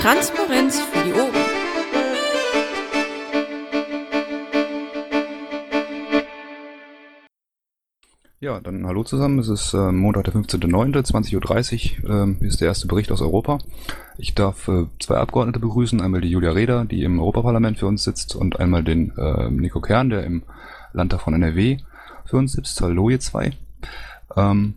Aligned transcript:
Transparenz 0.00 0.80
für 0.80 1.04
die 1.04 1.12
Ohren. 1.12 1.34
Ja, 8.38 8.60
dann 8.60 8.86
hallo 8.86 9.02
zusammen. 9.02 9.40
Es 9.40 9.48
ist 9.48 9.74
äh, 9.74 9.90
Montag, 9.90 10.24
der 10.24 10.34
15.09., 10.34 11.04
20.30 11.04 12.04
Uhr. 12.04 12.10
Ähm, 12.10 12.36
hier 12.38 12.46
ist 12.46 12.60
der 12.60 12.68
erste 12.68 12.86
Bericht 12.86 13.10
aus 13.10 13.20
Europa. 13.20 13.58
Ich 14.18 14.36
darf 14.36 14.68
äh, 14.68 14.86
zwei 15.00 15.16
Abgeordnete 15.16 15.58
begrüßen. 15.58 16.00
Einmal 16.00 16.20
die 16.20 16.30
Julia 16.30 16.52
Reda, 16.52 16.84
die 16.84 17.02
im 17.02 17.18
Europaparlament 17.18 17.80
für 17.80 17.86
uns 17.86 18.04
sitzt, 18.04 18.36
und 18.36 18.60
einmal 18.60 18.84
den 18.84 19.10
äh, 19.18 19.50
Nico 19.50 19.80
Kern, 19.80 20.10
der 20.10 20.22
im 20.22 20.44
Landtag 20.92 21.22
von 21.22 21.34
NRW 21.34 21.78
für 22.24 22.36
uns 22.36 22.52
sitzt. 22.52 22.80
Hallo, 22.80 23.10
ihr 23.10 23.18
zwei. 23.18 23.50
Ähm, 24.36 24.74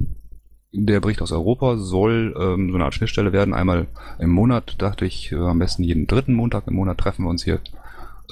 der 0.71 0.99
Bericht 0.99 1.21
aus 1.21 1.31
Europa 1.31 1.77
soll 1.77 2.35
ähm, 2.39 2.69
so 2.69 2.75
eine 2.75 2.85
Art 2.85 2.93
Schnittstelle 2.93 3.33
werden. 3.33 3.53
Einmal 3.53 3.87
im 4.19 4.29
Monat, 4.29 4.75
dachte 4.81 5.05
ich, 5.05 5.31
äh, 5.31 5.35
am 5.35 5.59
besten 5.59 5.83
jeden 5.83 6.07
dritten 6.07 6.33
Montag 6.33 6.67
im 6.67 6.75
Monat 6.75 6.97
treffen 6.97 7.25
wir 7.25 7.29
uns 7.29 7.43
hier 7.43 7.59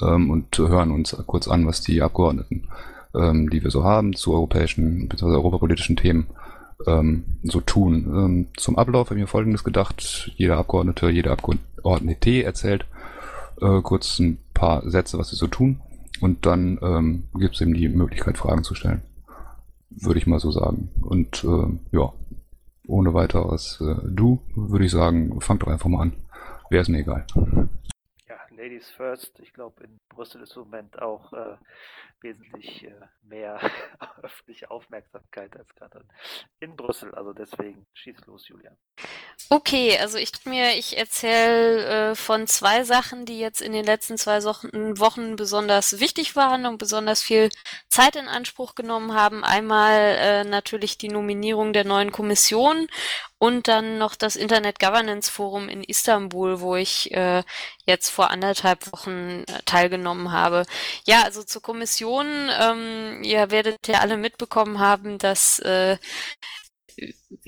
ähm, 0.02 0.30
und 0.30 0.56
hören 0.56 0.90
uns 0.90 1.16
kurz 1.26 1.48
an, 1.48 1.66
was 1.66 1.82
die 1.82 2.00
Abgeordneten 2.02 2.68
ähm, 3.14 3.50
die 3.50 3.62
wir 3.62 3.70
so 3.70 3.84
haben, 3.84 4.14
zu 4.14 4.32
europäischen 4.32 5.08
bzw. 5.08 5.32
europapolitischen 5.32 5.96
Themen 5.96 6.26
ähm, 6.86 7.24
so 7.42 7.60
tun. 7.60 8.06
Ähm, 8.14 8.46
zum 8.56 8.78
Ablauf 8.78 9.08
habe 9.08 9.18
ich 9.18 9.22
mir 9.22 9.28
Folgendes 9.28 9.64
gedacht. 9.64 10.32
Jeder 10.36 10.58
Abgeordnete, 10.58 11.10
jede 11.10 11.30
Abgeordnete 11.30 12.44
erzählt 12.44 12.86
äh, 13.60 13.80
kurz 13.82 14.18
ein 14.18 14.38
paar 14.54 14.88
Sätze, 14.88 15.18
was 15.18 15.30
sie 15.30 15.36
so 15.36 15.46
tun. 15.46 15.80
Und 16.20 16.46
dann 16.46 16.78
ähm, 16.82 17.24
gibt 17.34 17.54
es 17.54 17.60
eben 17.60 17.74
die 17.74 17.88
Möglichkeit, 17.88 18.36
Fragen 18.38 18.62
zu 18.62 18.74
stellen. 18.74 19.02
Würde 19.90 20.18
ich 20.18 20.26
mal 20.26 20.38
so 20.38 20.50
sagen. 20.50 20.90
Und 21.00 21.44
äh, 21.44 21.96
ja, 21.96 22.12
ohne 22.90 23.14
weiteres 23.14 23.80
äh, 23.80 23.96
du, 24.04 24.42
würde 24.54 24.84
ich 24.84 24.90
sagen, 24.90 25.40
fang 25.40 25.58
doch 25.58 25.68
einfach 25.68 25.88
mal 25.88 26.02
an. 26.02 26.12
Wäre 26.68 26.82
es 26.82 26.88
mir 26.88 26.98
egal. 26.98 27.26
Ja, 28.28 28.36
Ladies 28.50 28.88
first. 28.90 29.38
Ich 29.40 29.52
glaube, 29.52 29.84
in 29.84 29.98
Brüssel 30.08 30.42
ist 30.42 30.56
im 30.56 30.62
Moment 30.62 31.00
auch 31.00 31.32
äh, 31.32 31.56
wesentlich 32.20 32.84
äh, 32.84 32.94
mehr 33.22 33.58
öffentliche 34.22 34.70
Aufmerksamkeit 34.70 35.56
als 35.56 35.74
gerade 35.74 36.04
in 36.60 36.76
Brüssel. 36.76 37.14
Also 37.14 37.32
deswegen 37.32 37.86
schieß 37.94 38.26
los, 38.26 38.48
Julian. 38.48 38.76
Okay, 39.48 39.98
also 39.98 40.18
ich 40.18 40.32
mir, 40.44 40.76
ich 40.76 40.96
erzähle 40.96 42.10
äh, 42.10 42.14
von 42.14 42.46
zwei 42.46 42.84
Sachen, 42.84 43.26
die 43.26 43.38
jetzt 43.38 43.60
in 43.60 43.72
den 43.72 43.84
letzten 43.84 44.16
zwei 44.16 44.42
Wochen 44.44 45.36
besonders 45.36 45.98
wichtig 45.98 46.36
waren 46.36 46.66
und 46.66 46.78
besonders 46.78 47.22
viel 47.22 47.48
Zeit 47.88 48.16
in 48.16 48.28
Anspruch 48.28 48.74
genommen 48.74 49.14
haben. 49.14 49.42
Einmal 49.44 49.98
äh, 49.98 50.44
natürlich 50.44 50.98
die 50.98 51.08
Nominierung 51.08 51.72
der 51.72 51.84
neuen 51.84 52.12
Kommission 52.12 52.86
und 53.38 53.68
dann 53.68 53.98
noch 53.98 54.14
das 54.14 54.36
Internet 54.36 54.78
Governance 54.78 55.30
Forum 55.30 55.68
in 55.68 55.82
Istanbul, 55.82 56.60
wo 56.60 56.76
ich 56.76 57.10
äh, 57.12 57.42
jetzt 57.86 58.10
vor 58.10 58.30
anderthalb 58.30 58.92
Wochen 58.92 59.44
äh, 59.48 59.62
teilgenommen 59.64 60.30
habe. 60.30 60.64
Ja, 61.06 61.22
also 61.24 61.42
zur 61.42 61.62
Kommission. 61.62 62.50
Ähm, 62.60 63.22
ihr 63.24 63.50
werdet 63.50 63.88
ja 63.88 64.00
alle 64.00 64.16
mitbekommen 64.16 64.78
haben, 64.78 65.18
dass 65.18 65.58
äh, 65.60 65.96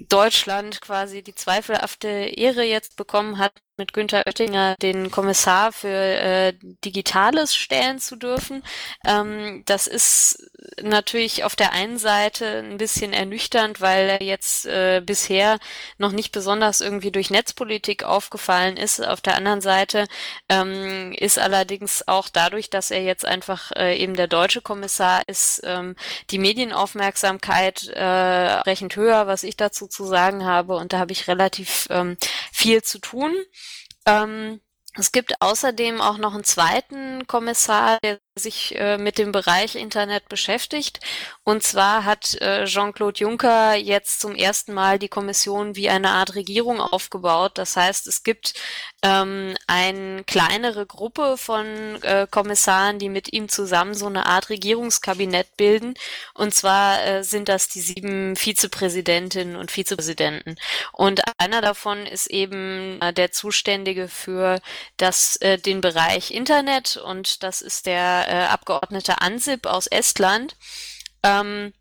Deutschland 0.09 0.81
quasi 0.81 1.23
die 1.23 1.35
zweifelhafte 1.35 2.09
Ehre 2.09 2.63
jetzt 2.63 2.97
bekommen 2.97 3.39
hat, 3.39 3.53
mit 3.77 3.93
Günther 3.93 4.27
Oettinger 4.27 4.77
den 4.81 5.11
Kommissar 5.11 5.73
für 5.73 5.89
äh, 5.89 6.53
Digitales 6.85 7.57
stellen 7.57 7.99
zu 7.99 8.17
dürfen. 8.17 8.63
Ähm, 9.07 9.63
das 9.67 9.87
ist 9.87 10.51
natürlich 10.81 11.43
auf 11.45 11.57
der 11.57 11.73
einen 11.73 11.99
Seite 11.99 12.59
ein 12.59 12.77
bisschen 12.77 13.13
ernüchternd, 13.13 13.81
weil 13.81 14.09
er 14.09 14.23
jetzt 14.23 14.67
äh, 14.67 15.03
bisher 15.05 15.59
noch 15.99 16.13
nicht 16.13 16.33
besonders 16.33 16.81
irgendwie 16.81 17.11
durch 17.11 17.31
Netzpolitik 17.31 18.05
aufgefallen 18.05 18.77
ist. 18.77 19.05
Auf 19.05 19.21
der 19.21 19.37
anderen 19.37 19.61
Seite 19.63 20.07
ähm, 20.49 21.13
ist 21.13 21.39
allerdings 21.39 22.07
auch 22.07 22.29
dadurch, 22.29 22.71
dass 22.71 22.91
er 22.91 23.03
jetzt 23.03 23.25
einfach 23.25 23.73
äh, 23.75 23.97
eben 23.99 24.15
der 24.15 24.29
deutsche 24.29 24.61
Kommissar 24.61 25.23
ist, 25.27 25.63
ähm, 25.65 25.97
die 26.31 26.39
Medienaufmerksamkeit 26.39 27.89
äh, 27.89 28.05
rechend 28.05 28.97
höher, 28.97 29.27
was 29.27 29.43
ich 29.43 29.57
dazu 29.57 29.72
zu 29.73 30.05
sagen 30.07 30.45
habe. 30.45 30.77
Und 30.77 30.93
da 30.93 30.99
habe 30.99 31.13
ich 31.13 31.29
relativ 31.29 31.87
ähm, 31.91 32.17
viel 32.53 32.83
zu 32.83 32.99
tun. 32.99 33.35
Ähm, 34.07 34.61
es 34.95 35.11
gibt 35.11 35.41
außerdem 35.41 36.01
auch 36.01 36.19
noch 36.19 36.35
einen 36.35 36.45
zweiten 36.45 37.27
Kommissar, 37.27 37.99
der 38.03 38.21
sich 38.35 38.75
äh, 38.79 38.97
mit 38.97 39.19
dem 39.19 39.31
Bereich 39.31 39.77
Internet 39.77 40.29
beschäftigt. 40.29 41.01
Und 41.45 41.63
zwar 41.63 42.05
hat 42.07 42.41
äh, 42.41 42.65
Jean-Claude 42.65 43.21
Juncker 43.21 43.75
jetzt 43.75 44.21
zum 44.21 44.35
ersten 44.35 44.73
Mal 44.73 44.99
die 44.99 45.09
Kommission 45.09 45.77
wie 45.77 45.91
eine 45.91 46.11
Art 46.11 46.35
Regierung 46.35 46.81
aufgebaut. 46.81 47.59
Das 47.59 47.77
heißt, 47.77 48.07
es 48.07 48.23
gibt 48.23 48.55
ähm, 49.03 49.55
eine 49.67 50.25
kleinere 50.25 50.87
Gruppe 50.87 51.37
von 51.37 51.67
äh, 52.03 52.27
Kommissaren, 52.31 52.99
die 52.99 53.11
mit 53.11 53.33
ihm 53.35 53.51
zusammen 53.51 53.95
so 53.95 54.07
eine 54.07 54.25
Art 54.25 54.49
Regierungskabinett 54.49 55.57
bilden. 55.59 55.93
Und 56.33 56.55
zwar 56.55 57.05
äh, 57.05 57.25
sind 57.25 57.51
das 57.51 57.69
die 57.69 57.81
sieben 57.81 58.35
Vizepräsidentinnen 58.37 59.57
und 59.57 59.71
Vizepräsidenten. 59.71 60.57
Und 60.93 61.21
einer 61.37 61.61
davon 61.61 62.07
ist 62.07 62.29
eben 62.29 62.99
äh, 63.03 63.13
der 63.13 63.31
Zuständige 63.31 64.09
für 64.09 64.61
das, 64.97 65.37
äh, 65.37 65.59
den 65.59 65.83
Bereich 65.83 66.31
Internet 66.31 66.97
und 66.97 67.43
das 67.43 67.61
ist 67.61 67.85
der 67.85 68.22
äh, 68.29 68.47
Abgeordnete 68.47 69.21
Ansip 69.21 69.67
aus 69.67 69.87
Estland. 69.87 70.57
Ähm, 71.23 71.73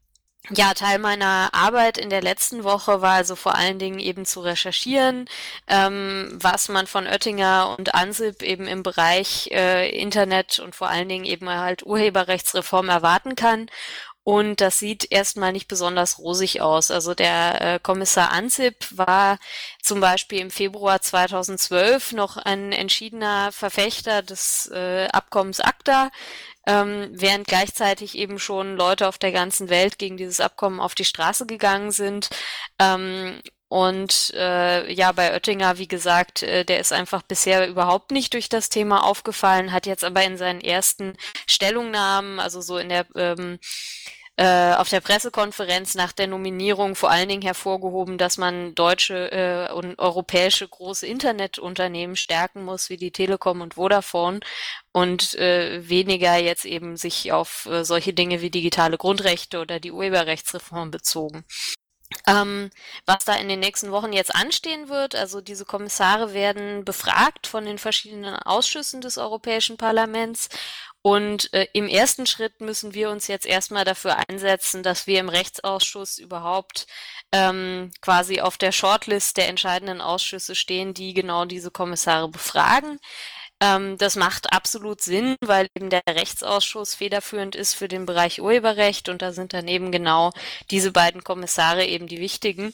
ja, 0.50 0.74
Teil 0.74 0.98
meiner 0.98 1.50
Arbeit 1.54 2.00
in 2.00 2.10
der 2.10 2.22
letzten 2.22 2.64
Woche 2.64 3.02
war 3.02 3.14
also 3.14 3.36
vor 3.36 3.56
allen 3.56 3.78
Dingen 3.78 4.00
eben 4.00 4.26
zu 4.26 4.42
recherchieren, 4.42 5.30
ähm, 5.68 6.30
was 6.34 6.68
man 6.68 6.88
von 6.88 7.06
Oettinger 7.06 7.76
und 7.78 7.94
Ansip 7.94 8.42
eben 8.42 8.68
im 8.68 8.82
Bereich 8.82 9.50
äh, 9.52 9.90
Internet 9.90 10.60
und 10.60 10.76
vor 10.76 10.90
allen 10.90 11.08
Dingen 11.10 11.26
eben 11.26 11.48
halt 11.48 11.86
Urheberrechtsreform 11.86 12.90
erwarten 12.90 13.36
kann. 13.36 13.68
Und 14.24 14.62
das 14.62 14.78
sieht 14.78 15.12
erstmal 15.12 15.52
nicht 15.52 15.68
besonders 15.68 16.20
rosig 16.20 16.62
aus. 16.62 16.92
Also 16.92 17.16
der 17.16 17.62
äh, 17.62 17.80
Kommissar 17.82 18.32
Ansip 18.32 18.76
war 18.92 19.40
zum 19.82 20.00
Beispiel 20.00 20.40
im 20.40 20.52
Februar 20.52 21.02
2012 21.02 22.12
noch 22.14 22.38
ein 22.38 22.72
entschiedener 22.72 23.52
Verfechter 23.52 24.22
des 24.22 24.70
äh, 24.72 25.08
Abkommens 25.12 25.60
ACTA, 25.60 26.12
ähm, 26.68 27.10
während 27.14 27.48
gleichzeitig 27.48 28.16
eben 28.16 28.38
schon 28.38 28.78
Leute 28.78 29.08
auf 29.08 29.18
der 29.18 29.32
ganzen 29.32 29.70
Welt 29.70 29.98
gegen 29.98 30.18
dieses 30.18 30.40
Abkommen 30.40 30.80
auf 30.80 30.94
die 30.94 31.06
Straße 31.06 31.48
gegangen 31.48 31.90
sind. 31.92 32.30
Ähm, 32.78 33.42
und 33.72 34.34
äh, 34.36 34.92
ja, 34.92 35.14
bei 35.14 35.32
Oettinger, 35.32 35.78
wie 35.78 35.88
gesagt, 35.88 36.44
äh, 36.44 36.66
der 36.66 36.82
ist 36.82 36.92
einfach 36.92 37.22
bisher 37.22 37.70
überhaupt 37.70 38.12
nicht 38.12 38.34
durch 38.34 38.50
das 38.50 38.68
Thema 38.68 39.06
aufgefallen, 39.06 39.72
hat 39.72 39.86
jetzt 39.86 40.04
aber 40.04 40.26
in 40.26 40.36
seinen 40.36 40.60
ersten 40.60 41.16
Stellungnahmen, 41.48 42.42
also 42.42 42.60
so 42.60 42.78
in 42.78 42.90
der 42.90 43.06
ähm, 43.16 43.60
äh, 44.36 44.74
auf 44.74 44.90
der 44.90 45.00
Pressekonferenz 45.00 45.96
nach 45.96 46.12
der 46.12 46.28
Nominierung 46.28 46.96
vor 46.96 47.12
allen 47.12 47.30
Dingen 47.30 47.44
hervorgehoben, 47.44 48.18
dass 48.18 48.38
man 48.38 48.76
deutsche 48.76 49.32
äh, 49.32 49.72
und 49.72 49.98
europäische 50.00 50.68
große 50.68 51.08
Internetunternehmen 51.08 52.18
stärken 52.18 52.66
muss, 52.66 52.90
wie 52.90 52.98
die 52.98 53.12
Telekom 53.12 53.62
und 53.62 53.76
Vodafone 53.76 54.42
und 54.92 55.34
äh, 55.36 55.88
weniger 55.88 56.36
jetzt 56.36 56.66
eben 56.66 56.98
sich 56.98 57.32
auf 57.32 57.68
äh, 57.68 57.86
solche 57.86 58.12
Dinge 58.12 58.42
wie 58.42 58.50
digitale 58.50 58.98
Grundrechte 58.98 59.62
oder 59.62 59.80
die 59.80 59.94
Urheberrechtsreform 59.94 60.92
bezogen. 60.92 61.46
Ähm, 62.28 62.70
was 63.06 63.26
da 63.26 63.36
in 63.36 63.50
den 63.50 63.60
nächsten 63.60 63.92
Wochen 63.92 64.14
jetzt 64.14 64.36
anstehen 64.36 64.90
wird, 64.90 65.16
also 65.16 65.42
diese 65.42 65.66
Kommissare 65.66 66.34
werden 66.34 66.84
befragt 66.86 67.48
von 67.48 67.66
den 67.66 67.78
verschiedenen 67.78 68.36
Ausschüssen 68.36 69.02
des 69.02 69.18
Europäischen 69.18 69.78
Parlaments 69.78 70.50
und 71.04 71.52
äh, 71.54 71.68
im 71.74 71.88
ersten 71.88 72.28
Schritt 72.28 72.62
müssen 72.62 72.94
wir 72.94 73.10
uns 73.10 73.28
jetzt 73.28 73.48
erstmal 73.48 73.86
dafür 73.86 74.18
einsetzen, 74.30 74.84
dass 74.84 75.08
wir 75.08 75.20
im 75.20 75.30
Rechtsausschuss 75.30 76.20
überhaupt 76.20 76.86
ähm, 77.32 77.92
quasi 78.02 78.40
auf 78.40 78.58
der 78.58 78.72
Shortlist 78.72 79.38
der 79.38 79.48
entscheidenden 79.48 80.00
Ausschüsse 80.00 80.54
stehen, 80.54 80.94
die 80.94 81.14
genau 81.14 81.46
diese 81.46 81.72
Kommissare 81.72 82.30
befragen. 82.30 83.00
Ähm, 83.62 83.98
das 83.98 84.16
macht 84.16 84.52
absolut 84.52 85.02
Sinn, 85.02 85.36
weil 85.40 85.68
eben 85.76 85.90
der 85.92 86.02
Rechtsausschuss 86.10 86.96
federführend 86.96 87.56
ist 87.56 87.76
für 87.76 87.88
den 87.88 88.06
Bereich 88.06 88.42
Urheberrecht 88.42 89.08
und 89.08 89.22
da 89.22 89.32
sind 89.32 89.54
dann 89.54 89.68
eben 89.68 89.92
genau 89.92 90.32
diese 90.72 90.92
beiden 90.92 91.24
Kommissare 91.24 91.86
eben 91.86 92.08
die 92.08 92.20
wichtigen. 92.20 92.74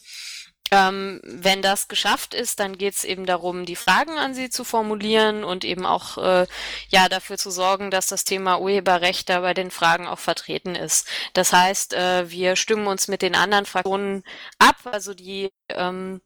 Ähm, 0.71 1.21
wenn 1.23 1.61
das 1.61 1.87
geschafft 1.87 2.33
ist, 2.33 2.59
dann 2.59 2.77
geht 2.77 2.95
es 2.95 3.03
eben 3.05 3.25
darum, 3.25 3.65
die 3.65 3.75
Fragen 3.77 4.17
an 4.17 4.33
Sie 4.33 4.49
zu 4.49 4.63
formulieren 4.65 5.43
und 5.43 5.63
eben 5.63 5.85
auch 5.85 6.17
äh, 6.17 6.47
ja 6.89 7.07
dafür 7.09 7.37
zu 7.37 7.51
sorgen, 7.51 7.89
dass 7.91 8.07
das 8.07 8.25
Thema 8.25 8.59
Urheberrecht 8.59 9.29
da 9.29 9.41
bei 9.41 9.53
den 9.53 9.71
Fragen 9.71 10.07
auch 10.07 10.19
vertreten 10.19 10.75
ist. 10.75 11.07
Das 11.33 11.53
heißt, 11.53 11.93
äh, 11.93 12.29
wir 12.29 12.55
stimmen 12.57 12.87
uns 12.87 13.07
mit 13.07 13.21
den 13.21 13.35
anderen 13.35 13.65
Fraktionen 13.65 14.23
ab, 14.59 14.75
also 14.85 15.13
die 15.13 15.49
ähm, 15.69 16.21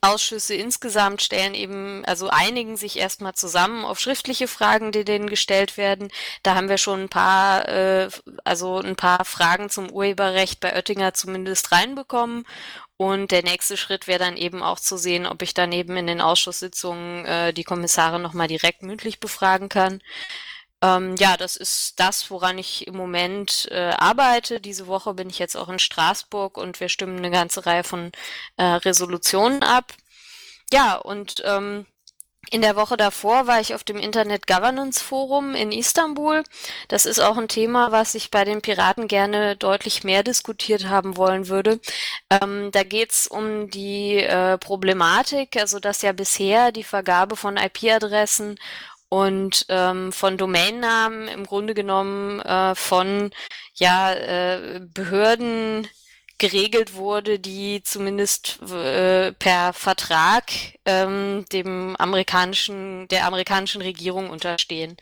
Ausschüsse 0.00 0.54
insgesamt 0.54 1.22
stellen 1.22 1.54
eben, 1.54 2.04
also 2.04 2.28
einigen 2.28 2.76
sich 2.76 2.98
erstmal 2.98 3.34
zusammen 3.34 3.84
auf 3.84 4.00
schriftliche 4.00 4.48
Fragen, 4.48 4.92
die 4.92 5.04
denen 5.04 5.28
gestellt 5.28 5.76
werden. 5.76 6.08
Da 6.42 6.54
haben 6.54 6.68
wir 6.68 6.78
schon 6.78 7.02
ein 7.02 7.08
paar, 7.08 7.68
äh, 7.68 8.08
also 8.44 8.78
ein 8.78 8.96
paar 8.96 9.24
Fragen 9.24 9.70
zum 9.70 9.90
Urheberrecht 9.90 10.60
bei 10.60 10.74
Oettinger 10.74 11.14
zumindest 11.14 11.72
reinbekommen. 11.72 12.44
Und 12.96 13.30
der 13.30 13.44
nächste 13.44 13.76
Schritt 13.76 14.08
wäre 14.08 14.18
dann 14.18 14.36
eben 14.36 14.60
auch 14.62 14.80
zu 14.80 14.96
sehen, 14.96 15.24
ob 15.24 15.42
ich 15.42 15.54
dann 15.54 15.70
eben 15.70 15.96
in 15.96 16.08
den 16.08 16.20
Ausschusssitzungen 16.20 17.24
äh, 17.26 17.52
die 17.52 17.62
Kommissare 17.62 18.18
nochmal 18.18 18.48
direkt 18.48 18.82
mündlich 18.82 19.20
befragen 19.20 19.68
kann. 19.68 20.00
Ähm, 20.82 21.16
ja, 21.18 21.36
das 21.36 21.56
ist 21.56 21.98
das, 21.98 22.30
woran 22.30 22.58
ich 22.58 22.86
im 22.86 22.96
Moment 22.96 23.68
äh, 23.70 23.90
arbeite. 23.90 24.60
Diese 24.60 24.86
Woche 24.86 25.14
bin 25.14 25.28
ich 25.30 25.38
jetzt 25.38 25.56
auch 25.56 25.68
in 25.68 25.78
Straßburg 25.78 26.56
und 26.56 26.80
wir 26.80 26.88
stimmen 26.88 27.18
eine 27.18 27.30
ganze 27.30 27.66
Reihe 27.66 27.84
von 27.84 28.12
äh, 28.56 28.62
Resolutionen 28.64 29.62
ab. 29.62 29.94
Ja, 30.72 30.96
und 30.96 31.42
ähm, 31.44 31.86
in 32.50 32.62
der 32.62 32.76
Woche 32.76 32.96
davor 32.96 33.46
war 33.46 33.60
ich 33.60 33.74
auf 33.74 33.84
dem 33.84 33.98
Internet 33.98 34.46
Governance 34.46 35.02
Forum 35.02 35.54
in 35.54 35.70
Istanbul. 35.70 36.44
Das 36.88 37.04
ist 37.04 37.18
auch 37.18 37.36
ein 37.36 37.48
Thema, 37.48 37.92
was 37.92 38.14
ich 38.14 38.30
bei 38.30 38.44
den 38.44 38.62
Piraten 38.62 39.06
gerne 39.06 39.56
deutlich 39.56 40.02
mehr 40.04 40.22
diskutiert 40.22 40.86
haben 40.88 41.16
wollen 41.18 41.48
würde. 41.48 41.78
Ähm, 42.30 42.70
da 42.72 42.84
geht's 42.84 43.26
um 43.26 43.68
die 43.70 44.16
äh, 44.16 44.56
Problematik, 44.58 45.56
also 45.56 45.78
dass 45.78 46.00
ja 46.02 46.12
bisher 46.12 46.72
die 46.72 46.84
Vergabe 46.84 47.36
von 47.36 47.56
IP-Adressen 47.58 48.58
und 49.08 49.66
ähm, 49.68 50.12
von 50.12 50.36
Domainnamen 50.36 51.28
im 51.28 51.46
Grunde 51.46 51.74
genommen 51.74 52.40
äh, 52.40 52.74
von 52.74 53.30
ja 53.74 54.12
äh, 54.12 54.80
Behörden 54.80 55.88
geregelt 56.38 56.94
wurde, 56.94 57.38
die 57.40 57.82
zumindest 57.82 58.60
äh, 58.70 59.32
per 59.32 59.72
Vertrag 59.72 60.44
ähm, 60.84 61.44
dem 61.52 61.96
amerikanischen 61.96 63.08
der 63.08 63.26
amerikanischen 63.26 63.82
Regierung 63.82 64.30
unterstehen. 64.30 64.96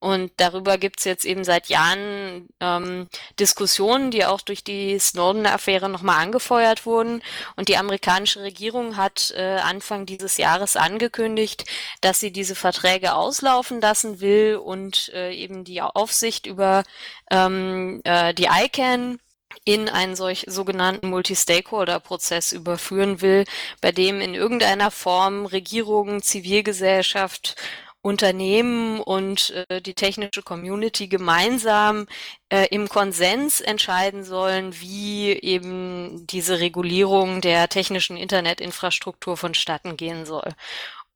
Und 0.00 0.32
darüber 0.38 0.78
gibt's 0.78 1.04
jetzt 1.04 1.26
eben 1.26 1.44
seit 1.44 1.68
Jahren 1.68 2.48
ähm, 2.58 3.08
Diskussionen, 3.38 4.10
die 4.10 4.24
auch 4.24 4.40
durch 4.40 4.64
die 4.64 4.98
Snowden-Affäre 4.98 5.90
nochmal 5.90 6.22
angefeuert 6.22 6.86
wurden. 6.86 7.22
Und 7.56 7.68
die 7.68 7.76
amerikanische 7.76 8.40
Regierung 8.40 8.96
hat 8.96 9.32
äh, 9.36 9.58
Anfang 9.58 10.06
dieses 10.06 10.38
Jahres 10.38 10.76
angekündigt, 10.76 11.66
dass 12.00 12.18
sie 12.18 12.32
diese 12.32 12.54
Verträge 12.54 13.14
auslaufen 13.14 13.82
lassen 13.82 14.20
will 14.20 14.56
und 14.56 15.10
äh, 15.14 15.34
eben 15.34 15.64
die 15.64 15.82
Aufsicht 15.82 16.46
über 16.46 16.82
ähm, 17.30 18.00
äh, 18.04 18.32
die 18.32 18.48
ICANN 18.50 19.20
in 19.64 19.88
einen 19.88 20.16
solch 20.16 20.44
sogenannten 20.48 21.10
Multi-Stakeholder-Prozess 21.10 22.52
überführen 22.52 23.20
will, 23.20 23.44
bei 23.80 23.92
dem 23.92 24.20
in 24.20 24.34
irgendeiner 24.34 24.90
Form 24.90 25.44
Regierungen, 25.44 26.22
Zivilgesellschaft 26.22 27.56
Unternehmen 28.02 29.00
und 29.00 29.50
äh, 29.68 29.82
die 29.82 29.94
technische 29.94 30.42
Community 30.42 31.08
gemeinsam 31.08 32.06
äh, 32.48 32.66
im 32.70 32.88
Konsens 32.88 33.60
entscheiden 33.60 34.24
sollen, 34.24 34.80
wie 34.80 35.32
eben 35.32 36.26
diese 36.26 36.60
Regulierung 36.60 37.40
der 37.40 37.68
technischen 37.68 38.16
Internetinfrastruktur 38.16 39.36
vonstatten 39.36 39.96
gehen 39.96 40.24
soll. 40.24 40.54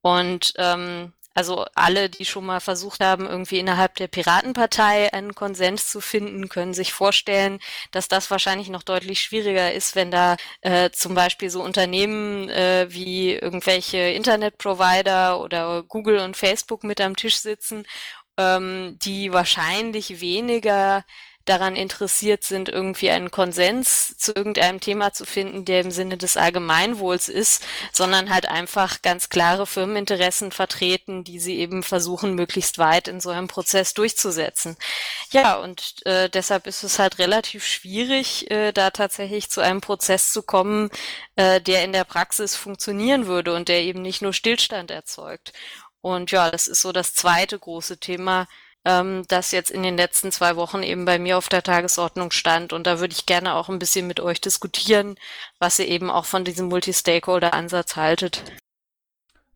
Und 0.02 0.52
ähm, 0.58 1.14
also 1.34 1.64
alle, 1.74 2.08
die 2.08 2.24
schon 2.24 2.46
mal 2.46 2.60
versucht 2.60 3.00
haben, 3.00 3.26
irgendwie 3.26 3.58
innerhalb 3.58 3.96
der 3.96 4.06
Piratenpartei 4.08 5.12
einen 5.12 5.34
Konsens 5.34 5.88
zu 5.88 6.00
finden, 6.00 6.48
können 6.48 6.74
sich 6.74 6.92
vorstellen, 6.92 7.58
dass 7.90 8.08
das 8.08 8.30
wahrscheinlich 8.30 8.68
noch 8.68 8.82
deutlich 8.84 9.20
schwieriger 9.20 9.72
ist, 9.72 9.96
wenn 9.96 10.10
da 10.10 10.36
äh, 10.62 10.90
zum 10.90 11.14
Beispiel 11.14 11.50
so 11.50 11.62
Unternehmen 11.62 12.48
äh, 12.50 12.86
wie 12.90 13.32
irgendwelche 13.32 13.98
Internetprovider 13.98 15.40
oder 15.40 15.82
Google 15.82 16.18
und 16.20 16.36
Facebook 16.36 16.84
mit 16.84 17.00
am 17.00 17.16
Tisch 17.16 17.36
sitzen, 17.36 17.84
ähm, 18.38 18.98
die 19.02 19.32
wahrscheinlich 19.32 20.20
weniger 20.20 21.04
daran 21.44 21.76
interessiert 21.76 22.44
sind, 22.44 22.68
irgendwie 22.68 23.10
einen 23.10 23.30
Konsens 23.30 24.16
zu 24.16 24.32
irgendeinem 24.34 24.80
Thema 24.80 25.12
zu 25.12 25.24
finden, 25.24 25.64
der 25.64 25.80
im 25.80 25.90
Sinne 25.90 26.16
des 26.16 26.36
Allgemeinwohls 26.36 27.28
ist, 27.28 27.62
sondern 27.92 28.30
halt 28.30 28.48
einfach 28.48 29.02
ganz 29.02 29.28
klare 29.28 29.66
Firmeninteressen 29.66 30.52
vertreten, 30.52 31.24
die 31.24 31.38
sie 31.38 31.58
eben 31.58 31.82
versuchen, 31.82 32.34
möglichst 32.34 32.78
weit 32.78 33.08
in 33.08 33.20
so 33.20 33.30
einem 33.30 33.48
Prozess 33.48 33.94
durchzusetzen. 33.94 34.76
Ja, 35.30 35.56
und 35.56 36.04
äh, 36.06 36.30
deshalb 36.30 36.66
ist 36.66 36.82
es 36.82 36.98
halt 36.98 37.18
relativ 37.18 37.66
schwierig, 37.66 38.50
äh, 38.50 38.72
da 38.72 38.90
tatsächlich 38.90 39.50
zu 39.50 39.60
einem 39.60 39.80
Prozess 39.80 40.32
zu 40.32 40.42
kommen, 40.42 40.90
äh, 41.36 41.60
der 41.60 41.84
in 41.84 41.92
der 41.92 42.04
Praxis 42.04 42.56
funktionieren 42.56 43.26
würde 43.26 43.54
und 43.54 43.68
der 43.68 43.82
eben 43.82 44.02
nicht 44.02 44.22
nur 44.22 44.32
Stillstand 44.32 44.90
erzeugt. 44.90 45.52
Und 46.00 46.30
ja, 46.30 46.50
das 46.50 46.68
ist 46.68 46.82
so 46.82 46.92
das 46.92 47.14
zweite 47.14 47.58
große 47.58 47.98
Thema, 47.98 48.46
ähm, 48.84 49.24
das 49.28 49.50
jetzt 49.50 49.70
in 49.70 49.82
den 49.82 49.96
letzten 49.96 50.30
zwei 50.32 50.56
Wochen 50.56 50.82
eben 50.82 51.04
bei 51.04 51.18
mir 51.18 51.38
auf 51.38 51.48
der 51.48 51.62
Tagesordnung 51.62 52.30
stand. 52.30 52.72
Und 52.72 52.86
da 52.86 53.00
würde 53.00 53.14
ich 53.14 53.26
gerne 53.26 53.54
auch 53.54 53.68
ein 53.68 53.78
bisschen 53.78 54.06
mit 54.06 54.20
euch 54.20 54.40
diskutieren, 54.40 55.16
was 55.58 55.78
ihr 55.78 55.88
eben 55.88 56.10
auch 56.10 56.24
von 56.24 56.44
diesem 56.44 56.68
Multi-Stakeholder-Ansatz 56.68 57.96
haltet. 57.96 58.44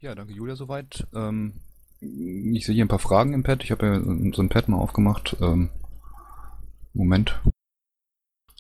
Ja, 0.01 0.15
danke 0.15 0.33
Julia 0.33 0.57
soweit. 0.57 1.07
Ähm, 1.15 1.61
ich 2.01 2.65
sehe 2.65 2.75
hier 2.75 2.85
ein 2.85 2.89
paar 2.89 2.99
Fragen 2.99 3.35
im 3.35 3.43
Pad. 3.43 3.65
Ich 3.65 3.71
habe 3.71 3.87
ja 3.87 4.01
so 4.35 4.43
ein 4.43 4.49
Pad 4.49 4.69
mal 4.69 4.79
aufgemacht. 4.79 5.37
Ähm, 5.41 5.71
Moment. 6.93 7.41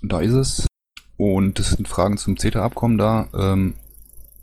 Da 0.03 0.20
ist 0.20 0.32
es. 0.32 0.67
Und 1.17 1.59
es 1.59 1.70
sind 1.70 1.88
Fragen 1.88 2.19
zum 2.19 2.37
CETA-Abkommen 2.37 2.99
da. 2.99 3.29
Ähm, 3.35 3.75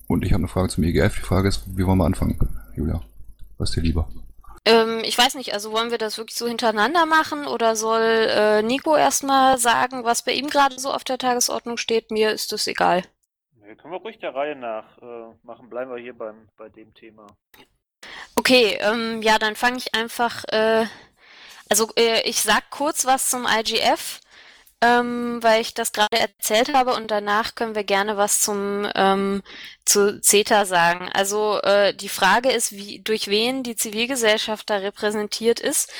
und 0.07 0.23
ich 0.25 0.33
habe 0.33 0.41
eine 0.41 0.47
Frage 0.47 0.69
zum 0.69 0.83
EGF. 0.83 1.15
Die 1.15 1.21
Frage 1.21 1.47
ist, 1.47 1.77
wie 1.77 1.85
wollen 1.85 1.97
wir 1.97 2.05
anfangen, 2.05 2.37
Julia? 2.75 3.01
Was 3.57 3.69
ist 3.69 3.77
dir 3.77 3.81
lieber? 3.81 4.09
Ähm, 4.65 5.01
ich 5.03 5.17
weiß 5.17 5.35
nicht, 5.35 5.53
also 5.53 5.71
wollen 5.71 5.91
wir 5.91 5.99
das 5.99 6.17
wirklich 6.17 6.37
so 6.37 6.47
hintereinander 6.47 7.05
machen 7.05 7.45
oder 7.47 7.75
soll 7.75 8.01
äh, 8.01 8.63
Nico 8.63 8.95
erstmal 8.95 9.57
sagen, 9.59 10.03
was 10.03 10.23
bei 10.23 10.31
ihm 10.33 10.47
gerade 10.47 10.79
so 10.79 10.91
auf 10.91 11.03
der 11.03 11.19
Tagesordnung 11.19 11.77
steht? 11.77 12.09
Mir 12.09 12.31
ist 12.31 12.51
das 12.51 12.65
egal. 12.65 13.03
Nee, 13.61 13.75
können 13.75 13.93
wir 13.93 13.99
ruhig 13.99 14.17
der 14.19 14.33
Reihe 14.33 14.55
nach 14.55 14.97
äh, 14.97 15.33
machen. 15.43 15.69
Bleiben 15.69 15.91
wir 15.91 16.01
hier 16.01 16.17
beim, 16.17 16.49
bei 16.57 16.69
dem 16.69 16.93
Thema. 16.95 17.27
Okay, 18.35 18.77
ähm, 18.81 19.21
ja, 19.21 19.37
dann 19.37 19.55
fange 19.55 19.77
ich 19.77 19.93
einfach. 19.93 20.43
Äh, 20.45 20.85
also 21.69 21.89
äh, 21.97 22.21
ich 22.27 22.41
sag 22.41 22.69
kurz 22.69 23.05
was 23.05 23.29
zum 23.29 23.45
IGF 23.45 24.19
ähm, 24.85 25.41
weil 25.41 25.61
ich 25.61 25.73
das 25.73 25.91
gerade 25.93 26.19
erzählt 26.19 26.73
habe 26.73 26.93
und 26.93 27.09
danach 27.09 27.55
können 27.55 27.75
wir 27.75 27.83
gerne 27.83 28.17
was 28.17 28.41
zum 28.41 28.87
ähm, 28.95 29.41
zu 29.85 30.21
CETA 30.21 30.65
sagen. 30.65 31.09
Also 31.13 31.59
äh, 31.61 31.93
die 31.95 32.09
Frage 32.09 32.51
ist, 32.51 32.71
wie 32.71 32.99
durch 33.01 33.27
wen 33.27 33.63
die 33.63 33.75
Zivilgesellschaft 33.75 34.69
da 34.69 34.77
repräsentiert 34.77 35.59
ist. 35.59 35.91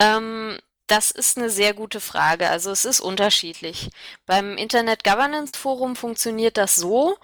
Ähm, 0.00 0.58
das 0.86 1.10
ist 1.10 1.36
eine 1.36 1.50
sehr 1.50 1.74
gute 1.74 2.00
Frage. 2.00 2.48
Also 2.48 2.70
es 2.70 2.84
ist 2.84 3.00
unterschiedlich. 3.00 3.90
Beim 4.24 4.56
Internet 4.56 5.04
Governance 5.04 5.52
Forum 5.58 5.96
funktioniert 5.96 6.56
das 6.56 6.76
so, 6.76 7.16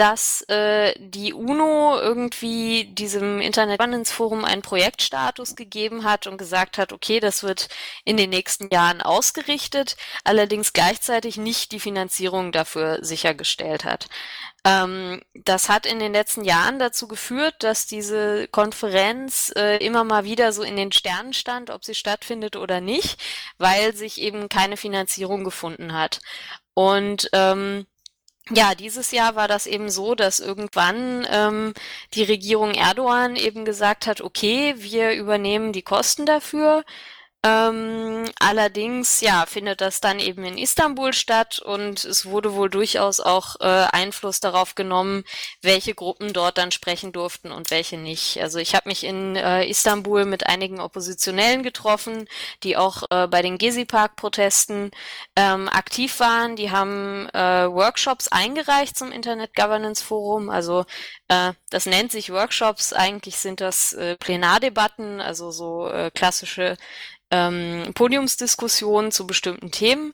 dass 0.00 0.40
äh, 0.48 0.94
die 0.98 1.34
UNO 1.34 1.98
irgendwie 2.00 2.86
diesem 2.86 3.38
Internet 3.42 3.78
Governance 3.78 4.10
Forum 4.10 4.46
einen 4.46 4.62
Projektstatus 4.62 5.56
gegeben 5.56 6.04
hat 6.04 6.26
und 6.26 6.38
gesagt 6.38 6.78
hat, 6.78 6.94
okay, 6.94 7.20
das 7.20 7.42
wird 7.42 7.68
in 8.06 8.16
den 8.16 8.30
nächsten 8.30 8.70
Jahren 8.70 9.02
ausgerichtet, 9.02 9.98
allerdings 10.24 10.72
gleichzeitig 10.72 11.36
nicht 11.36 11.70
die 11.72 11.80
Finanzierung 11.80 12.50
dafür 12.50 13.04
sichergestellt 13.04 13.84
hat. 13.84 14.06
Ähm, 14.64 15.20
das 15.34 15.68
hat 15.68 15.84
in 15.84 15.98
den 15.98 16.14
letzten 16.14 16.44
Jahren 16.44 16.78
dazu 16.78 17.06
geführt, 17.06 17.56
dass 17.58 17.86
diese 17.86 18.48
Konferenz 18.48 19.52
äh, 19.54 19.84
immer 19.84 20.04
mal 20.04 20.24
wieder 20.24 20.54
so 20.54 20.62
in 20.62 20.76
den 20.76 20.92
Sternen 20.92 21.34
stand, 21.34 21.68
ob 21.68 21.84
sie 21.84 21.94
stattfindet 21.94 22.56
oder 22.56 22.80
nicht, 22.80 23.20
weil 23.58 23.94
sich 23.94 24.18
eben 24.22 24.48
keine 24.48 24.78
Finanzierung 24.78 25.44
gefunden 25.44 25.92
hat. 25.92 26.20
Und 26.72 27.28
ähm, 27.34 27.86
ja, 28.50 28.74
dieses 28.74 29.10
Jahr 29.10 29.36
war 29.36 29.48
das 29.48 29.66
eben 29.66 29.90
so, 29.90 30.14
dass 30.14 30.40
irgendwann 30.40 31.26
ähm, 31.30 31.74
die 32.14 32.24
Regierung 32.24 32.74
Erdogan 32.74 33.36
eben 33.36 33.64
gesagt 33.64 34.06
hat, 34.06 34.20
okay, 34.20 34.74
wir 34.78 35.12
übernehmen 35.14 35.72
die 35.72 35.82
Kosten 35.82 36.26
dafür. 36.26 36.84
Ähm, 37.42 38.30
allerdings, 38.38 39.22
ja, 39.22 39.46
findet 39.46 39.80
das 39.80 40.02
dann 40.02 40.18
eben 40.18 40.44
in 40.44 40.58
Istanbul 40.58 41.14
statt 41.14 41.58
und 41.58 42.04
es 42.04 42.26
wurde 42.26 42.52
wohl 42.52 42.68
durchaus 42.68 43.18
auch 43.18 43.56
äh, 43.60 43.64
Einfluss 43.64 44.40
darauf 44.40 44.74
genommen, 44.74 45.24
welche 45.62 45.94
Gruppen 45.94 46.34
dort 46.34 46.58
dann 46.58 46.70
sprechen 46.70 47.12
durften 47.12 47.50
und 47.50 47.70
welche 47.70 47.96
nicht. 47.96 48.42
Also 48.42 48.58
ich 48.58 48.74
habe 48.74 48.90
mich 48.90 49.04
in 49.04 49.36
äh, 49.36 49.64
Istanbul 49.66 50.26
mit 50.26 50.46
einigen 50.48 50.80
Oppositionellen 50.80 51.62
getroffen, 51.62 52.28
die 52.62 52.76
auch 52.76 53.04
äh, 53.08 53.26
bei 53.26 53.40
den 53.40 53.56
Gezi-Park-Protesten 53.56 54.90
ähm, 55.34 55.70
aktiv 55.70 56.20
waren. 56.20 56.56
Die 56.56 56.70
haben 56.70 57.26
äh, 57.30 57.72
Workshops 57.72 58.28
eingereicht 58.28 58.98
zum 58.98 59.12
Internet 59.12 59.54
Governance 59.54 60.04
Forum. 60.04 60.50
Also 60.50 60.84
äh, 61.28 61.54
das 61.70 61.86
nennt 61.86 62.12
sich 62.12 62.30
Workshops. 62.30 62.92
Eigentlich 62.92 63.38
sind 63.38 63.62
das 63.62 63.94
äh, 63.94 64.16
Plenardebatten, 64.16 65.22
also 65.22 65.50
so 65.50 65.90
klassische 66.14 66.76
ähm, 67.30 67.92
Podiumsdiskussionen 67.94 69.12
zu 69.12 69.26
bestimmten 69.26 69.70
Themen, 69.70 70.12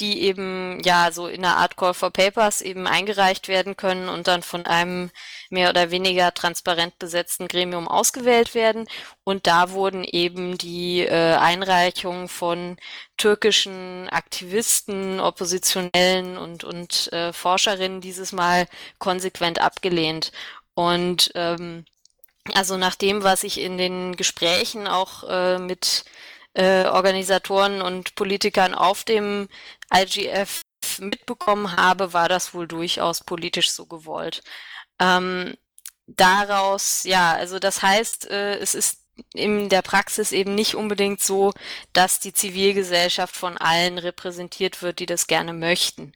die 0.00 0.22
eben 0.22 0.80
ja 0.84 1.10
so 1.10 1.26
in 1.26 1.44
einer 1.44 1.56
Art 1.56 1.76
Call 1.76 1.94
for 1.94 2.10
Papers 2.10 2.60
eben 2.60 2.86
eingereicht 2.86 3.48
werden 3.48 3.76
können 3.76 4.08
und 4.08 4.28
dann 4.28 4.42
von 4.42 4.64
einem 4.64 5.10
mehr 5.50 5.70
oder 5.70 5.90
weniger 5.90 6.32
transparent 6.32 6.98
besetzten 6.98 7.48
Gremium 7.48 7.88
ausgewählt 7.88 8.54
werden. 8.54 8.86
Und 9.24 9.46
da 9.46 9.70
wurden 9.70 10.04
eben 10.04 10.56
die 10.56 11.00
äh, 11.00 11.34
Einreichungen 11.34 12.28
von 12.28 12.76
türkischen 13.16 14.08
Aktivisten, 14.10 15.18
Oppositionellen 15.20 16.38
und, 16.38 16.62
und 16.62 17.12
äh, 17.12 17.32
Forscherinnen 17.32 18.00
dieses 18.00 18.32
Mal 18.32 18.68
konsequent 18.98 19.60
abgelehnt. 19.60 20.30
Und 20.74 21.32
ähm, 21.34 21.84
also 22.54 22.76
nach 22.76 22.94
dem, 22.94 23.24
was 23.24 23.42
ich 23.42 23.60
in 23.60 23.78
den 23.78 24.16
Gesprächen 24.16 24.86
auch 24.86 25.24
äh, 25.28 25.58
mit 25.58 26.04
äh, 26.54 26.84
Organisatoren 26.86 27.82
und 27.82 28.14
Politikern 28.14 28.74
auf 28.74 29.04
dem 29.04 29.48
IGF 29.94 30.62
mitbekommen 30.98 31.76
habe, 31.76 32.12
war 32.12 32.28
das 32.28 32.54
wohl 32.54 32.66
durchaus 32.66 33.22
politisch 33.24 33.70
so 33.70 33.86
gewollt. 33.86 34.42
Ähm, 35.00 35.54
daraus, 36.06 37.04
ja, 37.04 37.32
also 37.34 37.58
das 37.58 37.82
heißt, 37.82 38.30
äh, 38.30 38.56
es 38.58 38.74
ist 38.74 39.04
in 39.34 39.68
der 39.68 39.82
Praxis 39.82 40.32
eben 40.32 40.54
nicht 40.54 40.74
unbedingt 40.74 41.20
so, 41.20 41.52
dass 41.92 42.20
die 42.20 42.32
Zivilgesellschaft 42.32 43.36
von 43.36 43.56
allen 43.58 43.98
repräsentiert 43.98 44.82
wird, 44.82 45.00
die 45.00 45.06
das 45.06 45.26
gerne 45.26 45.52
möchten. 45.52 46.12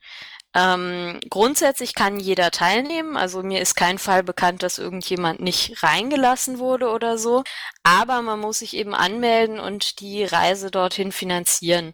Ähm, 0.55 1.19
grundsätzlich 1.31 1.95
kann 1.95 2.21
jeder 2.21 2.51
teilnehmen. 2.51 3.17
Also 3.17 3.43
mir 3.43 3.61
ist 3.61 3.75
kein 3.75 3.99
Fall 3.99 4.23
bekannt, 4.23 4.63
dass 4.63 4.79
irgendjemand 4.79 5.41
nicht 5.41 5.83
reingelassen 5.83 6.59
wurde 6.59 6.91
oder 6.91 7.19
so. 7.19 7.43
Aber 7.83 8.23
man 8.23 8.41
muss 8.41 8.59
sich 8.59 8.75
eben 8.75 8.95
anmelden 8.95 9.59
und 9.59 10.01
die 10.01 10.25
Reise 10.25 10.71
dorthin 10.71 11.13
finanzieren. 11.13 11.93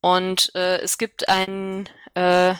Und 0.00 0.52
äh, 0.54 0.78
es 0.78 0.98
gibt 0.98 1.28
ein 1.28 1.88
äh, 2.14 2.54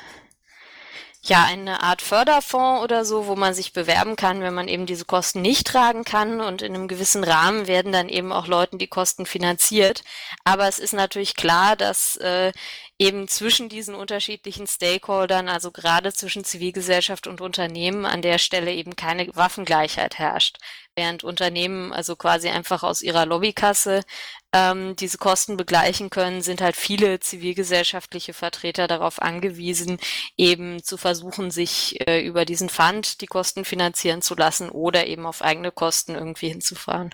ja 1.28 1.44
eine 1.44 1.82
Art 1.82 2.02
Förderfonds 2.02 2.82
oder 2.82 3.04
so, 3.04 3.26
wo 3.26 3.36
man 3.36 3.54
sich 3.54 3.72
bewerben 3.72 4.16
kann, 4.16 4.40
wenn 4.40 4.54
man 4.54 4.68
eben 4.68 4.86
diese 4.86 5.04
Kosten 5.04 5.42
nicht 5.42 5.66
tragen 5.66 6.04
kann 6.04 6.40
und 6.40 6.62
in 6.62 6.74
einem 6.74 6.88
gewissen 6.88 7.24
Rahmen 7.24 7.66
werden 7.66 7.92
dann 7.92 8.08
eben 8.08 8.32
auch 8.32 8.46
Leuten 8.46 8.78
die 8.78 8.86
Kosten 8.86 9.26
finanziert. 9.26 10.02
Aber 10.44 10.68
es 10.68 10.78
ist 10.78 10.92
natürlich 10.92 11.36
klar, 11.36 11.76
dass 11.76 12.16
äh, 12.16 12.52
eben 12.98 13.28
zwischen 13.28 13.68
diesen 13.68 13.94
unterschiedlichen 13.94 14.66
Stakeholdern, 14.66 15.48
also 15.48 15.70
gerade 15.70 16.12
zwischen 16.12 16.44
Zivilgesellschaft 16.44 17.26
und 17.26 17.40
Unternehmen, 17.40 18.04
an 18.04 18.22
der 18.22 18.38
Stelle 18.38 18.72
eben 18.72 18.96
keine 18.96 19.28
Waffengleichheit 19.34 20.18
herrscht. 20.18 20.58
Während 20.96 21.22
Unternehmen 21.22 21.92
also 21.92 22.16
quasi 22.16 22.48
einfach 22.48 22.82
aus 22.82 23.02
ihrer 23.02 23.24
Lobbykasse 23.24 24.02
ähm, 24.52 24.96
diese 24.96 25.18
Kosten 25.18 25.56
begleichen 25.56 26.10
können, 26.10 26.42
sind 26.42 26.60
halt 26.60 26.76
viele 26.76 27.20
zivilgesellschaftliche 27.20 28.32
Vertreter 28.32 28.88
darauf 28.88 29.20
angewiesen, 29.20 29.98
eben 30.36 30.82
zu 30.82 30.96
versuchen, 30.96 31.50
sich 31.50 32.00
äh, 32.08 32.20
über 32.24 32.44
diesen 32.44 32.68
Fund 32.68 33.20
die 33.20 33.26
Kosten 33.26 33.64
finanzieren 33.64 34.22
zu 34.22 34.34
lassen 34.34 34.70
oder 34.70 35.06
eben 35.06 35.26
auf 35.26 35.42
eigene 35.42 35.72
Kosten 35.72 36.14
irgendwie 36.14 36.48
hinzufahren. 36.48 37.12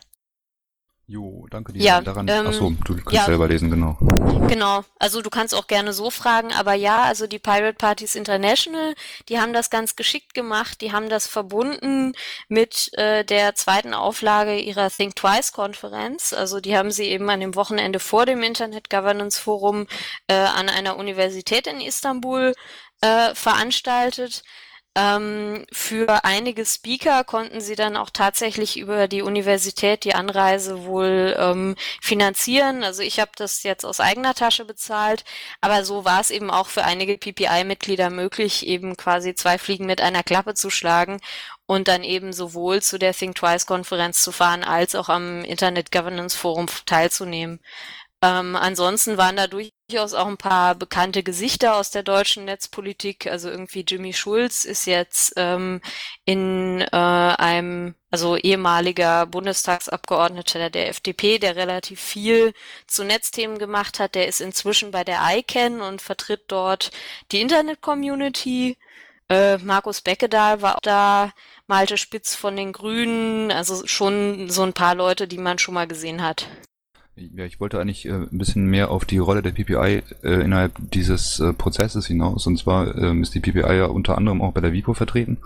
Jo, 1.06 1.46
danke 1.50 1.74
dir. 1.74 1.82
Ja, 1.82 2.00
Daran, 2.00 2.26
ähm, 2.28 2.46
achso, 2.46 2.70
du 2.70 2.94
kannst 2.94 3.12
ja. 3.12 3.24
selber 3.26 3.46
lesen, 3.46 3.70
genau. 3.70 3.98
Genau, 4.48 4.84
also 4.98 5.20
du 5.20 5.28
kannst 5.28 5.54
auch 5.54 5.66
gerne 5.66 5.92
so 5.92 6.10
fragen, 6.10 6.50
aber 6.52 6.72
ja, 6.72 7.02
also 7.02 7.26
die 7.26 7.38
Pirate 7.38 7.74
Parties 7.74 8.14
International, 8.14 8.94
die 9.28 9.38
haben 9.38 9.52
das 9.52 9.68
ganz 9.68 9.96
geschickt 9.96 10.32
gemacht, 10.32 10.80
die 10.80 10.92
haben 10.92 11.10
das 11.10 11.26
verbunden 11.26 12.14
mit 12.48 12.90
äh, 12.94 13.22
der 13.22 13.54
zweiten 13.54 13.92
Auflage 13.92 14.58
ihrer 14.58 14.90
Think 14.90 15.16
Twice 15.16 15.52
Konferenz, 15.52 16.32
also 16.32 16.60
die 16.60 16.76
haben 16.76 16.90
sie 16.90 17.04
eben 17.04 17.28
an 17.28 17.40
dem 17.40 17.54
Wochenende 17.54 18.00
vor 18.00 18.24
dem 18.24 18.42
Internet 18.42 18.88
Governance 18.88 19.38
Forum 19.38 19.86
äh, 20.28 20.34
an 20.34 20.70
einer 20.70 20.96
Universität 20.96 21.66
in 21.66 21.82
Istanbul 21.82 22.54
äh, 23.02 23.34
veranstaltet. 23.34 24.42
Ähm, 24.96 25.66
für 25.72 26.24
einige 26.24 26.64
Speaker 26.64 27.24
konnten 27.24 27.60
sie 27.60 27.74
dann 27.74 27.96
auch 27.96 28.10
tatsächlich 28.10 28.78
über 28.78 29.08
die 29.08 29.22
Universität 29.22 30.04
die 30.04 30.14
Anreise 30.14 30.84
wohl 30.84 31.34
ähm, 31.36 31.74
finanzieren. 32.00 32.84
Also 32.84 33.02
ich 33.02 33.18
habe 33.18 33.32
das 33.36 33.64
jetzt 33.64 33.84
aus 33.84 33.98
eigener 33.98 34.34
Tasche 34.34 34.64
bezahlt, 34.64 35.24
aber 35.60 35.84
so 35.84 36.04
war 36.04 36.20
es 36.20 36.30
eben 36.30 36.48
auch 36.48 36.68
für 36.68 36.84
einige 36.84 37.18
PPI-Mitglieder 37.18 38.08
möglich, 38.08 38.66
eben 38.66 38.96
quasi 38.96 39.34
zwei 39.34 39.58
Fliegen 39.58 39.86
mit 39.86 40.00
einer 40.00 40.22
Klappe 40.22 40.54
zu 40.54 40.70
schlagen 40.70 41.20
und 41.66 41.88
dann 41.88 42.04
eben 42.04 42.32
sowohl 42.32 42.80
zu 42.80 42.96
der 42.98 43.14
Think 43.14 43.34
Twice-Konferenz 43.36 44.22
zu 44.22 44.30
fahren, 44.30 44.62
als 44.62 44.94
auch 44.94 45.08
am 45.08 45.44
Internet 45.44 45.90
Governance 45.90 46.36
Forum 46.36 46.66
teilzunehmen. 46.86 47.60
Ähm, 48.24 48.56
ansonsten 48.56 49.18
waren 49.18 49.36
da 49.36 49.46
durchaus 49.46 50.14
auch 50.14 50.26
ein 50.26 50.38
paar 50.38 50.74
bekannte 50.74 51.22
Gesichter 51.22 51.76
aus 51.76 51.90
der 51.90 52.02
deutschen 52.02 52.46
Netzpolitik. 52.46 53.26
Also 53.26 53.50
irgendwie 53.50 53.84
Jimmy 53.86 54.14
Schulz 54.14 54.64
ist 54.64 54.86
jetzt 54.86 55.34
ähm, 55.36 55.82
in 56.24 56.80
äh, 56.80 56.86
einem, 56.96 57.94
also 58.10 58.38
ehemaliger 58.38 59.26
Bundestagsabgeordneter 59.26 60.70
der 60.70 60.88
FDP, 60.88 61.38
der 61.38 61.56
relativ 61.56 62.00
viel 62.00 62.54
zu 62.86 63.04
Netzthemen 63.04 63.58
gemacht 63.58 64.00
hat. 64.00 64.14
Der 64.14 64.26
ist 64.26 64.40
inzwischen 64.40 64.90
bei 64.90 65.04
der 65.04 65.20
ICANN 65.22 65.82
und 65.82 66.00
vertritt 66.00 66.44
dort 66.48 66.92
die 67.30 67.42
Internet-Community. 67.42 68.78
Äh, 69.28 69.58
Markus 69.58 70.00
Beckedahl 70.00 70.62
war 70.62 70.76
auch 70.76 70.80
da, 70.80 71.32
Malte 71.66 71.98
Spitz 71.98 72.34
von 72.34 72.56
den 72.56 72.72
Grünen, 72.72 73.50
also 73.52 73.86
schon 73.86 74.48
so 74.50 74.62
ein 74.62 74.72
paar 74.72 74.94
Leute, 74.94 75.28
die 75.28 75.38
man 75.38 75.58
schon 75.58 75.74
mal 75.74 75.86
gesehen 75.86 76.22
hat. 76.22 76.48
Ja, 77.16 77.44
ich 77.44 77.60
wollte 77.60 77.80
eigentlich 77.80 78.06
äh, 78.06 78.12
ein 78.12 78.38
bisschen 78.38 78.66
mehr 78.66 78.90
auf 78.90 79.04
die 79.04 79.18
Rolle 79.18 79.40
der 79.40 79.52
PPI 79.52 80.02
äh, 80.24 80.42
innerhalb 80.42 80.72
dieses 80.90 81.38
äh, 81.38 81.52
Prozesses 81.52 82.06
hinaus. 82.06 82.46
Und 82.48 82.58
zwar 82.58 82.96
ähm, 82.96 83.22
ist 83.22 83.34
die 83.34 83.40
PPI 83.40 83.76
ja 83.76 83.86
unter 83.86 84.18
anderem 84.18 84.42
auch 84.42 84.52
bei 84.52 84.60
der 84.60 84.72
WIPO 84.72 84.94
vertreten, 84.94 85.38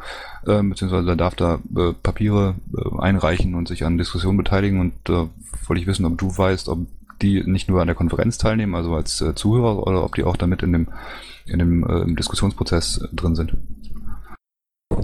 äh, 0.47 0.63
beziehungsweise 0.63 1.15
darf 1.15 1.35
da 1.35 1.61
äh, 1.77 1.93
Papiere 1.93 2.55
äh, 2.75 3.01
einreichen 3.01 3.55
und 3.55 3.69
sich 3.69 3.85
an 3.85 3.99
Diskussionen 3.99 4.39
beteiligen. 4.39 4.81
Und 4.81 4.95
äh, 5.11 5.29
wollte 5.67 5.83
ich 5.83 5.87
wissen, 5.87 6.07
ob 6.07 6.17
du 6.17 6.37
weißt, 6.37 6.71
ob 6.71 6.87
die 7.21 7.43
nicht 7.45 7.69
nur 7.69 7.83
an 7.83 7.87
der 7.87 7.97
Konferenz 7.97 8.39
teilnehmen, 8.39 8.75
also 8.75 8.95
als 8.95 9.21
äh, 9.21 9.35
Zuhörer, 9.35 9.87
oder 9.87 10.05
ob 10.05 10.15
die 10.15 10.25
auch 10.25 10.37
damit 10.37 10.63
in 10.63 10.73
dem, 10.73 10.89
in 11.45 11.59
dem 11.59 11.85
äh, 11.85 12.15
Diskussionsprozess 12.15 12.99
äh, 12.99 13.09
drin 13.15 13.35
sind. 13.35 13.57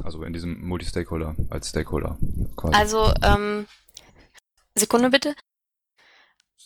Also 0.02 0.22
in 0.22 0.32
diesem 0.32 0.66
Multi-Stakeholder, 0.66 1.34
als 1.50 1.68
Stakeholder 1.68 2.16
quasi. 2.56 2.74
Also, 2.74 3.12
ähm, 3.22 3.66
Sekunde 4.74 5.10
bitte. 5.10 5.34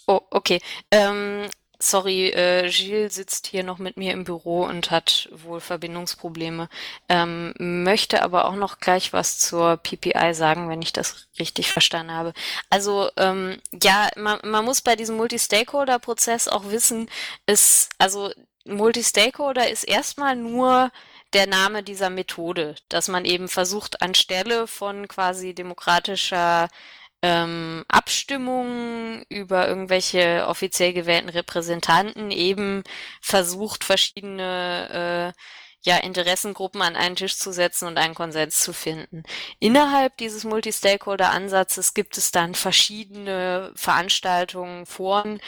Oh, 0.08 0.20
okay. 0.30 0.60
Ähm, 0.90 1.50
sorry, 1.78 2.30
äh, 2.30 2.70
Gilles 2.70 3.14
sitzt 3.14 3.46
hier 3.46 3.62
noch 3.62 3.76
mit 3.78 3.98
mir 3.98 4.12
im 4.14 4.24
Büro 4.24 4.64
und 4.64 4.90
hat 4.90 5.28
wohl 5.32 5.60
Verbindungsprobleme. 5.60 6.70
Ähm, 7.10 7.52
möchte 7.58 8.22
aber 8.22 8.46
auch 8.46 8.54
noch 8.56 8.80
gleich 8.80 9.12
was 9.12 9.38
zur 9.38 9.76
PPI 9.76 10.32
sagen, 10.32 10.70
wenn 10.70 10.80
ich 10.80 10.94
das 10.94 11.28
richtig 11.38 11.70
verstanden 11.72 12.12
habe. 12.14 12.32
Also 12.70 13.10
ähm, 13.18 13.60
ja, 13.82 14.08
man, 14.16 14.38
man 14.44 14.64
muss 14.64 14.80
bei 14.80 14.96
diesem 14.96 15.16
Multi-Stakeholder-Prozess 15.18 16.48
auch 16.48 16.70
wissen, 16.70 17.10
ist 17.46 17.90
also 17.98 18.32
Multi-Stakeholder 18.64 19.68
ist 19.68 19.84
erstmal 19.84 20.36
nur 20.36 20.90
der 21.34 21.46
Name 21.46 21.82
dieser 21.82 22.08
Methode, 22.08 22.76
dass 22.88 23.08
man 23.08 23.26
eben 23.26 23.48
versucht, 23.48 24.00
anstelle 24.00 24.66
von 24.66 25.06
quasi 25.06 25.54
demokratischer 25.54 26.68
ähm, 27.22 27.84
Abstimmungen 27.88 29.24
über 29.28 29.68
irgendwelche 29.68 30.46
offiziell 30.46 30.92
gewählten 30.92 31.28
Repräsentanten 31.28 32.30
eben 32.30 32.84
versucht, 33.20 33.84
verschiedene 33.84 35.34
äh, 35.34 35.40
ja, 35.82 35.96
Interessengruppen 35.98 36.82
an 36.82 36.96
einen 36.96 37.16
Tisch 37.16 37.36
zu 37.38 37.52
setzen 37.52 37.86
und 37.86 37.98
einen 37.98 38.14
Konsens 38.14 38.60
zu 38.60 38.72
finden. 38.72 39.22
Innerhalb 39.60 40.16
dieses 40.16 40.44
Multi-Stakeholder-Ansatzes 40.44 41.94
gibt 41.94 42.18
es 42.18 42.32
dann 42.32 42.54
verschiedene 42.54 43.72
Veranstaltungen, 43.76 44.86
Foren, 44.86 45.40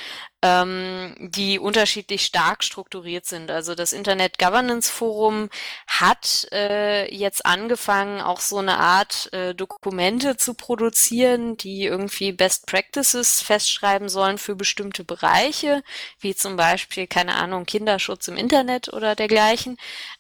ähm, 0.43 1.15
die 1.19 1.59
unterschiedlich 1.59 2.25
stark 2.25 2.65
strukturiert 2.65 3.27
sind. 3.27 3.51
Also 3.51 3.75
das 3.75 3.93
Internet 3.93 4.39
Governance 4.39 4.91
Forum 4.91 5.51
hat 5.87 6.49
äh, 6.53 7.15
jetzt 7.15 7.45
angefangen, 7.45 8.21
auch 8.21 8.41
so 8.41 8.59
eine 8.59 8.79
Art 8.79 9.33
äh, 9.33 9.55
Dokumente 9.55 10.37
zu 10.37 10.55
produzieren, 10.55 11.57
die 11.57 11.85
irgendwie 11.85 12.33
Best 12.33 12.67
Practices 12.67 13.43
festschreiben 13.43 14.09
sollen 14.09 14.39
für 14.39 14.57
bestimmte 14.57 15.05
Bereiche, 15.05 15.83
wie 16.21 16.35
zum 16.35 16.57
Beispiel, 16.57 17.07
keine 17.07 17.35
Ahnung, 17.35 17.67
Kinderschutz 17.67 18.29
im 18.29 18.37
Internet 18.37 18.93
oder 18.93 19.15
dergleichen. 19.15 19.77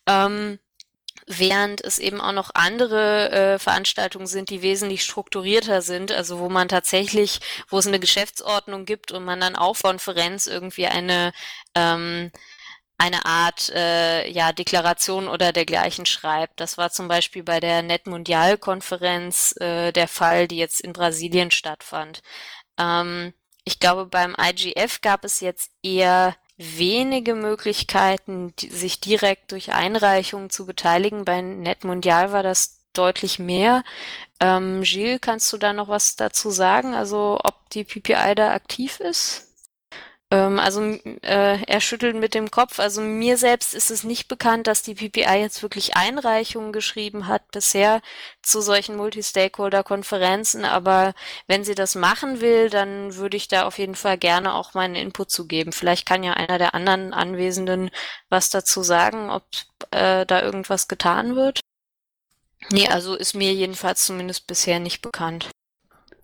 Ähm, 0.06 0.58
während 1.38 1.82
es 1.84 1.98
eben 1.98 2.20
auch 2.20 2.32
noch 2.32 2.50
andere 2.54 3.30
äh, 3.30 3.58
Veranstaltungen 3.58 4.26
sind, 4.26 4.50
die 4.50 4.62
wesentlich 4.62 5.02
strukturierter 5.04 5.82
sind, 5.82 6.12
also 6.12 6.38
wo 6.40 6.48
man 6.48 6.68
tatsächlich, 6.68 7.40
wo 7.68 7.78
es 7.78 7.86
eine 7.86 8.00
Geschäftsordnung 8.00 8.84
gibt 8.84 9.12
und 9.12 9.24
man 9.24 9.40
dann 9.40 9.56
auf 9.56 9.82
Konferenz 9.82 10.46
irgendwie 10.46 10.86
eine 10.86 11.32
ähm, 11.74 12.30
eine 12.98 13.24
Art 13.24 13.70
äh, 13.70 14.28
ja 14.30 14.52
Deklaration 14.52 15.28
oder 15.28 15.52
dergleichen 15.52 16.04
schreibt. 16.06 16.60
Das 16.60 16.76
war 16.78 16.90
zum 16.90 17.08
Beispiel 17.08 17.42
bei 17.42 17.60
der 17.60 17.82
Net 17.82 18.06
Mundial 18.06 18.58
Konferenz 18.58 19.54
äh, 19.60 19.92
der 19.92 20.08
Fall, 20.08 20.48
die 20.48 20.58
jetzt 20.58 20.80
in 20.80 20.92
Brasilien 20.92 21.50
stattfand. 21.50 22.20
Ähm, 22.78 23.32
Ich 23.64 23.78
glaube, 23.78 24.06
beim 24.06 24.34
IGF 24.38 25.00
gab 25.02 25.24
es 25.24 25.40
jetzt 25.40 25.70
eher 25.82 26.34
wenige 26.60 27.34
Möglichkeiten, 27.34 28.52
sich 28.58 29.00
direkt 29.00 29.52
durch 29.52 29.72
Einreichungen 29.72 30.50
zu 30.50 30.66
beteiligen. 30.66 31.24
Bei 31.24 31.40
Net 31.40 31.84
Mundial 31.84 32.32
war 32.32 32.42
das 32.42 32.80
deutlich 32.92 33.38
mehr. 33.38 33.82
Ähm, 34.40 34.82
Gilles, 34.82 35.20
kannst 35.22 35.50
du 35.52 35.56
da 35.56 35.72
noch 35.72 35.88
was 35.88 36.16
dazu 36.16 36.50
sagen? 36.50 36.94
Also 36.94 37.38
ob 37.42 37.70
die 37.70 37.84
PPI 37.84 38.34
da 38.34 38.52
aktiv 38.52 39.00
ist? 39.00 39.49
Ähm, 40.30 40.58
also 40.58 40.80
äh, 41.22 41.62
er 41.64 41.80
schüttelt 41.80 42.16
mit 42.16 42.34
dem 42.34 42.50
Kopf. 42.50 42.78
Also 42.78 43.00
mir 43.00 43.36
selbst 43.36 43.74
ist 43.74 43.90
es 43.90 44.04
nicht 44.04 44.28
bekannt, 44.28 44.66
dass 44.66 44.82
die 44.82 44.94
PPI 44.94 45.40
jetzt 45.40 45.62
wirklich 45.62 45.96
Einreichungen 45.96 46.72
geschrieben 46.72 47.26
hat 47.26 47.50
bisher 47.50 48.00
zu 48.42 48.60
solchen 48.60 48.96
Multi-Stakeholder-Konferenzen. 48.96 50.64
Aber 50.64 51.14
wenn 51.48 51.64
sie 51.64 51.74
das 51.74 51.94
machen 51.96 52.40
will, 52.40 52.70
dann 52.70 53.16
würde 53.16 53.36
ich 53.36 53.48
da 53.48 53.66
auf 53.66 53.78
jeden 53.78 53.96
Fall 53.96 54.18
gerne 54.18 54.54
auch 54.54 54.74
meinen 54.74 54.94
Input 54.94 55.30
zugeben. 55.30 55.72
Vielleicht 55.72 56.06
kann 56.06 56.22
ja 56.22 56.34
einer 56.34 56.58
der 56.58 56.74
anderen 56.74 57.12
Anwesenden 57.12 57.90
was 58.28 58.50
dazu 58.50 58.82
sagen, 58.82 59.30
ob 59.30 59.44
äh, 59.90 60.24
da 60.26 60.42
irgendwas 60.42 60.86
getan 60.86 61.34
wird. 61.34 61.60
Nee, 62.70 62.88
also 62.88 63.14
ist 63.14 63.34
mir 63.34 63.52
jedenfalls 63.52 64.04
zumindest 64.04 64.46
bisher 64.46 64.78
nicht 64.78 65.02
bekannt. 65.02 65.50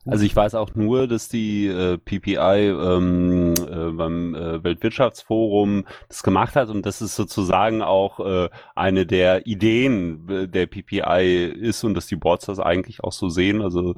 Also 0.07 0.25
ich 0.25 0.35
weiß 0.35 0.55
auch 0.55 0.75
nur, 0.75 1.09
dass 1.09 1.29
die 1.29 1.67
äh, 1.67 1.99
PPI 1.99 2.37
ähm, 2.37 3.55
äh, 3.55 3.91
beim 3.91 4.35
äh, 4.35 4.63
Weltwirtschaftsforum 4.63 5.85
das 6.09 6.23
gemacht 6.23 6.55
hat 6.55 6.69
und 6.69 6.87
das 6.87 7.03
ist 7.03 7.17
sozusagen 7.17 7.83
auch 7.83 8.21
äh, 8.21 8.49
eine 8.75 9.07
der 9.07 9.47
Ideen 9.47 10.29
äh, 10.29 10.49
der 10.49 10.67
PPI 10.67 11.47
ist 11.47 11.83
und 11.85 11.95
dass 11.95 12.07
die 12.07 12.17
Boards 12.17 12.47
das 12.47 12.61
eigentlich 12.61 13.03
auch 13.03 13.13
so 13.13 13.29
sehen. 13.29 13.63
Also 13.63 13.95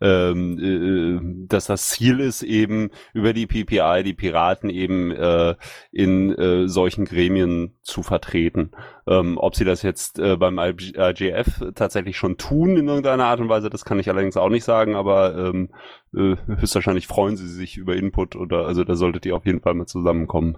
ähm, 0.00 0.58
äh, 0.58 1.46
dass 1.48 1.66
das 1.66 1.90
Ziel 1.90 2.20
ist 2.20 2.42
eben 2.42 2.90
über 3.12 3.32
die 3.32 3.46
PPI 3.46 4.02
die 4.04 4.14
Piraten 4.14 4.68
eben 4.68 5.12
äh, 5.12 5.54
in 5.92 6.36
äh, 6.36 6.68
solchen 6.68 7.04
Gremien 7.04 7.74
zu 7.82 8.02
vertreten. 8.02 8.72
Ähm, 9.08 9.36
ob 9.36 9.56
sie 9.56 9.64
das 9.64 9.82
jetzt 9.82 10.18
äh, 10.18 10.36
beim 10.36 10.58
IGF 10.58 11.72
tatsächlich 11.74 12.16
schon 12.16 12.36
tun 12.36 12.76
in 12.76 12.86
irgendeiner 12.86 13.26
Art 13.26 13.40
und 13.40 13.48
Weise, 13.48 13.68
das 13.68 13.84
kann 13.84 13.98
ich 13.98 14.08
allerdings 14.08 14.36
auch 14.36 14.48
nicht 14.48 14.64
sagen, 14.64 14.94
aber 14.94 15.36
ähm, 15.36 15.70
äh, 16.14 16.36
höchstwahrscheinlich 16.46 17.08
freuen 17.08 17.36
sie 17.36 17.48
sich 17.48 17.76
über 17.76 17.96
Input 17.96 18.36
oder 18.36 18.66
also 18.66 18.84
da 18.84 18.94
solltet 18.94 19.26
ihr 19.26 19.34
auf 19.34 19.44
jeden 19.44 19.60
Fall 19.60 19.74
mal 19.74 19.86
zusammenkommen. 19.86 20.56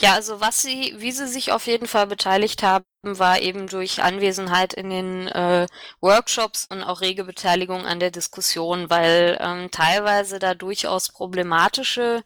Ja, 0.00 0.14
also 0.14 0.40
was 0.40 0.62
sie, 0.62 0.94
wie 0.96 1.12
sie 1.12 1.26
sich 1.26 1.52
auf 1.52 1.66
jeden 1.66 1.86
Fall 1.86 2.06
beteiligt 2.06 2.62
haben, 2.62 2.84
war 3.02 3.40
eben 3.40 3.66
durch 3.66 4.02
Anwesenheit 4.02 4.72
in 4.72 4.88
den 4.88 5.28
äh, 5.28 5.66
Workshops 6.00 6.66
und 6.70 6.82
auch 6.82 7.02
rege 7.02 7.24
Beteiligung 7.24 7.84
an 7.84 8.00
der 8.00 8.10
Diskussion, 8.10 8.88
weil 8.88 9.36
ähm, 9.40 9.70
teilweise 9.70 10.38
da 10.38 10.54
durchaus 10.54 11.10
problematische 11.10 12.22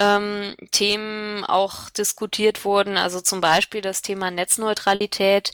ähm, 0.00 0.56
Themen 0.72 1.44
auch 1.44 1.88
diskutiert 1.90 2.64
wurden, 2.64 2.96
also 2.96 3.20
zum 3.20 3.40
Beispiel 3.40 3.80
das 3.80 4.02
Thema 4.02 4.30
Netzneutralität. 4.30 5.52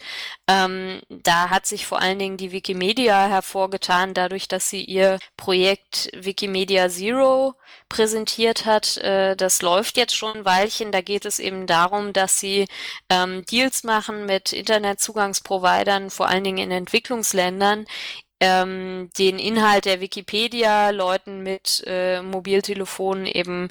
Ähm, 0.48 1.00
da 1.10 1.50
hat 1.50 1.66
sich 1.66 1.86
vor 1.86 2.00
allen 2.00 2.18
Dingen 2.18 2.36
die 2.38 2.52
Wikimedia 2.52 3.28
hervorgetan, 3.28 4.14
dadurch, 4.14 4.48
dass 4.48 4.70
sie 4.70 4.82
ihr 4.82 5.18
Projekt 5.36 6.10
Wikimedia 6.14 6.88
Zero 6.88 7.54
präsentiert 7.88 8.64
hat. 8.64 8.96
Äh, 8.98 9.36
das 9.36 9.60
läuft 9.62 9.96
jetzt 9.98 10.16
schon 10.16 10.38
ein 10.38 10.44
Weilchen. 10.46 10.90
Da 10.90 11.02
geht 11.02 11.26
es 11.26 11.38
eben 11.38 11.66
darum, 11.66 12.12
dass 12.14 12.40
sie 12.40 12.66
ähm, 13.10 13.44
Deals 13.44 13.84
machen 13.84 14.24
mit 14.26 14.52
Internetzugangsprovidern, 14.52 16.10
vor 16.10 16.28
allen 16.28 16.44
Dingen 16.44 16.58
in 16.58 16.70
Entwicklungsländern, 16.70 17.84
ähm, 18.40 19.10
den 19.18 19.38
Inhalt 19.38 19.84
der 19.84 20.00
Wikipedia 20.00 20.90
Leuten 20.90 21.42
mit 21.42 21.84
äh, 21.86 22.22
Mobiltelefonen 22.22 23.26
eben 23.26 23.68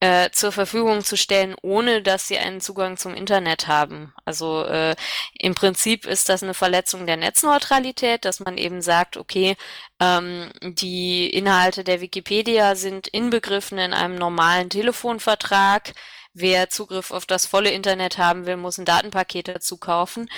äh, 0.00 0.30
zur 0.30 0.50
Verfügung 0.50 1.04
zu 1.04 1.16
stellen, 1.16 1.54
ohne 1.62 2.02
dass 2.02 2.26
sie 2.26 2.38
einen 2.38 2.60
Zugang 2.62 2.96
zum 2.96 3.14
Internet 3.14 3.68
haben. 3.68 4.14
Also 4.24 4.64
äh, 4.64 4.96
im 5.38 5.54
Prinzip 5.54 6.06
ist 6.06 6.30
das 6.30 6.42
eine 6.42 6.54
Verletzung 6.54 7.06
der 7.06 7.18
Netzneutralität, 7.18 8.24
dass 8.24 8.40
man 8.40 8.56
eben 8.56 8.80
sagt, 8.80 9.18
okay, 9.18 9.56
ähm, 10.00 10.50
die 10.62 11.28
Inhalte 11.28 11.84
der 11.84 12.00
Wikipedia 12.00 12.76
sind 12.76 13.08
inbegriffen 13.08 13.78
in 13.78 13.92
einem 13.92 14.16
normalen 14.16 14.70
Telefonvertrag. 14.70 15.92
Wer 16.32 16.70
Zugriff 16.70 17.10
auf 17.10 17.26
das 17.26 17.44
volle 17.44 17.70
Internet 17.70 18.16
haben 18.16 18.46
will, 18.46 18.56
muss 18.56 18.78
ein 18.78 18.84
Datenpaket 18.84 19.48
dazu 19.48 19.76
kaufen. 19.76 20.30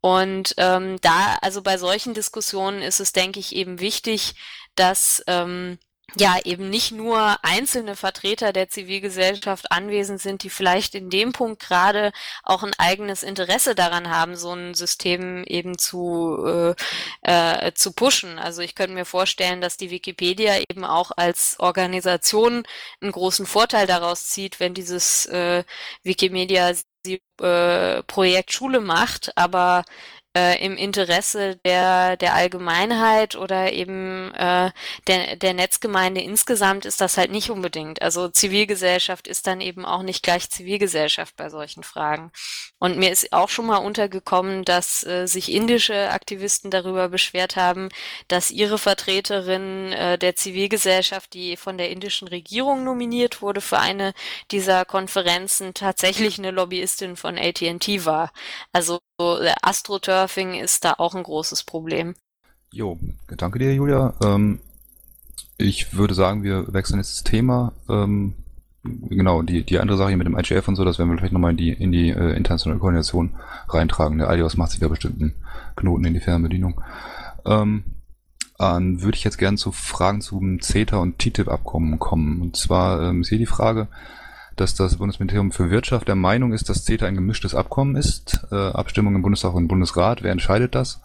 Und 0.00 0.54
ähm, 0.58 0.98
da, 1.00 1.38
also 1.40 1.62
bei 1.62 1.78
solchen 1.78 2.14
Diskussionen 2.14 2.82
ist 2.82 3.00
es, 3.00 3.12
denke 3.12 3.40
ich, 3.40 3.54
eben 3.54 3.80
wichtig, 3.80 4.34
dass 4.74 5.22
ähm, 5.26 5.78
ja 6.14 6.36
eben 6.44 6.70
nicht 6.70 6.92
nur 6.92 7.36
einzelne 7.42 7.96
Vertreter 7.96 8.52
der 8.52 8.68
Zivilgesellschaft 8.68 9.70
anwesend 9.72 10.20
sind, 10.20 10.42
die 10.44 10.50
vielleicht 10.50 10.94
in 10.94 11.10
dem 11.10 11.32
Punkt 11.32 11.60
gerade 11.60 12.12
auch 12.42 12.62
ein 12.62 12.74
eigenes 12.78 13.22
Interesse 13.22 13.74
daran 13.74 14.08
haben, 14.08 14.36
so 14.36 14.52
ein 14.52 14.74
System 14.74 15.44
eben 15.44 15.78
zu, 15.78 16.74
äh, 17.22 17.66
äh, 17.66 17.72
zu 17.74 17.92
pushen. 17.92 18.38
Also 18.38 18.62
ich 18.62 18.74
könnte 18.74 18.94
mir 18.94 19.04
vorstellen, 19.04 19.60
dass 19.60 19.76
die 19.76 19.90
Wikipedia 19.90 20.58
eben 20.70 20.84
auch 20.84 21.10
als 21.16 21.56
Organisation 21.58 22.62
einen 23.00 23.12
großen 23.12 23.46
Vorteil 23.46 23.86
daraus 23.86 24.28
zieht, 24.28 24.60
wenn 24.60 24.74
dieses 24.74 25.26
äh, 25.26 25.64
Wikimedia 26.02 26.72
Projekt 28.06 28.52
Schule 28.52 28.80
macht, 28.80 29.30
aber 29.36 29.84
äh, 30.36 30.62
im 30.62 30.76
Interesse 30.76 31.56
der, 31.64 32.18
der 32.18 32.34
Allgemeinheit 32.34 33.36
oder 33.36 33.72
eben 33.72 34.34
äh, 34.34 34.70
der, 35.06 35.36
der 35.36 35.54
Netzgemeinde 35.54 36.20
insgesamt 36.20 36.84
ist 36.84 37.00
das 37.00 37.16
halt 37.16 37.30
nicht 37.30 37.50
unbedingt. 37.50 38.02
Also 38.02 38.28
Zivilgesellschaft 38.28 39.28
ist 39.28 39.46
dann 39.46 39.62
eben 39.62 39.86
auch 39.86 40.02
nicht 40.02 40.22
gleich 40.22 40.50
Zivilgesellschaft 40.50 41.36
bei 41.36 41.48
solchen 41.48 41.82
Fragen. 41.82 42.30
Und 42.78 42.98
mir 42.98 43.10
ist 43.10 43.32
auch 43.32 43.48
schon 43.48 43.66
mal 43.66 43.78
untergekommen, 43.78 44.64
dass 44.64 45.06
äh, 45.06 45.26
sich 45.26 45.50
indische 45.50 46.10
Aktivisten 46.10 46.70
darüber 46.70 47.08
beschwert 47.08 47.56
haben, 47.56 47.88
dass 48.28 48.50
ihre 48.50 48.76
Vertreterin 48.76 49.92
äh, 49.92 50.18
der 50.18 50.36
Zivilgesellschaft, 50.36 51.32
die 51.32 51.56
von 51.56 51.78
der 51.78 51.88
indischen 51.90 52.28
Regierung 52.28 52.84
nominiert 52.84 53.40
wurde 53.40 53.62
für 53.62 53.78
eine 53.78 54.12
dieser 54.50 54.84
Konferenzen, 54.84 55.72
tatsächlich 55.72 56.38
eine 56.38 56.50
Lobbyistin 56.50 57.16
von 57.16 57.38
AT&T 57.38 58.04
war. 58.04 58.32
Also 58.72 59.00
Astroturfing 59.18 60.54
ist 60.54 60.84
da 60.84 60.94
auch 60.98 61.14
ein 61.14 61.22
großes 61.22 61.64
Problem. 61.64 62.14
Jo, 62.70 62.98
danke 63.36 63.58
dir, 63.58 63.74
Julia. 63.74 64.14
Ähm, 64.22 64.60
ich 65.56 65.94
würde 65.94 66.14
sagen, 66.14 66.42
wir 66.42 66.72
wechseln 66.72 66.98
jetzt 66.98 67.16
das 67.16 67.24
Thema. 67.24 67.72
Ähm, 67.88 68.34
genau, 68.82 69.42
die, 69.42 69.64
die 69.64 69.78
andere 69.78 69.96
Sache 69.96 70.08
hier 70.08 70.18
mit 70.18 70.26
dem 70.26 70.38
IGF 70.38 70.68
und 70.68 70.76
so, 70.76 70.84
das 70.84 70.98
werden 70.98 71.10
wir 71.10 71.18
vielleicht 71.18 71.32
nochmal 71.32 71.52
in 71.52 71.56
die, 71.56 71.72
in 71.72 71.92
die 71.92 72.10
äh, 72.10 72.36
internationale 72.36 72.78
Koordination 72.78 73.34
reintragen. 73.68 74.18
Der 74.18 74.28
Alios 74.28 74.56
macht 74.56 74.72
sich 74.72 74.80
da 74.80 74.88
bestimmt 74.88 75.20
einen 75.20 75.34
Knoten 75.76 76.04
in 76.04 76.14
die 76.14 76.20
Fernbedienung. 76.20 76.82
Ähm, 77.46 77.84
dann 78.58 79.02
würde 79.02 79.16
ich 79.16 79.24
jetzt 79.24 79.38
gerne 79.38 79.56
zu 79.56 79.72
Fragen 79.72 80.20
zum 80.20 80.60
CETA 80.60 80.96
und 80.98 81.18
TTIP-Abkommen 81.18 81.98
kommen. 81.98 82.40
Und 82.40 82.56
zwar 82.56 83.02
ähm, 83.02 83.20
ist 83.22 83.28
hier 83.28 83.38
die 83.38 83.46
Frage, 83.46 83.88
dass 84.56 84.74
das 84.74 84.96
Bundesministerium 84.96 85.52
für 85.52 85.70
Wirtschaft 85.70 86.08
der 86.08 86.14
Meinung 86.14 86.52
ist, 86.52 86.68
dass 86.68 86.84
CETA 86.84 87.06
ein 87.06 87.14
gemischtes 87.14 87.54
Abkommen 87.54 87.96
ist. 87.96 88.46
Äh, 88.50 88.54
Abstimmung 88.54 89.14
im 89.14 89.22
Bundestag 89.22 89.54
und 89.54 89.64
im 89.64 89.68
Bundesrat. 89.68 90.22
Wer 90.22 90.32
entscheidet 90.32 90.74
das? 90.74 91.00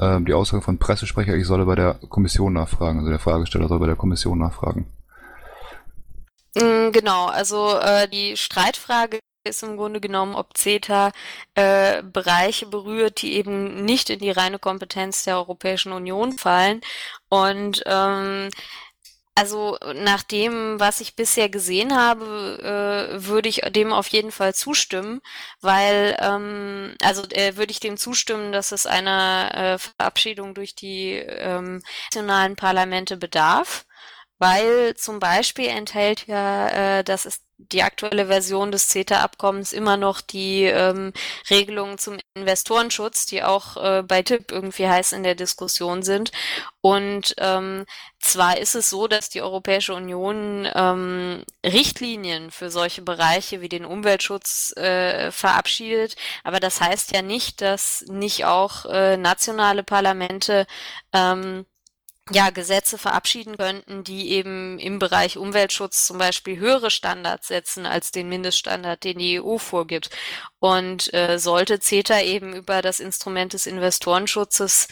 Ähm, 0.00 0.24
die 0.24 0.34
Aussage 0.34 0.62
von 0.62 0.78
Pressesprecher, 0.78 1.34
ich 1.34 1.46
solle 1.46 1.64
bei 1.64 1.74
der 1.74 1.94
Kommission 2.08 2.52
nachfragen. 2.52 2.98
Also 2.98 3.10
der 3.10 3.18
Fragesteller 3.18 3.68
soll 3.68 3.80
bei 3.80 3.86
der 3.86 3.96
Kommission 3.96 4.38
nachfragen. 4.38 4.86
Mm, 6.54 6.92
genau, 6.92 7.26
also 7.26 7.78
äh, 7.78 8.08
die 8.08 8.36
Streitfrage 8.36 9.18
ist 9.44 9.62
im 9.62 9.76
Grunde 9.76 10.00
genommen, 10.00 10.34
ob 10.34 10.56
CETA 10.56 11.12
äh, 11.54 12.02
Bereiche 12.02 12.66
berührt, 12.66 13.22
die 13.22 13.34
eben 13.34 13.84
nicht 13.84 14.10
in 14.10 14.18
die 14.20 14.30
reine 14.30 14.58
Kompetenz 14.58 15.24
der 15.24 15.36
Europäischen 15.36 15.92
Union 15.92 16.32
fallen. 16.32 16.80
Und 17.28 17.82
ähm, 17.86 18.50
also 19.38 19.78
nach 19.94 20.24
dem, 20.24 20.80
was 20.80 21.00
ich 21.00 21.14
bisher 21.14 21.48
gesehen 21.48 21.96
habe, 21.96 23.08
äh, 23.14 23.24
würde 23.24 23.48
ich 23.48 23.60
dem 23.70 23.92
auf 23.92 24.08
jeden 24.08 24.32
Fall 24.32 24.52
zustimmen, 24.52 25.20
weil 25.60 26.16
ähm, 26.20 26.96
also 27.02 27.22
äh, 27.30 27.56
würde 27.56 27.70
ich 27.70 27.78
dem 27.78 27.96
zustimmen, 27.96 28.50
dass 28.50 28.72
es 28.72 28.86
einer 28.86 29.50
äh, 29.54 29.78
Verabschiedung 29.78 30.54
durch 30.54 30.74
die 30.74 31.12
ähm, 31.12 31.82
nationalen 32.06 32.56
Parlamente 32.56 33.16
bedarf, 33.16 33.86
weil 34.38 34.94
zum 34.96 35.18
Beispiel 35.20 35.68
enthält 35.68 36.26
ja, 36.26 36.98
äh, 36.98 37.04
das 37.04 37.26
ist 37.26 37.42
die 37.58 37.82
aktuelle 37.82 38.26
Version 38.26 38.70
des 38.70 38.88
CETA-Abkommens 38.88 39.72
immer 39.72 39.96
noch 39.96 40.20
die 40.20 40.64
ähm, 40.64 41.12
Regelungen 41.50 41.98
zum 41.98 42.18
Investorenschutz, 42.34 43.26
die 43.26 43.42
auch 43.42 43.76
äh, 43.76 44.02
bei 44.04 44.22
TIP 44.22 44.52
irgendwie 44.52 44.86
heiß 44.88 45.12
in 45.12 45.24
der 45.24 45.34
Diskussion 45.34 46.04
sind. 46.04 46.30
Und 46.80 47.34
ähm, 47.38 47.84
zwar 48.20 48.58
ist 48.58 48.76
es 48.76 48.88
so, 48.90 49.08
dass 49.08 49.28
die 49.28 49.42
Europäische 49.42 49.92
Union 49.94 50.68
ähm, 50.72 51.42
Richtlinien 51.66 52.52
für 52.52 52.70
solche 52.70 53.02
Bereiche 53.02 53.60
wie 53.60 53.68
den 53.68 53.84
Umweltschutz 53.84 54.72
äh, 54.76 55.32
verabschiedet, 55.32 56.14
aber 56.44 56.60
das 56.60 56.80
heißt 56.80 57.12
ja 57.12 57.22
nicht, 57.22 57.60
dass 57.60 58.04
nicht 58.08 58.44
auch 58.44 58.86
äh, 58.86 59.16
nationale 59.16 59.82
Parlamente 59.82 60.66
ähm, 61.12 61.66
ja, 62.30 62.50
Gesetze 62.50 62.98
verabschieden 62.98 63.56
könnten, 63.56 64.04
die 64.04 64.30
eben 64.30 64.78
im 64.78 64.98
Bereich 64.98 65.38
Umweltschutz 65.38 66.06
zum 66.06 66.18
Beispiel 66.18 66.58
höhere 66.58 66.90
Standards 66.90 67.48
setzen 67.48 67.86
als 67.86 68.10
den 68.10 68.28
Mindeststandard, 68.28 69.04
den 69.04 69.18
die 69.18 69.40
EU 69.40 69.58
vorgibt. 69.58 70.10
Und 70.58 71.12
äh, 71.14 71.38
sollte 71.38 71.80
CETA 71.80 72.20
eben 72.20 72.54
über 72.54 72.82
das 72.82 73.00
Instrument 73.00 73.52
des 73.52 73.66
Investorenschutzes 73.66 74.88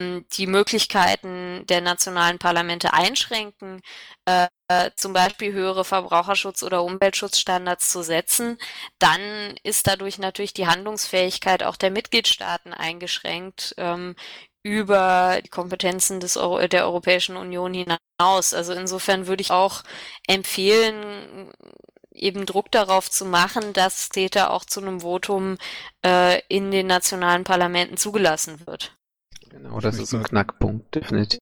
ähm, 0.00 0.26
die 0.32 0.46
Möglichkeiten 0.46 1.64
der 1.66 1.80
nationalen 1.80 2.38
Parlamente 2.38 2.92
einschränken, 2.92 3.80
äh, 4.26 4.48
zum 4.96 5.12
Beispiel 5.12 5.52
höhere 5.52 5.84
Verbraucherschutz- 5.84 6.62
oder 6.62 6.82
Umweltschutzstandards 6.82 7.90
zu 7.90 8.02
setzen, 8.02 8.58
dann 8.98 9.20
ist 9.62 9.86
dadurch 9.86 10.18
natürlich 10.18 10.54
die 10.54 10.66
Handlungsfähigkeit 10.66 11.62
auch 11.62 11.76
der 11.76 11.90
Mitgliedstaaten 11.90 12.72
eingeschränkt, 12.72 13.74
ähm, 13.76 14.14
über 14.62 15.40
die 15.44 15.48
Kompetenzen 15.48 16.20
des 16.20 16.36
Euro 16.36 16.66
der 16.66 16.84
Europäischen 16.84 17.36
Union 17.36 17.74
hinaus. 17.74 18.54
Also 18.54 18.72
insofern 18.72 19.26
würde 19.26 19.42
ich 19.42 19.50
auch 19.50 19.82
empfehlen, 20.26 21.50
eben 22.14 22.46
Druck 22.46 22.70
darauf 22.70 23.10
zu 23.10 23.24
machen, 23.24 23.72
dass 23.72 24.08
CETA 24.10 24.48
auch 24.50 24.64
zu 24.64 24.80
einem 24.80 25.00
Votum 25.00 25.56
äh, 26.04 26.40
in 26.48 26.70
den 26.70 26.86
nationalen 26.86 27.44
Parlamenten 27.44 27.96
zugelassen 27.96 28.66
wird. 28.66 28.96
Genau, 29.50 29.80
das 29.80 29.98
ist 29.98 30.14
ein 30.14 30.22
Knackpunkt, 30.22 30.94
definitiv. 30.94 31.40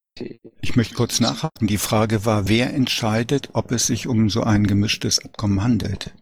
Ich 0.61 0.75
möchte 0.75 0.95
kurz 0.95 1.21
nachhaken. 1.21 1.69
Die 1.69 1.79
Frage 1.79 2.25
war, 2.25 2.49
wer 2.49 2.75
entscheidet, 2.75 3.51
ob 3.53 3.71
es 3.71 3.87
sich 3.87 4.09
um 4.09 4.29
so 4.29 4.43
ein 4.43 4.67
gemischtes 4.67 5.25
Abkommen 5.25 5.63
handelt? 5.63 6.13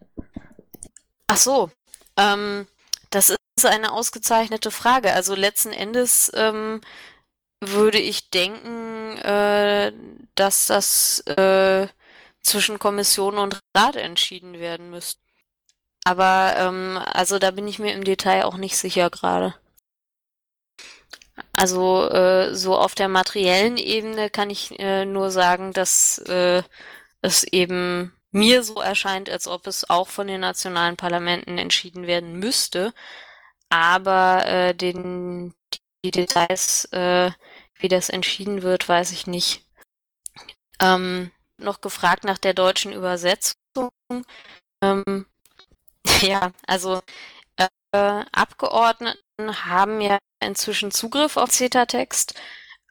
Ach 1.27 1.37
so, 1.37 1.71
ähm, 2.15 2.67
das 3.09 3.35
ist 3.63 3.65
eine 3.65 3.91
ausgezeichnete 3.91 4.71
Frage. 4.71 5.13
Also 5.13 5.35
letzten 5.35 5.71
Endes 5.71 6.31
ähm, 6.35 6.81
würde 7.61 7.99
ich 7.99 8.29
denken, 8.29 9.17
äh, 9.17 9.91
dass 10.35 10.67
das 10.67 11.19
äh, 11.27 11.87
zwischen 12.41 12.79
Kommission 12.79 13.37
und 13.37 13.59
Rat 13.75 13.95
entschieden 13.95 14.59
werden 14.59 14.89
müsste. 14.89 15.19
Aber 16.05 16.55
ähm, 16.57 16.99
also 17.05 17.39
da 17.39 17.51
bin 17.51 17.67
ich 17.67 17.79
mir 17.79 17.93
im 17.93 18.03
Detail 18.03 18.45
auch 18.45 18.57
nicht 18.57 18.77
sicher 18.77 19.09
gerade. 19.09 19.55
Also 21.53 22.09
äh, 22.09 22.55
so 22.55 22.77
auf 22.77 22.95
der 22.95 23.09
materiellen 23.09 23.77
Ebene 23.77 24.29
kann 24.29 24.49
ich 24.49 24.79
äh, 24.79 25.05
nur 25.05 25.31
sagen, 25.31 25.73
dass 25.73 26.17
äh, 26.19 26.63
es 27.21 27.43
eben 27.43 28.13
mir 28.31 28.63
so 28.63 28.79
erscheint, 28.81 29.29
als 29.29 29.47
ob 29.47 29.67
es 29.67 29.89
auch 29.89 30.07
von 30.07 30.27
den 30.27 30.41
nationalen 30.41 30.95
Parlamenten 30.97 31.57
entschieden 31.57 32.07
werden 32.07 32.39
müsste. 32.39 32.93
Aber 33.69 34.45
äh, 34.45 34.73
den, 34.73 35.53
die 36.03 36.11
Details, 36.11 36.85
äh, 36.91 37.31
wie 37.75 37.87
das 37.87 38.09
entschieden 38.09 38.61
wird, 38.63 38.89
weiß 38.89 39.11
ich 39.11 39.27
nicht. 39.27 39.65
Ähm, 40.81 41.31
noch 41.57 41.81
gefragt 41.81 42.23
nach 42.23 42.37
der 42.37 42.53
deutschen 42.53 42.93
Übersetzung. 42.93 43.55
Ähm, 44.81 45.25
ja, 46.21 46.51
also 46.67 47.01
äh, 47.91 48.23
Abgeordneten 48.31 49.65
haben 49.65 50.01
ja 50.01 50.17
inzwischen 50.39 50.91
Zugriff 50.91 51.37
auf 51.37 51.51
CETA-Text. 51.51 52.39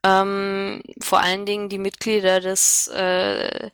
Ähm, 0.03 0.81
vor 1.01 1.19
allen 1.19 1.45
Dingen 1.45 1.67
die 1.69 1.77
Mitglieder 1.77 2.39
des 2.39 2.87
äh, 2.87 3.69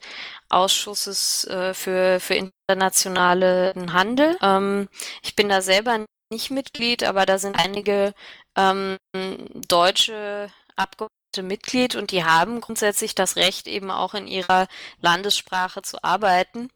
Ausschusses 0.48 1.44
äh, 1.44 1.72
für, 1.74 2.18
für 2.20 2.34
internationalen 2.34 3.92
Handel. 3.92 4.36
Ähm, 4.42 4.88
ich 5.22 5.36
bin 5.36 5.48
da 5.48 5.62
selber 5.62 6.04
nicht 6.30 6.50
Mitglied, 6.50 7.04
aber 7.04 7.26
da 7.26 7.38
sind 7.38 7.58
einige 7.58 8.14
ähm, 8.56 8.96
deutsche 9.68 10.50
Abgeordnete 10.76 11.42
Mitglied 11.42 11.96
und 11.96 12.10
die 12.10 12.24
haben 12.24 12.60
grundsätzlich 12.60 13.14
das 13.14 13.36
Recht, 13.36 13.66
eben 13.66 13.90
auch 13.90 14.14
in 14.14 14.26
ihrer 14.26 14.66
Landessprache 15.00 15.82
zu 15.82 16.02
arbeiten 16.02 16.70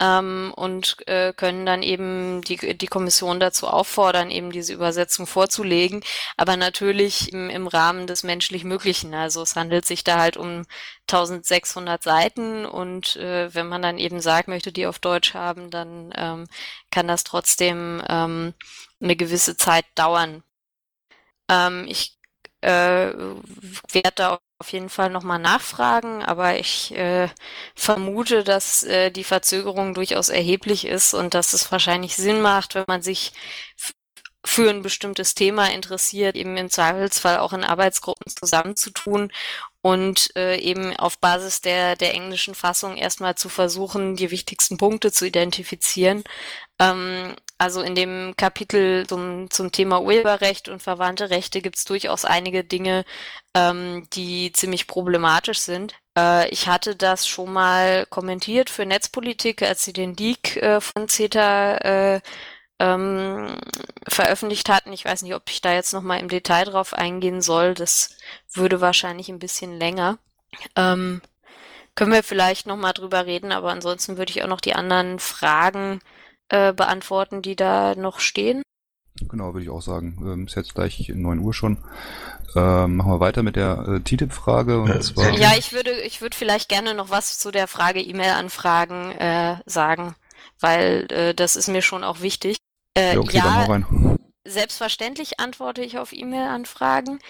ähm, 0.00 0.52
und 0.56 0.96
äh, 1.08 1.32
können 1.32 1.66
dann 1.66 1.82
eben 1.82 2.42
die, 2.42 2.76
die 2.76 2.86
Kommission 2.86 3.40
dazu 3.40 3.66
auffordern, 3.66 4.30
eben 4.30 4.52
diese 4.52 4.72
Übersetzung 4.72 5.26
vorzulegen, 5.26 6.02
aber 6.36 6.56
natürlich 6.56 7.32
im, 7.32 7.50
im 7.50 7.66
Rahmen 7.66 8.06
des 8.06 8.22
menschlich 8.22 8.64
Möglichen. 8.64 9.14
Also 9.14 9.42
es 9.42 9.56
handelt 9.56 9.86
sich 9.86 10.04
da 10.04 10.18
halt 10.18 10.36
um 10.36 10.64
1600 11.10 12.02
Seiten 12.02 12.64
und 12.66 13.16
äh, 13.16 13.52
wenn 13.54 13.68
man 13.68 13.82
dann 13.82 13.98
eben 13.98 14.20
sagt, 14.20 14.48
möchte 14.48 14.72
die 14.72 14.86
auf 14.86 14.98
Deutsch 14.98 15.34
haben, 15.34 15.70
dann 15.70 16.12
ähm, 16.16 16.46
kann 16.90 17.08
das 17.08 17.24
trotzdem 17.24 18.02
ähm, 18.08 18.54
eine 19.00 19.16
gewisse 19.16 19.56
Zeit 19.56 19.86
dauern. 19.94 20.42
Ähm, 21.50 21.86
ich 21.88 22.18
äh, 22.60 23.12
werde 23.92 24.12
da 24.14 24.38
auf 24.58 24.72
jeden 24.72 24.88
Fall 24.88 25.10
nochmal 25.10 25.38
nachfragen, 25.38 26.24
aber 26.24 26.58
ich 26.58 26.92
äh, 26.96 27.28
vermute, 27.76 28.42
dass 28.42 28.82
äh, 28.82 29.10
die 29.10 29.24
Verzögerung 29.24 29.94
durchaus 29.94 30.28
erheblich 30.28 30.84
ist 30.86 31.14
und 31.14 31.34
dass 31.34 31.52
es 31.52 31.70
wahrscheinlich 31.70 32.16
Sinn 32.16 32.40
macht, 32.40 32.74
wenn 32.74 32.84
man 32.88 33.02
sich 33.02 33.32
für 34.44 34.70
ein 34.70 34.82
bestimmtes 34.82 35.34
Thema 35.34 35.70
interessiert, 35.70 36.36
eben 36.36 36.56
im 36.56 36.70
Zweifelsfall 36.70 37.38
auch 37.38 37.52
in 37.52 37.64
Arbeitsgruppen 37.64 38.32
zusammenzutun 38.32 39.30
und 39.82 40.34
äh, 40.36 40.56
eben 40.58 40.96
auf 40.96 41.18
Basis 41.18 41.60
der, 41.60 41.96
der 41.96 42.14
englischen 42.14 42.54
Fassung 42.54 42.96
erstmal 42.96 43.34
zu 43.36 43.48
versuchen, 43.48 44.16
die 44.16 44.30
wichtigsten 44.30 44.76
Punkte 44.76 45.12
zu 45.12 45.26
identifizieren. 45.26 46.24
Ähm, 46.78 47.36
also 47.58 47.82
in 47.82 47.94
dem 47.96 48.34
Kapitel 48.36 49.06
zum, 49.06 49.50
zum 49.50 49.72
Thema 49.72 50.00
Urheberrecht 50.00 50.68
und 50.68 50.80
verwandte 50.80 51.30
Rechte 51.30 51.60
gibt 51.60 51.76
es 51.76 51.84
durchaus 51.84 52.24
einige 52.24 52.62
Dinge, 52.62 53.04
ähm, 53.54 54.06
die 54.12 54.52
ziemlich 54.52 54.86
problematisch 54.86 55.58
sind. 55.58 55.94
Äh, 56.16 56.48
ich 56.50 56.68
hatte 56.68 56.94
das 56.94 57.26
schon 57.26 57.52
mal 57.52 58.06
kommentiert 58.06 58.70
für 58.70 58.86
Netzpolitik, 58.86 59.62
als 59.62 59.84
sie 59.84 59.92
den 59.92 60.14
Leak 60.16 60.56
äh, 60.56 60.80
von 60.80 61.08
CETA 61.08 61.76
äh, 61.78 62.20
ähm, 62.78 63.56
veröffentlicht 64.06 64.68
hatten. 64.68 64.92
Ich 64.92 65.04
weiß 65.04 65.22
nicht, 65.22 65.34
ob 65.34 65.50
ich 65.50 65.60
da 65.60 65.72
jetzt 65.72 65.92
nochmal 65.92 66.20
im 66.20 66.28
Detail 66.28 66.64
drauf 66.64 66.94
eingehen 66.94 67.42
soll. 67.42 67.74
Das 67.74 68.16
würde 68.52 68.80
wahrscheinlich 68.80 69.28
ein 69.28 69.40
bisschen 69.40 69.76
länger. 69.78 70.18
Ähm, 70.76 71.22
können 71.96 72.12
wir 72.12 72.22
vielleicht 72.22 72.66
nochmal 72.66 72.92
drüber 72.92 73.26
reden, 73.26 73.50
aber 73.50 73.70
ansonsten 73.72 74.16
würde 74.16 74.30
ich 74.30 74.44
auch 74.44 74.48
noch 74.48 74.60
die 74.60 74.74
anderen 74.74 75.18
Fragen 75.18 76.00
äh, 76.48 76.72
beantworten, 76.72 77.42
die 77.42 77.56
da 77.56 77.94
noch 77.94 78.20
stehen. 78.20 78.62
Genau, 79.28 79.52
würde 79.52 79.64
ich 79.64 79.70
auch 79.70 79.82
sagen. 79.82 80.18
Ähm, 80.22 80.46
ist 80.46 80.54
jetzt 80.54 80.74
gleich 80.74 81.10
9 81.12 81.38
Uhr 81.40 81.52
schon. 81.52 81.78
Ähm, 82.54 82.96
machen 82.96 83.12
wir 83.12 83.20
weiter 83.20 83.42
mit 83.42 83.56
der 83.56 83.84
äh, 83.86 84.00
TTIP-Frage. 84.00 84.80
Und 84.80 85.02
zwar 85.02 85.30
ja, 85.30 85.52
ich 85.58 85.72
würde, 85.72 86.00
ich 86.00 86.20
würde 86.20 86.36
vielleicht 86.36 86.68
gerne 86.68 86.94
noch 86.94 87.10
was 87.10 87.38
zu 87.38 87.50
der 87.50 87.66
Frage 87.66 88.00
E-Mail-Anfragen 88.00 89.12
äh, 89.12 89.56
sagen, 89.66 90.14
weil 90.60 91.06
äh, 91.10 91.34
das 91.34 91.56
ist 91.56 91.68
mir 91.68 91.82
schon 91.82 92.04
auch 92.04 92.20
wichtig. 92.20 92.56
Äh, 92.96 93.14
ja, 93.14 93.20
okay, 93.20 93.36
ja 93.36 94.16
selbstverständlich 94.48 95.40
antworte 95.40 95.82
ich 95.82 95.98
auf 95.98 96.12
E-Mail-Anfragen. 96.12 97.20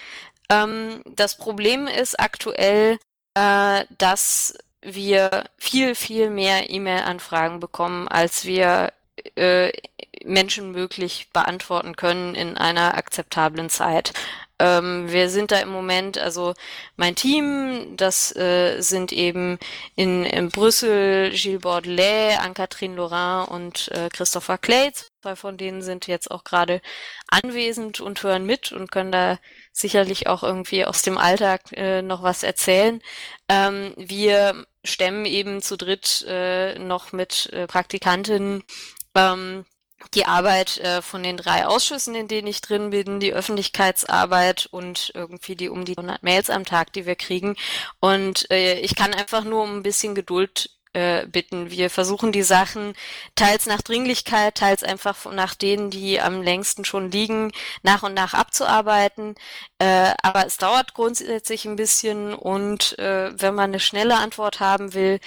Ähm, 0.49 1.01
das 1.05 1.37
Problem 1.37 1.87
ist 1.87 2.19
aktuell, 2.19 2.97
äh, 3.35 3.85
dass 3.97 4.57
wir 4.81 5.45
viel, 5.57 5.95
viel 5.95 6.29
mehr 6.29 6.69
E-Mail-Anfragen 6.69 7.59
bekommen, 7.59 8.07
als 8.07 8.45
wir 8.45 8.93
äh, 9.35 9.71
Menschen 10.23 10.71
möglich 10.71 11.27
beantworten 11.33 11.95
können 11.95 12.35
in 12.35 12.57
einer 12.57 12.95
akzeptablen 12.95 13.69
Zeit. 13.69 14.13
Ähm, 14.61 15.09
wir 15.09 15.29
sind 15.29 15.51
da 15.51 15.59
im 15.59 15.69
Moment, 15.69 16.17
also 16.17 16.53
mein 16.97 17.15
Team, 17.15 17.95
das 17.95 18.35
äh, 18.35 18.81
sind 18.81 19.13
eben 19.13 19.57
in, 19.95 20.25
in 20.25 20.49
Brüssel 20.49 21.31
Gilles 21.31 21.61
Bordelais, 21.61 22.35
Anne-Catherine 22.37 22.95
Laurin 22.95 23.47
und 23.47 23.89
äh, 23.93 24.09
Christopher 24.09 24.57
Clay. 24.57 24.91
Zwei 25.21 25.35
von 25.37 25.57
denen 25.57 25.81
sind 25.81 26.07
jetzt 26.07 26.29
auch 26.29 26.43
gerade 26.43 26.81
anwesend 27.27 28.01
und 28.01 28.21
hören 28.21 28.45
mit 28.45 28.73
und 28.73 28.91
können 28.91 29.13
da 29.13 29.39
sicherlich 29.71 30.27
auch 30.27 30.43
irgendwie 30.43 30.85
aus 30.85 31.03
dem 31.03 31.17
Alltag 31.17 31.61
äh, 31.71 32.01
noch 32.01 32.21
was 32.21 32.43
erzählen. 32.43 33.01
Ähm, 33.47 33.93
wir 33.95 34.65
stemmen 34.83 35.25
eben 35.25 35.61
zu 35.61 35.77
dritt 35.77 36.25
äh, 36.27 36.77
noch 36.79 37.13
mit 37.13 37.49
äh, 37.53 37.65
Praktikantinnen 37.67 38.63
ähm, 39.19 39.65
die 40.13 40.25
Arbeit 40.25 40.77
äh, 40.79 41.01
von 41.01 41.23
den 41.23 41.37
drei 41.37 41.67
Ausschüssen, 41.67 42.15
in 42.15 42.27
denen 42.27 42.47
ich 42.47 42.61
drin 42.61 42.89
bin, 42.89 43.19
die 43.19 43.33
Öffentlichkeitsarbeit 43.33 44.67
und 44.71 45.11
irgendwie 45.13 45.55
die 45.55 45.69
um 45.69 45.85
die 45.85 45.97
100 45.97 46.23
Mails 46.23 46.49
am 46.49 46.65
Tag, 46.65 46.93
die 46.93 47.05
wir 47.05 47.15
kriegen. 47.15 47.55
Und 47.99 48.49
äh, 48.49 48.79
ich 48.79 48.95
kann 48.95 49.13
einfach 49.13 49.43
nur 49.43 49.63
um 49.63 49.77
ein 49.77 49.83
bisschen 49.83 50.15
Geduld 50.15 50.69
äh, 50.93 51.27
bitten. 51.27 51.69
Wir 51.69 51.89
versuchen 51.89 52.31
die 52.31 52.43
Sachen 52.43 52.93
teils 53.35 53.67
nach 53.67 53.81
Dringlichkeit, 53.81 54.55
teils 54.55 54.83
einfach 54.83 55.31
nach 55.31 55.53
denen, 55.53 55.91
die 55.91 56.19
am 56.19 56.41
längsten 56.41 56.85
schon 56.85 57.11
liegen, 57.11 57.51
nach 57.83 58.01
und 58.03 58.13
nach 58.15 58.33
abzuarbeiten. 58.33 59.35
Äh, 59.79 60.13
aber 60.23 60.47
es 60.47 60.57
dauert 60.57 60.93
grundsätzlich 60.95 61.65
ein 61.65 61.75
bisschen 61.75 62.33
und 62.33 62.97
äh, 62.99 63.31
wenn 63.39 63.53
man 63.53 63.69
eine 63.71 63.79
schnelle 63.79 64.15
Antwort 64.15 64.59
haben 64.59 64.93
will, 64.93 65.19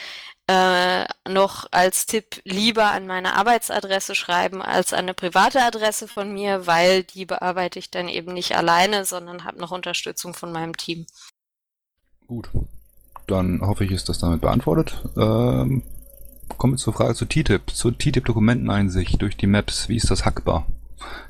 äh, 0.48 1.04
noch 1.28 1.66
als 1.70 2.06
Tipp 2.06 2.40
lieber 2.44 2.90
an 2.90 3.06
meine 3.06 3.34
Arbeitsadresse 3.34 4.14
schreiben 4.14 4.60
als 4.60 4.92
an 4.92 5.00
eine 5.00 5.14
private 5.14 5.62
Adresse 5.62 6.08
von 6.08 6.32
mir, 6.32 6.66
weil 6.66 7.04
die 7.04 7.24
bearbeite 7.24 7.78
ich 7.78 7.90
dann 7.90 8.08
eben 8.08 8.32
nicht 8.32 8.56
alleine, 8.56 9.04
sondern 9.04 9.44
habe 9.44 9.60
noch 9.60 9.70
Unterstützung 9.70 10.34
von 10.34 10.52
meinem 10.52 10.76
Team. 10.76 11.06
Gut. 12.26 12.50
Dann 13.26 13.60
hoffe 13.60 13.84
ich, 13.84 13.92
ist 13.92 14.08
das 14.08 14.18
damit 14.18 14.40
beantwortet. 14.40 15.00
Ähm, 15.16 15.82
kommen 16.58 16.74
wir 16.74 16.78
zur 16.78 16.92
Frage 16.92 17.14
zu 17.14 17.24
TTIP. 17.24 17.70
Zur 17.70 17.96
TTIP-Dokumenteneinsicht 17.96 19.22
durch 19.22 19.36
die 19.36 19.46
Maps. 19.46 19.88
Wie 19.88 19.96
ist 19.96 20.10
das 20.10 20.24
hackbar? 20.24 20.66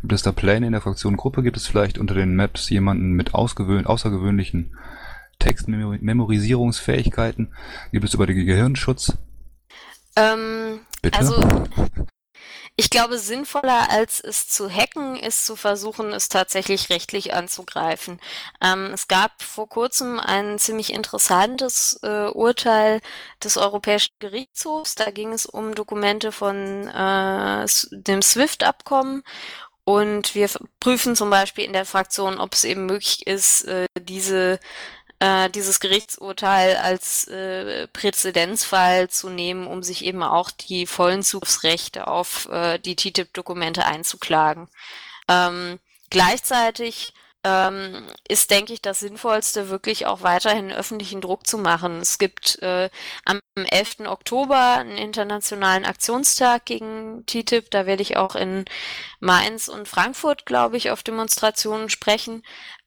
Gibt 0.01 0.12
es 0.12 0.22
da 0.22 0.33
Pläne 0.33 0.66
in 0.66 0.72
der 0.72 0.81
Fraktion 0.81 1.16
Gruppe? 1.16 1.42
Gibt 1.42 1.57
es 1.57 1.66
vielleicht 1.66 1.98
unter 1.98 2.14
den 2.14 2.35
Maps 2.35 2.68
jemanden 2.70 3.12
mit 3.12 3.35
außergewöhnlichen 3.35 4.77
Textmemorisierungsfähigkeiten? 5.42 7.52
Gibt 7.90 8.05
es 8.05 8.14
über 8.14 8.26
den 8.26 8.46
Gehirnschutz? 8.46 9.16
Ähm, 10.16 10.81
Bitte? 11.00 11.18
Also 11.18 11.42
ich 12.76 12.88
glaube, 12.88 13.18
sinnvoller 13.18 13.90
als 13.90 14.20
es 14.20 14.48
zu 14.48 14.70
hacken, 14.70 15.16
ist 15.16 15.44
zu 15.44 15.57
versuchen, 15.57 16.12
es 16.12 16.28
tatsächlich 16.28 16.88
rechtlich 16.88 17.35
anzugreifen. 17.35 18.18
Ähm, 18.62 18.90
es 18.94 19.09
gab 19.09 19.42
vor 19.42 19.68
kurzem 19.68 20.18
ein 20.18 20.59
ziemlich 20.59 20.92
interessantes 20.92 22.00
äh, 22.02 22.28
Urteil 22.28 23.00
des 23.44 23.59
Europäischen 23.59 24.14
Gerichtshofs. 24.20 24.94
Da 24.94 25.11
ging 25.11 25.33
es 25.33 25.44
um 25.44 25.74
Dokumente 25.74 26.33
von 26.33 26.88
äh, 26.88 27.66
dem 27.90 28.22
SWIFT-Abkommen. 28.22 29.22
Und 29.85 30.35
wir 30.35 30.48
prüfen 30.81 31.16
zum 31.16 31.28
Beispiel 31.28 31.64
in 31.64 31.72
der 31.72 31.85
Fraktion, 31.85 32.38
ob 32.38 32.55
es 32.55 32.64
eben 32.64 32.87
möglich 32.87 33.26
ist, 33.26 33.64
äh, 33.64 33.87
diese 34.00 34.61
äh, 35.22 35.50
dieses 35.50 35.78
Gerichtsurteil 35.78 36.76
als 36.78 37.28
äh, 37.28 37.87
Präzedenzfall 37.88 39.08
zu 39.08 39.30
nehmen, 39.30 39.68
um 39.68 39.85
sich 39.85 40.04
eben 40.04 40.24
auch 40.24 40.50
die 40.50 40.85
vollen 40.85 41.22
Zugriffsrechte 41.22 42.08
auf 42.08 42.48
äh, 42.50 42.78
die 42.78 42.96
TTIP-Dokumente 42.96 43.87
einzuklagen. 43.87 44.66
Ähm, 45.28 45.78
gleichzeitig 46.11 47.14
ähm, 47.44 48.04
ist, 48.26 48.50
denke 48.50 48.72
ich, 48.72 48.82
das 48.82 48.98
Sinnvollste, 48.98 49.68
wirklich 49.68 50.06
auch 50.06 50.22
weiterhin 50.22 50.72
öffentlichen 50.72 51.20
Druck 51.20 51.46
zu 51.46 51.56
machen. 51.56 52.00
Es 52.00 52.18
gibt 52.18 52.61
äh, 52.61 52.90
am 53.24 53.40
11. 53.54 54.00
Oktober 54.06 54.78
einen 54.78 54.96
internationalen 54.96 55.85
Aktionstag 55.85 56.64
gegen 56.64 57.24
TTIP. 57.26 57.70
Da 57.70 57.87
werde 57.87 58.02
ich 58.02 58.16
auch 58.16 58.35
in 58.35 58.64
Mainz 59.20 59.68
und 59.68 59.87
Frankfurt, 59.87 60.46
glaube 60.46 60.76
ich, 60.76 60.90
auf 60.90 61.04
Demonstrationen 61.04 61.88
sprechen. 61.90 62.42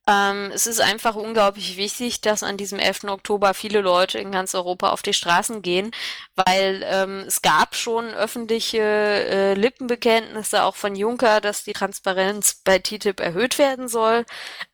Ähm, 0.07 0.51
es 0.53 0.67
ist 0.67 0.81
einfach 0.81 1.15
unglaublich 1.15 1.77
wichtig, 1.77 2.21
dass 2.21 2.43
an 2.43 2.57
diesem 2.57 2.77
11. 2.77 3.05
Oktober 3.05 3.55
viele 3.55 3.81
Leute 3.81 4.19
in 4.19 4.31
ganz 4.31 4.53
Europa 4.53 4.91
auf 4.91 5.01
die 5.01 5.13
Straßen 5.13 5.63
gehen, 5.63 5.91
weil 6.35 6.83
ähm, 6.85 7.23
es 7.27 7.41
gab 7.41 7.75
schon 7.75 8.13
öffentliche 8.13 8.79
äh, 8.81 9.53
Lippenbekenntnisse 9.55 10.63
auch 10.63 10.75
von 10.75 10.95
Juncker, 10.95 11.41
dass 11.41 11.63
die 11.63 11.73
Transparenz 11.73 12.61
bei 12.63 12.77
TTIP 12.79 13.19
erhöht 13.19 13.57
werden 13.57 13.87
soll. 13.87 14.25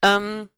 Ähm, 0.02 0.50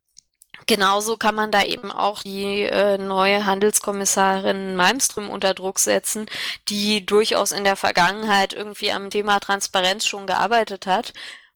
Genauso 0.66 1.18
kann 1.18 1.36
man 1.36 1.52
da 1.52 1.64
eben 1.64 1.92
auch 1.92 2.24
die 2.24 2.62
äh, 2.64 2.98
neue 2.98 3.46
Handelskommissarin 3.46 4.76
Malmström 4.76 5.30
unter 5.30 5.54
Druck 5.54 5.80
setzen, 5.80 6.28
die 6.70 7.06
durchaus 7.06 7.52
in 7.52 7.64
der 7.64 7.76
Vergangenheit 7.76 8.54
irgendwie 8.54 8.92
am 8.92 9.10
Thema 9.10 9.40
Transparenz 9.40 10.06
schon 10.06 10.26
gearbeitet 10.28 10.86
hat. 10.86 11.14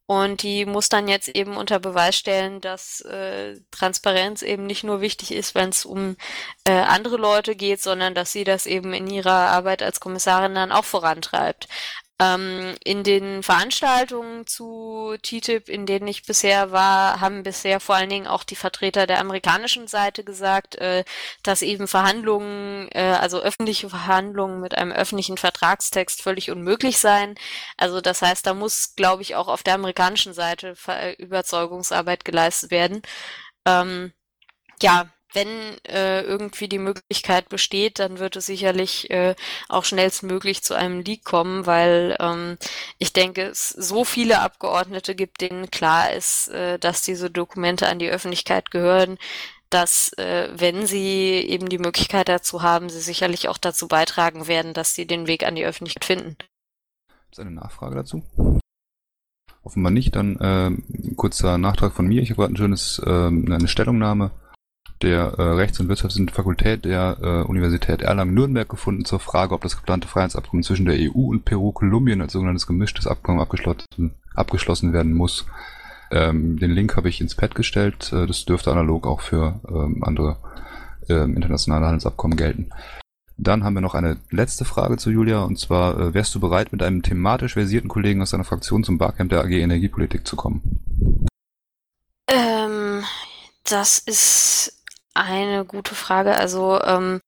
Und 0.08 0.41
die 0.41 0.65
muss 0.65 0.88
dann 0.88 1.10
jetzt 1.10 1.28
eben 1.28 1.58
unter 1.58 1.80
Beweis 1.80 2.15
stellen, 2.15 2.62
dass 2.62 3.02
äh, 3.02 3.60
Transparenz 3.72 4.41
eben 4.41 4.65
nicht 4.65 4.86
nur 4.86 5.02
wichtig 5.02 5.34
ist, 5.34 5.54
wenn 5.54 5.67
es 5.70 5.84
um 5.86 6.15
äh, 6.63 6.72
andere 6.72 7.17
Leute 7.17 7.58
geht, 7.58 7.82
sondern 7.82 8.15
dass 8.15 8.32
sie 8.32 8.46
das 8.46 8.65
eben 8.67 8.93
in 8.93 9.08
ihrer 9.08 9.32
Arbeit 9.32 9.84
als 9.84 10.00
Kommissarin 10.00 10.56
dann 10.56 10.72
auch 10.72 10.86
vorantreibt. 10.86 11.67
Ähm, 12.19 12.75
in 12.84 13.03
den 13.03 13.43
Veranstaltungen 13.43 14.47
zu 14.47 15.15
TTIP, 15.21 15.69
in 15.69 15.86
denen 15.86 16.08
ich 16.08 16.25
bisher 16.25 16.71
war, 16.71 17.21
haben 17.21 17.43
bisher 17.43 17.80
vor 17.80 17.95
allen 17.95 18.10
Dingen 18.10 18.25
auch 18.25 18.43
die 18.43 18.56
Vertreter 18.56 19.06
der 19.06 19.19
amerikanischen 19.19 19.88
Seite 19.88 20.23
gesagt, 20.23 20.75
äh, 20.75 21.03
dass 21.43 21.62
eben 21.62 21.88
Verhandlungen, 21.88 22.89
äh, 22.91 23.15
also 23.21 23.39
öffentliche 23.39 23.89
Verhandlungen 23.89 24.62
mit 24.62 24.75
einem 24.75 24.91
öffentlichen 24.91 25.38
Vertragstext 25.38 26.23
völlig 26.23 26.49
unmöglich 26.49 26.97
seien. 26.97 27.36
Also 27.77 28.01
das 28.01 28.23
heißt, 28.23 28.47
da 28.47 28.56
muss, 28.56 28.95
glaube 28.95 29.21
ich, 29.21 29.36
auch 29.36 29.47
auf 29.47 29.62
der 29.62 29.75
amerikanischen 29.75 30.34
Seite 30.34 30.75
Überzeugungsarbeit 31.19 32.25
geleistet 32.25 32.71
werden. 32.71 33.03
Ähm, 33.65 34.13
ja, 34.82 35.10
wenn 35.34 35.48
äh, 35.84 36.22
irgendwie 36.22 36.68
die 36.68 36.80
Möglichkeit 36.80 37.50
besteht, 37.50 38.00
dann 38.00 38.20
wird 38.20 38.36
es 38.36 38.46
sicherlich 38.46 39.10
äh, 39.10 39.36
auch 39.68 39.84
schnellstmöglich 39.84 40.63
zu 40.63 40.74
einem 40.74 41.02
Leak 41.02 41.26
kommen, 41.26 41.66
weil 41.66 42.16
ähm, 42.20 42.58
ich 42.98 43.13
denke, 43.13 43.44
es 43.44 43.70
so 43.70 44.06
viele 44.06 44.40
Abgeordnete 44.40 45.16
gibt, 45.16 45.42
denen 45.42 45.70
klar 45.70 46.13
ist, 46.13 46.48
äh, 46.50 46.80
dass 46.80 47.02
diese 47.02 47.30
Dokumente 47.30 47.88
an 47.88 48.00
die 48.00 48.10
Öffentlichkeit 48.10 48.72
gehören, 48.72 49.18
dass 49.70 50.13
äh, 50.13 50.50
wenn 50.56 50.88
sie 50.88 51.46
eben 51.48 51.68
die 51.68 51.78
Möglichkeit 51.78 52.30
dazu 52.30 52.62
haben, 52.62 52.90
sie 52.90 53.02
sicherlich 53.02 53.50
auch 53.50 53.58
dazu 53.58 53.88
beitragen 53.88 54.48
werden, 54.48 54.74
dass 54.74 54.96
sie 54.96 55.06
den 55.06 55.28
Weg 55.28 55.46
an 55.46 55.56
die 55.56 55.66
Öffentlichkeit 55.66 56.06
finden. 56.06 56.38
Ist 57.32 57.40
eine 57.40 57.52
Nachfrage 57.52 57.96
dazu? 57.96 58.24
Offenbar 59.63 59.92
nicht. 59.92 60.16
Dann 60.16 60.38
äh, 60.38 61.13
kurzer 61.16 61.58
Nachtrag 61.58 61.94
von 61.94 62.08
mir. 62.08 62.22
Ich 62.22 62.30
habe 62.30 62.42
gerade 62.42 62.54
ein 62.54 62.58
schönes, 62.58 63.02
äh, 63.06 63.10
eine 63.10 63.68
Stellungnahme 63.68 64.32
der 65.01 65.33
äh, 65.38 65.41
Rechts- 65.41 65.79
und 65.79 65.89
Wirtschaftsfakultät 65.89 66.36
Fakultät 66.36 66.86
der 66.86 67.17
äh, 67.21 67.47
Universität 67.47 68.01
Erlangen-Nürnberg 68.01 68.67
gefunden 68.67 69.05
zur 69.05 69.19
Frage, 69.19 69.53
ob 69.53 69.62
das 69.62 69.77
geplante 69.77 70.07
Freiheitsabkommen 70.07 70.63
zwischen 70.63 70.86
der 70.86 70.97
EU 70.97 71.29
und 71.29 71.45
Peru-Kolumbien 71.45 72.21
als 72.21 72.33
sogenanntes 72.33 72.67
gemischtes 72.67 73.07
Abkommen 73.07 73.39
abgeschlossen, 73.39 74.13
abgeschlossen 74.36 74.93
werden 74.93 75.13
muss. 75.13 75.45
Ähm, 76.12 76.57
den 76.57 76.71
Link 76.71 76.95
habe 76.95 77.10
ich 77.10 77.21
ins 77.21 77.36
Pad 77.36 77.55
gestellt. 77.55 78.12
Äh, 78.13 78.25
das 78.25 78.45
dürfte 78.45 78.71
analog 78.71 79.07
auch 79.07 79.21
für 79.21 79.60
ähm, 79.69 80.03
andere 80.03 80.38
ähm, 81.10 81.36
internationale 81.36 81.86
Handelsabkommen 81.86 82.38
gelten. 82.38 82.69
Dann 83.38 83.63
haben 83.63 83.75
wir 83.75 83.81
noch 83.81 83.93
eine 83.93 84.17
letzte 84.31 84.65
Frage 84.65 84.97
zu 84.97 85.12
Julia, 85.12 85.43
und 85.43 85.60
zwar, 85.60 85.99
äh, 85.99 86.13
wärst 86.13 86.33
du 86.33 86.39
bereit, 86.39 86.71
mit 86.71 86.81
einem 86.81 87.03
thematisch 87.03 87.53
versierten 87.53 87.88
Kollegen 87.88 88.21
aus 88.21 88.31
deiner 88.31 88.43
Fraktion 88.43 88.83
zum 88.83 88.97
Barcamp 88.97 89.29
der 89.29 89.41
AG 89.41 89.51
Energiepolitik 89.51 90.25
zu 90.25 90.36
kommen? 90.36 90.79
Ähm, 92.27 93.03
das 93.63 93.99
ist 93.99 94.77
eine 95.17 95.65
gute 95.65 95.95
Frage. 95.95 96.38
Also 96.38 96.82
ähm, 96.82 97.21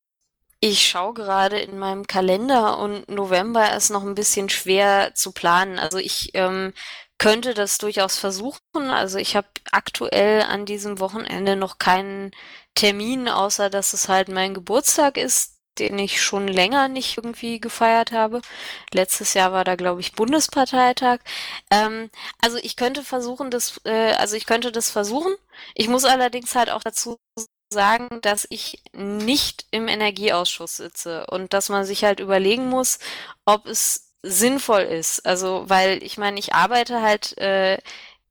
ich 0.61 0.87
schaue 0.87 1.13
gerade 1.13 1.59
in 1.59 1.79
meinem 1.79 2.07
Kalender 2.07 2.79
und 2.79 3.07
November 3.09 3.75
ist 3.75 3.89
noch 3.91 4.03
ein 4.03 4.15
bisschen 4.15 4.49
schwer 4.49 5.13
zu 5.15 5.31
planen. 5.31 5.79
Also 5.79 5.97
ich 5.99 6.31
ähm, 6.35 6.73
könnte 7.17 7.53
das 7.53 7.77
durchaus 7.77 8.17
versuchen. 8.17 8.89
Also 8.89 9.17
ich 9.19 9.35
habe 9.35 9.47
aktuell 9.71 10.41
an 10.43 10.65
diesem 10.65 10.99
Wochenende 10.99 11.55
noch 11.55 11.77
keinen 11.79 12.31
Termin, 12.75 13.29
außer 13.29 13.69
dass 13.69 13.93
es 13.93 14.09
halt 14.09 14.29
mein 14.29 14.53
Geburtstag 14.53 15.17
ist, 15.17 15.59
den 15.79 15.97
ich 15.99 16.21
schon 16.21 16.47
länger 16.47 16.89
nicht 16.89 17.17
irgendwie 17.17 17.59
gefeiert 17.61 18.11
habe. 18.11 18.41
Letztes 18.93 19.33
Jahr 19.33 19.51
war 19.53 19.63
da, 19.63 19.75
glaube 19.75 20.01
ich, 20.01 20.13
Bundesparteitag. 20.13 21.19
Ähm, 21.71 22.09
also 22.41 22.57
ich 22.57 22.75
könnte 22.75 23.03
versuchen, 23.03 23.49
das, 23.51 23.79
äh, 23.85 24.13
also 24.15 24.35
ich 24.35 24.45
könnte 24.45 24.71
das 24.71 24.89
versuchen. 24.89 25.35
Ich 25.75 25.87
muss 25.87 26.05
allerdings 26.05 26.55
halt 26.55 26.69
auch 26.69 26.81
dazu 26.83 27.17
sagen, 27.69 28.19
dass 28.21 28.47
ich 28.49 28.81
nicht 28.93 29.65
im 29.71 29.87
Energieausschuss 29.87 30.77
sitze 30.77 31.27
und 31.27 31.53
dass 31.53 31.69
man 31.69 31.85
sich 31.85 32.03
halt 32.03 32.19
überlegen 32.19 32.67
muss, 32.69 32.99
ob 33.45 33.67
es 33.67 34.11
sinnvoll 34.23 34.81
ist. 34.81 35.25
Also, 35.25 35.65
weil 35.67 36.03
ich 36.03 36.17
meine, 36.17 36.39
ich 36.39 36.53
arbeite 36.53 37.01
halt 37.01 37.37
äh, 37.37 37.77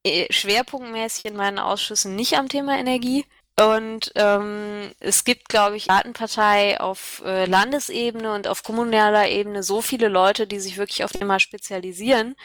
äh, 0.03 0.31
schwerpunktmäßig 0.31 1.25
in 1.25 1.35
meinen 1.35 1.59
Ausschüssen 1.59 2.15
nicht 2.15 2.37
am 2.37 2.49
Thema 2.49 2.77
Energie. 2.77 3.25
Und 3.59 4.13
ähm, 4.15 4.91
es 4.99 5.25
gibt, 5.25 5.49
glaube 5.49 5.75
ich, 5.75 5.87
Datenpartei 5.87 6.79
auf 6.79 7.21
äh, 7.25 7.45
Landesebene 7.45 8.33
und 8.33 8.47
auf 8.47 8.63
kommunaler 8.63 9.27
Ebene 9.27 9.63
so 9.63 9.81
viele 9.81 10.07
Leute, 10.07 10.47
die 10.47 10.59
sich 10.61 10.77
wirklich 10.77 11.03
auf 11.03 11.11
Thema 11.11 11.39
spezialisieren. 11.39 12.35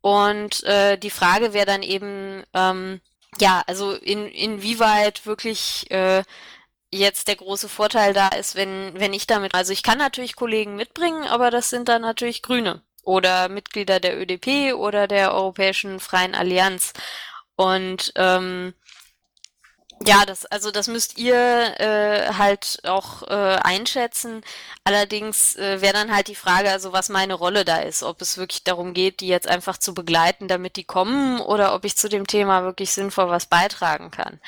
Und 0.00 0.64
äh, 0.64 0.98
die 0.98 1.10
Frage 1.10 1.52
wäre 1.52 1.66
dann 1.66 1.82
eben, 1.82 2.42
ähm, 2.54 3.00
ja, 3.40 3.62
also 3.66 3.92
in, 3.92 4.26
inwieweit 4.26 5.26
wirklich 5.26 5.90
äh, 5.90 6.22
jetzt 6.90 7.28
der 7.28 7.36
große 7.36 7.68
Vorteil 7.68 8.14
da 8.14 8.28
ist, 8.28 8.54
wenn, 8.54 8.92
wenn 8.94 9.12
ich 9.12 9.26
damit, 9.26 9.54
also 9.54 9.72
ich 9.72 9.82
kann 9.82 9.98
natürlich 9.98 10.36
Kollegen 10.36 10.76
mitbringen, 10.76 11.24
aber 11.24 11.50
das 11.50 11.70
sind 11.70 11.88
dann 11.88 12.02
natürlich 12.02 12.42
Grüne 12.42 12.82
oder 13.02 13.48
Mitglieder 13.48 14.00
der 14.00 14.20
ÖDP 14.20 14.74
oder 14.74 15.06
der 15.08 15.32
Europäischen 15.34 16.00
Freien 16.00 16.34
Allianz. 16.34 16.92
Und 17.56 18.12
ähm, 18.16 18.74
ja, 20.06 20.24
das, 20.24 20.46
also 20.46 20.70
das 20.70 20.86
müsst 20.88 21.18
ihr 21.18 21.34
äh, 21.34 22.32
halt 22.34 22.80
auch 22.84 23.22
äh, 23.22 23.56
einschätzen. 23.62 24.42
Allerdings 24.84 25.56
äh, 25.56 25.80
wäre 25.80 25.92
dann 25.92 26.14
halt 26.14 26.28
die 26.28 26.34
Frage, 26.34 26.70
also 26.70 26.92
was 26.92 27.08
meine 27.08 27.34
Rolle 27.34 27.64
da 27.64 27.78
ist, 27.78 28.02
ob 28.02 28.20
es 28.22 28.38
wirklich 28.38 28.64
darum 28.64 28.94
geht, 28.94 29.20
die 29.20 29.28
jetzt 29.28 29.48
einfach 29.48 29.78
zu 29.78 29.94
begleiten, 29.94 30.48
damit 30.48 30.76
die 30.76 30.84
kommen, 30.84 31.40
oder 31.40 31.74
ob 31.74 31.84
ich 31.84 31.96
zu 31.96 32.08
dem 32.08 32.26
Thema 32.26 32.62
wirklich 32.64 32.92
sinnvoll 32.92 33.28
was 33.28 33.46
beitragen 33.46 34.10
kann. 34.10 34.40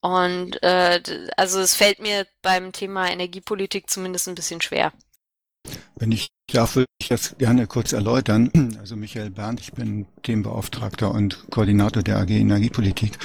Und 0.00 0.62
äh, 0.62 1.02
also 1.36 1.60
es 1.60 1.74
fällt 1.74 2.00
mir 2.00 2.26
beim 2.42 2.72
Thema 2.72 3.10
Energiepolitik 3.10 3.90
zumindest 3.90 4.28
ein 4.28 4.34
bisschen 4.34 4.60
schwer. 4.60 4.92
Wenn 5.96 6.12
ich 6.12 6.28
darf, 6.52 6.76
würde 6.76 6.86
ich 7.00 7.08
das 7.08 7.36
gerne 7.38 7.66
kurz 7.66 7.92
erläutern. 7.92 8.50
Also 8.80 8.96
Michael 8.96 9.30
Berndt, 9.30 9.60
ich 9.60 9.72
bin 9.72 10.06
Themenbeauftragter 10.22 11.12
und 11.12 11.50
Koordinator 11.50 12.02
der 12.02 12.18
AG 12.18 12.30
Energiepolitik. 12.30 13.18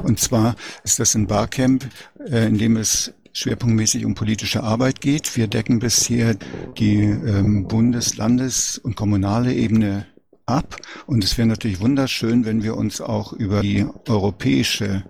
Und 0.00 0.20
zwar 0.20 0.56
ist 0.84 0.98
das 1.00 1.14
ein 1.14 1.26
Barcamp, 1.26 1.88
äh, 2.28 2.46
in 2.46 2.58
dem 2.58 2.76
es 2.76 3.12
schwerpunktmäßig 3.32 4.04
um 4.04 4.14
politische 4.14 4.62
Arbeit 4.62 5.00
geht. 5.00 5.36
Wir 5.36 5.46
decken 5.46 5.78
bisher 5.78 6.34
die 6.78 7.02
ähm, 7.02 7.66
Bundes-, 7.66 8.16
Landes- 8.16 8.78
und 8.78 8.96
kommunale 8.96 9.54
Ebene 9.54 10.06
ab. 10.46 10.76
Und 11.06 11.24
es 11.24 11.38
wäre 11.38 11.48
natürlich 11.48 11.80
wunderschön, 11.80 12.44
wenn 12.44 12.62
wir 12.62 12.76
uns 12.76 13.00
auch 13.00 13.32
über 13.32 13.62
die 13.62 13.86
europäische 14.08 15.04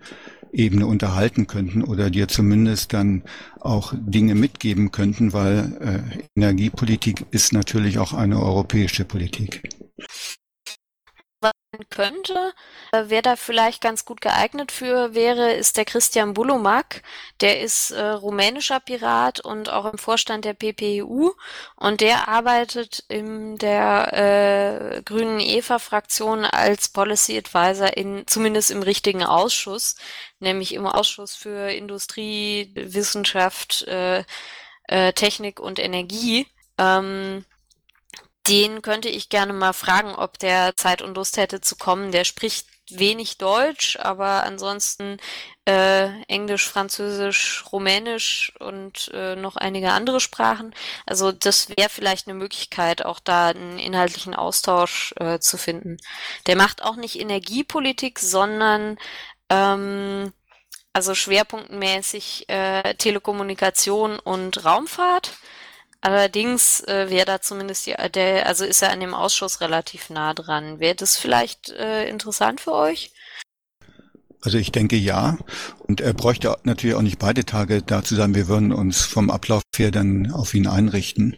Ebene 0.52 0.86
unterhalten 0.86 1.46
könnten 1.46 1.82
oder 1.82 2.10
dir 2.10 2.28
zumindest 2.28 2.92
dann 2.92 3.22
auch 3.60 3.94
Dinge 3.96 4.34
mitgeben 4.34 4.90
könnten, 4.90 5.32
weil 5.32 5.76
äh, 5.80 6.20
Energiepolitik 6.36 7.26
ist 7.30 7.52
natürlich 7.52 7.98
auch 7.98 8.12
eine 8.12 8.42
europäische 8.42 9.04
Politik 9.04 9.62
könnte. 11.88 12.52
Äh, 12.92 13.04
wer 13.06 13.22
da 13.22 13.36
vielleicht 13.36 13.80
ganz 13.80 14.04
gut 14.04 14.20
geeignet 14.20 14.72
für 14.72 15.14
wäre, 15.14 15.52
ist 15.52 15.76
der 15.76 15.84
Christian 15.84 16.34
Bulumak. 16.34 17.02
Der 17.40 17.60
ist 17.60 17.90
äh, 17.92 18.02
rumänischer 18.02 18.80
Pirat 18.80 19.40
und 19.40 19.70
auch 19.70 19.90
im 19.90 19.98
Vorstand 19.98 20.44
der 20.44 20.54
PPU 20.54 21.32
und 21.76 22.00
der 22.00 22.28
arbeitet 22.28 23.04
in 23.08 23.56
der 23.58 24.96
äh, 24.98 25.02
Grünen 25.02 25.40
EVA-Fraktion 25.40 26.44
als 26.44 26.88
Policy 26.88 27.38
Advisor 27.38 27.96
in 27.96 28.26
zumindest 28.26 28.70
im 28.70 28.82
richtigen 28.82 29.22
Ausschuss, 29.22 29.96
nämlich 30.40 30.74
im 30.74 30.86
Ausschuss 30.86 31.34
für 31.34 31.70
Industrie, 31.70 32.72
Wissenschaft, 32.74 33.82
äh, 33.88 34.24
äh, 34.88 35.12
Technik 35.12 35.60
und 35.60 35.78
Energie. 35.78 36.46
Ähm, 36.78 37.44
den 38.46 38.82
könnte 38.82 39.08
ich 39.08 39.28
gerne 39.28 39.52
mal 39.52 39.72
fragen, 39.72 40.14
ob 40.14 40.38
der 40.38 40.76
Zeit 40.76 41.02
und 41.02 41.14
Lust 41.14 41.36
hätte 41.36 41.60
zu 41.60 41.76
kommen. 41.76 42.12
Der 42.12 42.24
spricht 42.24 42.66
wenig 42.90 43.38
Deutsch, 43.38 43.96
aber 44.00 44.44
ansonsten 44.44 45.18
äh, 45.64 46.08
Englisch, 46.24 46.68
Französisch, 46.68 47.64
Rumänisch 47.72 48.52
und 48.58 49.10
äh, 49.14 49.36
noch 49.36 49.56
einige 49.56 49.92
andere 49.92 50.20
Sprachen. 50.20 50.74
Also 51.06 51.32
das 51.32 51.68
wäre 51.68 51.88
vielleicht 51.88 52.26
eine 52.26 52.38
Möglichkeit, 52.38 53.04
auch 53.04 53.20
da 53.20 53.48
einen 53.48 53.78
inhaltlichen 53.78 54.34
Austausch 54.34 55.14
äh, 55.18 55.38
zu 55.38 55.56
finden. 55.56 55.98
Der 56.46 56.56
macht 56.56 56.82
auch 56.82 56.96
nicht 56.96 57.20
Energiepolitik, 57.20 58.18
sondern 58.18 58.98
ähm, 59.48 60.32
also 60.92 61.14
schwerpunktmäßig 61.14 62.48
äh, 62.48 62.94
Telekommunikation 62.94 64.18
und 64.18 64.64
Raumfahrt. 64.64 65.32
Allerdings 66.02 66.80
äh, 66.84 67.10
wäre 67.10 67.26
da 67.26 67.40
zumindest 67.40 67.86
die, 67.86 67.94
der, 68.14 68.46
also 68.46 68.64
ist 68.64 68.82
er 68.82 68.90
an 68.90 69.00
dem 69.00 69.12
Ausschuss 69.12 69.60
relativ 69.60 70.08
nah 70.08 70.32
dran. 70.32 70.80
Wäre 70.80 70.94
das 70.94 71.18
vielleicht 71.18 71.70
äh, 71.70 72.08
interessant 72.08 72.60
für 72.60 72.72
euch? 72.72 73.12
Also 74.42 74.56
ich 74.56 74.72
denke 74.72 74.96
ja. 74.96 75.36
Und 75.78 76.00
er 76.00 76.14
bräuchte 76.14 76.56
natürlich 76.64 76.96
auch 76.96 77.02
nicht 77.02 77.18
beide 77.18 77.44
Tage 77.44 77.82
da 77.82 78.02
zu 78.02 78.14
sein. 78.14 78.34
Wir 78.34 78.48
würden 78.48 78.72
uns 78.72 79.02
vom 79.02 79.30
Ablauf 79.30 79.62
her 79.76 79.90
dann 79.90 80.32
auf 80.32 80.54
ihn 80.54 80.66
einrichten. 80.66 81.36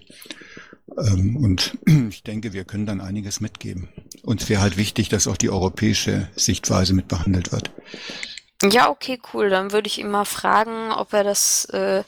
Ähm, 0.96 1.37
und 1.37 1.77
ich 2.11 2.22
denke, 2.22 2.53
wir 2.53 2.64
können 2.64 2.87
dann 2.87 3.01
einiges 3.01 3.40
mitgeben. 3.40 3.88
Uns 4.22 4.48
wäre 4.48 4.62
halt 4.62 4.77
wichtig, 4.77 5.09
dass 5.09 5.27
auch 5.27 5.37
die 5.37 5.51
europäische 5.51 6.29
Sichtweise 6.37 6.94
mit 6.94 7.09
behandelt 7.09 7.51
wird. 7.51 7.70
Ja, 8.62 8.90
okay, 8.90 9.20
cool. 9.35 9.51
Dann 9.51 9.72
würde 9.72 9.88
ich 9.88 9.98
ihn 9.98 10.11
mal 10.11 10.25
fragen, 10.25 10.92
ob 10.92 11.12
er 11.12 11.25
das 11.25 11.64
äh, 11.66 12.05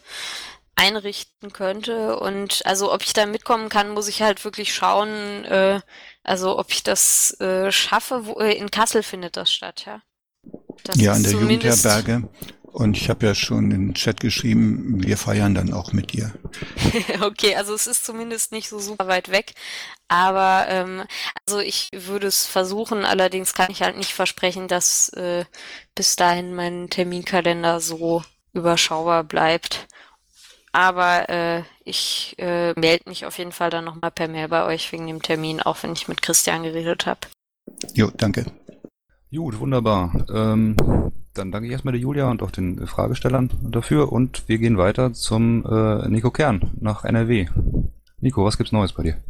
einrichten 0.76 1.52
könnte. 1.52 2.18
Und 2.18 2.62
also 2.64 2.92
ob 2.92 3.02
ich 3.02 3.12
da 3.12 3.26
mitkommen 3.26 3.68
kann, 3.68 3.90
muss 3.90 4.08
ich 4.08 4.22
halt 4.22 4.44
wirklich 4.44 4.74
schauen, 4.74 5.44
äh, 5.44 5.80
also 6.22 6.58
ob 6.58 6.70
ich 6.70 6.82
das 6.82 7.38
äh, 7.40 7.70
schaffe. 7.70 8.26
Wo, 8.26 8.40
äh, 8.40 8.52
in 8.52 8.70
Kassel 8.70 9.02
findet 9.02 9.36
das 9.36 9.52
statt, 9.52 9.84
ja. 9.86 10.02
Das 10.84 10.96
ja, 10.96 11.12
an 11.12 11.22
der 11.22 11.32
Jugendherberge. 11.32 12.28
Und 12.74 12.96
ich 12.96 13.08
habe 13.08 13.24
ja 13.24 13.36
schon 13.36 13.70
in 13.70 13.86
den 13.86 13.94
Chat 13.94 14.18
geschrieben, 14.18 15.00
wir 15.00 15.16
feiern 15.16 15.54
dann 15.54 15.72
auch 15.72 15.92
mit 15.92 16.12
dir. 16.12 16.34
okay, 17.20 17.54
also 17.54 17.72
es 17.72 17.86
ist 17.86 18.04
zumindest 18.04 18.50
nicht 18.50 18.68
so 18.68 18.80
super 18.80 19.06
weit 19.06 19.30
weg. 19.30 19.54
Aber 20.08 20.66
ähm, 20.68 21.04
also 21.46 21.60
ich 21.60 21.90
würde 21.92 22.26
es 22.26 22.46
versuchen, 22.46 23.04
allerdings 23.04 23.54
kann 23.54 23.70
ich 23.70 23.82
halt 23.82 23.96
nicht 23.96 24.12
versprechen, 24.12 24.66
dass 24.66 25.08
äh, 25.10 25.44
bis 25.94 26.16
dahin 26.16 26.56
mein 26.56 26.90
Terminkalender 26.90 27.78
so 27.78 28.24
überschaubar 28.52 29.22
bleibt. 29.22 29.86
Aber 30.74 31.28
äh, 31.28 31.62
ich 31.84 32.34
äh, 32.38 32.72
melde 32.72 33.08
mich 33.08 33.24
auf 33.26 33.38
jeden 33.38 33.52
Fall 33.52 33.70
dann 33.70 33.84
nochmal 33.84 34.10
per 34.10 34.26
Mail 34.26 34.48
bei 34.48 34.66
euch 34.66 34.90
wegen 34.90 35.06
dem 35.06 35.22
Termin, 35.22 35.60
auch 35.60 35.80
wenn 35.84 35.92
ich 35.92 36.08
mit 36.08 36.20
Christian 36.20 36.64
geredet 36.64 37.06
habe. 37.06 37.20
Jo, 37.94 38.10
danke. 38.16 38.44
Gut, 39.30 39.60
wunderbar. 39.60 40.26
Ähm, 40.34 40.76
dann 41.32 41.52
danke 41.52 41.66
ich 41.66 41.72
erstmal 41.72 41.92
der 41.92 42.00
Julia 42.00 42.28
und 42.28 42.42
auch 42.42 42.50
den 42.50 42.88
Fragestellern 42.88 43.50
dafür 43.62 44.10
und 44.10 44.48
wir 44.48 44.58
gehen 44.58 44.76
weiter 44.76 45.12
zum 45.12 45.64
äh, 45.64 46.08
Nico 46.08 46.32
Kern 46.32 46.72
nach 46.80 47.04
NRW. 47.04 47.46
Nico, 48.18 48.44
was 48.44 48.58
gibt's 48.58 48.72
Neues 48.72 48.92
bei 48.92 49.04
dir? 49.04 49.22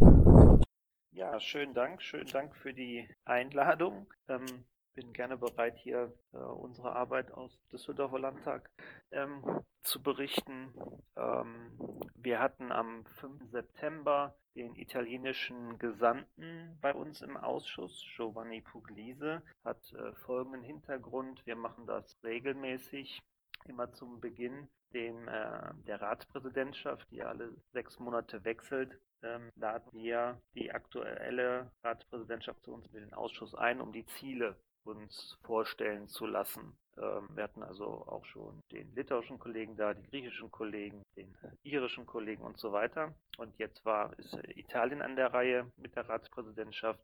Ja, 1.12 1.38
schönen 1.40 1.74
Dank, 1.74 2.00
schönen 2.00 2.30
Dank 2.32 2.56
für 2.56 2.72
die 2.72 3.06
Einladung. 3.26 4.06
Ähm, 4.28 4.46
bin 4.94 5.12
gerne 5.12 5.36
bereit, 5.36 5.76
hier 5.76 6.12
äh, 6.32 6.36
unsere 6.36 6.94
Arbeit 6.94 7.32
aus 7.32 7.58
Düsseldorfer 7.72 8.18
Landtag 8.18 8.70
ähm, 9.10 9.42
zu 9.82 10.02
berichten. 10.02 10.72
Ähm, 11.16 11.72
wir 12.14 12.40
hatten 12.40 12.70
am 12.70 13.04
5. 13.20 13.50
September 13.50 14.34
den 14.54 14.76
italienischen 14.76 15.78
Gesandten 15.78 16.78
bei 16.80 16.94
uns 16.94 17.22
im 17.22 17.36
Ausschuss, 17.36 18.04
Giovanni 18.16 18.60
Puglise, 18.60 19.42
hat 19.64 19.92
äh, 19.92 20.12
folgenden 20.12 20.62
Hintergrund. 20.62 21.44
Wir 21.44 21.56
machen 21.56 21.86
das 21.86 22.16
regelmäßig, 22.22 23.20
immer 23.66 23.92
zum 23.92 24.20
Beginn 24.20 24.68
dem, 24.92 25.26
äh, 25.26 25.74
der 25.86 26.00
Ratspräsidentschaft, 26.00 27.10
die 27.10 27.22
alle 27.22 27.52
sechs 27.72 27.98
Monate 27.98 28.44
wechselt, 28.44 28.96
ähm, 29.24 29.50
laden 29.56 29.90
wir 29.92 30.40
die 30.54 30.70
aktuelle 30.70 31.72
Ratspräsidentschaft 31.82 32.62
zu 32.62 32.72
uns 32.74 32.86
in 32.86 33.00
den 33.00 33.14
Ausschuss 33.14 33.56
ein, 33.56 33.80
um 33.80 33.92
die 33.92 34.06
Ziele 34.06 34.56
uns 34.84 35.38
vorstellen 35.42 36.08
zu 36.08 36.26
lassen. 36.26 36.76
Ähm, 36.96 37.28
wir 37.34 37.44
hatten 37.44 37.62
also 37.62 37.86
auch 38.06 38.24
schon 38.26 38.60
den 38.72 38.94
litauischen 38.94 39.38
Kollegen 39.38 39.76
da, 39.76 39.94
die 39.94 40.06
griechischen 40.08 40.50
Kollegen, 40.50 41.02
den 41.16 41.34
irischen 41.62 42.06
Kollegen 42.06 42.42
und 42.42 42.58
so 42.58 42.72
weiter. 42.72 43.14
Und 43.38 43.56
jetzt 43.58 43.84
war 43.84 44.16
ist 44.18 44.38
Italien 44.54 45.02
an 45.02 45.16
der 45.16 45.32
Reihe 45.32 45.70
mit 45.76 45.96
der 45.96 46.08
Ratspräsidentschaft. 46.08 47.00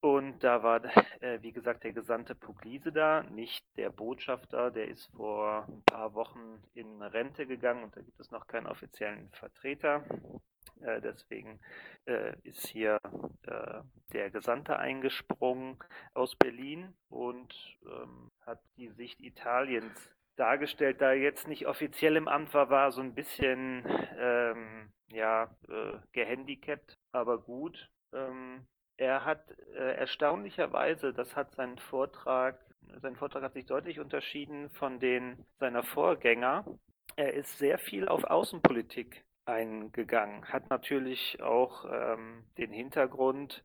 Und 0.00 0.44
da 0.44 0.62
war, 0.62 0.84
äh, 1.22 1.40
wie 1.40 1.52
gesagt, 1.52 1.84
der 1.84 1.92
Gesandte 1.92 2.34
Puglise 2.34 2.92
da, 2.92 3.22
nicht 3.22 3.64
der 3.76 3.88
Botschafter, 3.88 4.70
der 4.70 4.88
ist 4.88 5.06
vor 5.16 5.66
ein 5.66 5.82
paar 5.86 6.12
Wochen 6.12 6.62
in 6.74 7.00
Rente 7.00 7.46
gegangen 7.46 7.84
und 7.84 7.96
da 7.96 8.02
gibt 8.02 8.20
es 8.20 8.30
noch 8.30 8.46
keinen 8.46 8.66
offiziellen 8.66 9.30
Vertreter. 9.30 10.04
Äh, 10.82 11.00
deswegen 11.00 11.60
äh, 12.06 12.34
ist 12.42 12.66
hier 12.66 12.98
äh, 13.46 13.80
der 14.12 14.30
Gesandte 14.30 14.78
eingesprungen 14.78 15.78
aus 16.12 16.36
Berlin 16.36 16.94
und 17.08 17.54
ähm, 17.86 18.30
hat 18.46 18.60
die 18.76 18.88
Sicht 18.88 19.20
Italiens 19.20 20.10
dargestellt, 20.36 21.00
da 21.00 21.10
er 21.10 21.20
jetzt 21.20 21.46
nicht 21.46 21.66
offiziell 21.66 22.16
im 22.16 22.28
Amt 22.28 22.52
war, 22.54 22.68
war 22.68 22.90
so 22.90 23.00
ein 23.00 23.14
bisschen 23.14 23.84
ähm, 24.18 24.90
ja, 25.12 25.48
gehandicapt, 26.12 26.98
aber 27.12 27.38
gut. 27.38 27.88
Ähm, 28.12 28.66
er 28.96 29.24
hat 29.24 29.50
äh, 29.74 29.96
erstaunlicherweise, 29.96 31.12
das 31.12 31.34
hat 31.34 31.52
sein 31.54 31.78
Vortrag, 31.78 32.58
sein 33.00 33.16
Vortrag 33.16 33.42
hat 33.42 33.54
sich 33.54 33.66
deutlich 33.66 33.98
unterschieden 33.98 34.70
von 34.70 35.00
den 35.00 35.44
seiner 35.58 35.82
Vorgänger. 35.82 36.64
Er 37.16 37.34
ist 37.34 37.58
sehr 37.58 37.78
viel 37.78 38.08
auf 38.08 38.24
Außenpolitik 38.24 39.24
eingegangen. 39.46 40.44
Hat 40.46 40.70
natürlich 40.70 41.42
auch 41.42 41.84
ähm, 41.90 42.44
den 42.58 42.72
Hintergrund, 42.72 43.64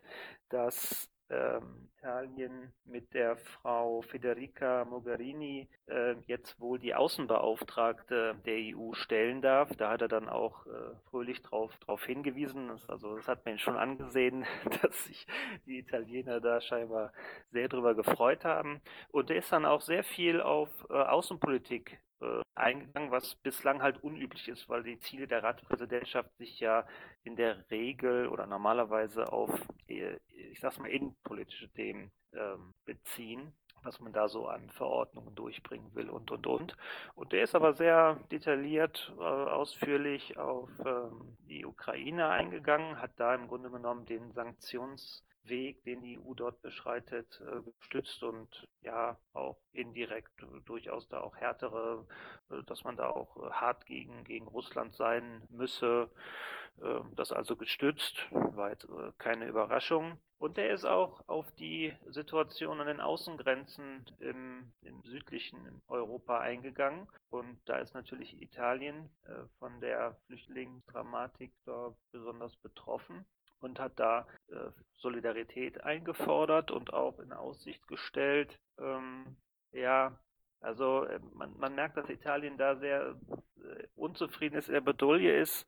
dass 0.49 1.09
ähm, 1.29 1.89
Italien 1.97 2.73
mit 2.85 3.13
der 3.13 3.37
Frau 3.37 4.01
Federica 4.01 4.85
Mogherini 4.85 5.67
äh, 5.87 6.15
jetzt 6.27 6.59
wohl 6.59 6.79
die 6.79 6.95
Außenbeauftragte 6.95 8.35
der 8.45 8.75
EU 8.75 8.93
stellen 8.93 9.41
darf. 9.41 9.75
Da 9.75 9.91
hat 9.91 10.01
er 10.01 10.07
dann 10.07 10.29
auch 10.29 10.65
äh, 10.65 10.69
fröhlich 11.09 11.41
drauf, 11.41 11.75
drauf 11.79 12.03
hingewiesen. 12.05 12.71
Also 12.87 13.15
das 13.17 13.27
hat 13.27 13.45
man 13.45 13.59
schon 13.59 13.77
angesehen, 13.77 14.45
dass 14.81 15.03
sich 15.05 15.27
die 15.65 15.79
Italiener 15.79 16.39
da 16.39 16.61
scheinbar 16.61 17.11
sehr 17.51 17.67
drüber 17.67 17.95
gefreut 17.95 18.45
haben. 18.45 18.81
Und 19.11 19.29
er 19.29 19.37
ist 19.37 19.51
dann 19.51 19.65
auch 19.65 19.81
sehr 19.81 20.03
viel 20.03 20.41
auf 20.41 20.69
äh, 20.89 20.93
Außenpolitik 20.93 21.99
äh, 22.21 22.41
eingegangen, 22.55 23.11
was 23.11 23.35
bislang 23.35 23.81
halt 23.81 24.03
unüblich 24.03 24.47
ist, 24.47 24.67
weil 24.69 24.83
die 24.83 24.99
Ziele 24.99 25.27
der 25.27 25.43
Ratspräsidentschaft 25.43 26.35
sich 26.37 26.59
ja 26.59 26.85
in 27.23 27.35
der 27.35 27.69
Regel 27.69 28.27
oder 28.27 28.45
normalerweise 28.45 29.31
auf, 29.31 29.51
äh, 29.87 30.17
ich 30.27 30.59
sag's 30.59 30.79
mal, 30.79 30.89
innenpolitische 30.89 31.69
Themen 31.69 32.11
ähm, 32.33 32.73
beziehen 32.85 33.53
was 33.83 33.99
man 33.99 34.13
da 34.13 34.27
so 34.27 34.47
an 34.47 34.69
Verordnungen 34.69 35.35
durchbringen 35.35 35.93
will 35.95 36.09
und 36.09 36.31
und 36.31 36.47
und. 36.47 36.75
Und 37.15 37.31
der 37.31 37.43
ist 37.43 37.55
aber 37.55 37.73
sehr 37.73 38.19
detailliert, 38.31 39.13
äh, 39.17 39.21
ausführlich 39.23 40.37
auf 40.37 40.69
ähm, 40.85 41.37
die 41.47 41.65
Ukraine 41.65 42.29
eingegangen, 42.29 43.01
hat 43.01 43.11
da 43.17 43.33
im 43.35 43.47
Grunde 43.47 43.69
genommen 43.69 44.05
den 44.05 44.31
Sanktions 44.31 45.23
Weg, 45.43 45.83
den 45.83 46.01
die 46.01 46.19
EU 46.19 46.33
dort 46.33 46.61
beschreitet, 46.61 47.41
äh, 47.41 47.61
gestützt 47.79 48.23
und 48.23 48.67
ja 48.81 49.17
auch 49.33 49.57
indirekt 49.71 50.31
durchaus 50.65 51.07
da 51.07 51.21
auch 51.21 51.35
härtere, 51.37 52.05
äh, 52.49 52.63
dass 52.63 52.83
man 52.83 52.97
da 52.97 53.09
auch 53.09 53.37
äh, 53.37 53.51
hart 53.51 53.85
gegen, 53.85 54.23
gegen 54.23 54.47
Russland 54.47 54.93
sein 54.95 55.43
müsse. 55.49 56.09
Ähm, 56.81 57.11
das 57.15 57.31
also 57.31 57.55
gestützt, 57.55 58.27
war 58.31 58.69
jetzt 58.69 58.87
keine 59.17 59.47
Überraschung. 59.47 60.19
Und 60.37 60.57
er 60.57 60.73
ist 60.73 60.85
auch 60.85 61.27
auf 61.27 61.51
die 61.55 61.93
Situation 62.07 62.79
an 62.79 62.87
den 62.87 63.01
Außengrenzen 63.01 64.05
im, 64.19 64.71
im 64.81 65.01
südlichen 65.03 65.81
Europa 65.87 66.39
eingegangen. 66.39 67.09
Und 67.29 67.59
da 67.65 67.79
ist 67.79 67.93
natürlich 67.93 68.41
Italien 68.41 69.09
von 69.57 69.81
der 69.81 70.15
Flüchtlingsdramatik 70.27 71.51
da 71.65 71.93
besonders 72.13 72.55
betroffen 72.55 73.25
und 73.59 73.79
hat 73.79 73.99
da 73.99 74.27
äh, 74.49 74.71
Solidarität 74.97 75.83
eingefordert 75.83 76.71
und 76.71 76.93
auch 76.93 77.19
in 77.19 77.33
Aussicht 77.33 77.87
gestellt. 77.87 78.59
Ähm, 78.79 79.37
ja, 79.71 80.19
also 80.61 81.05
äh, 81.05 81.19
man, 81.33 81.57
man 81.57 81.75
merkt, 81.75 81.97
dass 81.97 82.09
Italien 82.09 82.57
da 82.57 82.75
sehr 82.75 83.15
äh, 83.63 83.87
unzufrieden 83.95 84.57
ist, 84.57 84.67
in 84.67 84.73
der 84.73 84.81
Bedouille 84.81 85.39
ist 85.39 85.65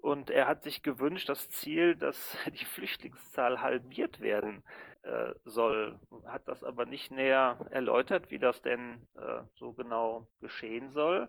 und 0.00 0.30
er 0.30 0.46
hat 0.46 0.62
sich 0.62 0.82
gewünscht, 0.82 1.28
das 1.28 1.50
Ziel, 1.50 1.96
dass 1.96 2.36
die 2.60 2.64
Flüchtlingszahl 2.64 3.60
halbiert 3.60 4.20
werden 4.20 4.62
äh, 5.02 5.32
soll, 5.44 5.98
hat 6.26 6.46
das 6.46 6.62
aber 6.62 6.86
nicht 6.86 7.10
näher 7.10 7.66
erläutert, 7.70 8.30
wie 8.30 8.38
das 8.38 8.62
denn 8.62 9.06
äh, 9.16 9.42
so 9.54 9.72
genau 9.72 10.28
geschehen 10.40 10.90
soll 10.90 11.28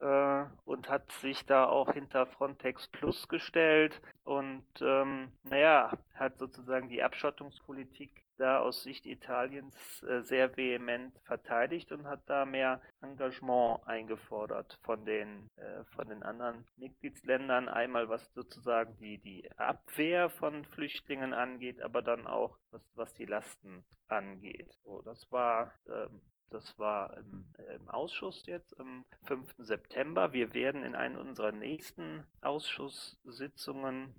äh, 0.00 0.44
und 0.64 0.88
hat 0.88 1.10
sich 1.12 1.44
da 1.46 1.66
auch 1.66 1.92
hinter 1.92 2.26
Frontex 2.26 2.88
Plus 2.88 3.28
gestellt 3.28 4.00
und 4.24 4.64
ähm, 4.80 5.32
naja, 5.42 5.92
hat 6.14 6.38
sozusagen 6.38 6.88
die 6.88 7.02
Abschottungspolitik 7.02 8.24
da 8.40 8.60
aus 8.60 8.82
Sicht 8.82 9.04
Italiens 9.04 10.02
äh, 10.02 10.22
sehr 10.22 10.56
vehement 10.56 11.14
verteidigt 11.24 11.92
und 11.92 12.06
hat 12.06 12.22
da 12.26 12.46
mehr 12.46 12.80
Engagement 13.02 13.86
eingefordert 13.86 14.78
von 14.82 15.04
den, 15.04 15.50
äh, 15.56 15.84
von 15.94 16.08
den 16.08 16.22
anderen 16.22 16.66
Mitgliedsländern. 16.76 17.68
Einmal 17.68 18.08
was 18.08 18.32
sozusagen 18.32 18.96
die, 18.96 19.18
die 19.18 19.50
Abwehr 19.58 20.30
von 20.30 20.64
Flüchtlingen 20.64 21.34
angeht, 21.34 21.82
aber 21.82 22.00
dann 22.00 22.26
auch 22.26 22.56
was, 22.70 22.82
was 22.94 23.14
die 23.14 23.26
Lasten 23.26 23.84
angeht. 24.08 24.72
So, 24.84 25.02
das 25.02 25.30
war 25.30 25.74
ähm, 25.86 26.22
das 26.50 26.78
war 26.78 27.16
im, 27.16 27.44
im, 27.74 27.88
Ausschuss 27.88 28.46
jetzt 28.46 28.78
am 28.78 29.04
5. 29.24 29.54
September. 29.58 30.32
Wir 30.32 30.52
werden 30.54 30.82
in 30.82 30.94
einer 30.94 31.20
unserer 31.20 31.52
nächsten 31.52 32.24
Ausschusssitzungen 32.40 34.14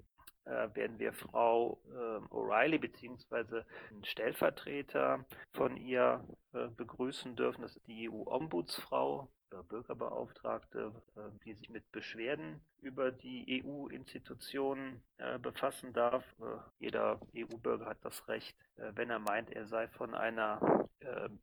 äh, 0.46 0.74
werden 0.74 0.98
wir 1.00 1.14
Frau 1.14 1.80
äh, 1.90 2.34
O'Reilly 2.34 2.80
bzw. 2.80 3.64
einen 3.90 4.04
Stellvertreter 4.04 5.26
von 5.52 5.78
ihr 5.78 6.26
äh, 6.54 6.68
begrüßen 6.70 7.36
dürfen. 7.36 7.62
Das 7.62 7.76
ist 7.76 7.88
die 7.88 8.10
EU-Ombudsfrau, 8.10 9.30
Bürgerbeauftragte, 9.70 10.92
äh, 11.16 11.22
die 11.46 11.54
sich 11.54 11.70
mit 11.70 11.92
Beschwerden 11.92 12.62
über 12.82 13.12
die 13.12 13.64
EU-Institutionen 13.64 15.04
äh, 15.18 15.38
befassen 15.40 15.94
darf. 15.94 16.24
Äh, 16.40 16.58
jeder 16.80 17.20
EU-Bürger 17.36 17.86
hat 17.86 18.04
das 18.04 18.28
Recht, 18.28 18.56
wenn 18.76 19.10
er 19.10 19.20
meint, 19.20 19.52
er 19.52 19.66
sei 19.66 19.88
von 19.88 20.16
einer 20.16 20.88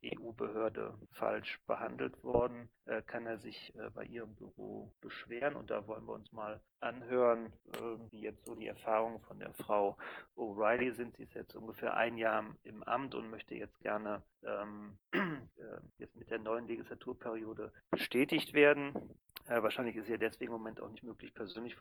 EU-Behörde 0.04 0.94
falsch 1.12 1.60
behandelt 1.66 2.22
worden, 2.22 2.68
kann 3.06 3.26
er 3.26 3.38
sich 3.38 3.74
bei 3.94 4.04
ihrem 4.04 4.34
Büro 4.36 4.92
beschweren. 5.00 5.56
Und 5.56 5.70
da 5.70 5.86
wollen 5.86 6.06
wir 6.06 6.14
uns 6.14 6.30
mal 6.32 6.60
anhören, 6.80 7.52
wie 8.10 8.20
jetzt 8.20 8.46
so 8.46 8.54
die 8.54 8.68
Erfahrungen 8.68 9.20
von 9.20 9.38
der 9.38 9.52
Frau 9.54 9.96
O'Reilly 10.36 10.92
sind. 10.92 11.16
Sie 11.16 11.24
ist 11.24 11.34
jetzt 11.34 11.54
ungefähr 11.54 11.96
ein 11.96 12.16
Jahr 12.16 12.44
im 12.62 12.82
Amt 12.84 13.14
und 13.14 13.30
möchte 13.30 13.54
jetzt 13.54 13.80
gerne 13.80 14.22
ähm, 14.44 14.98
jetzt 15.98 16.16
mit 16.16 16.30
der 16.30 16.38
neuen 16.38 16.66
Legislaturperiode 16.66 17.72
bestätigt 17.90 18.54
werden. 18.54 18.94
Äh, 19.46 19.62
wahrscheinlich 19.62 19.96
ist 19.96 20.08
ihr 20.08 20.18
deswegen 20.18 20.52
im 20.52 20.58
Moment 20.58 20.80
auch 20.80 20.90
nicht 20.90 21.02
möglich, 21.02 21.34
persönlich 21.34 21.74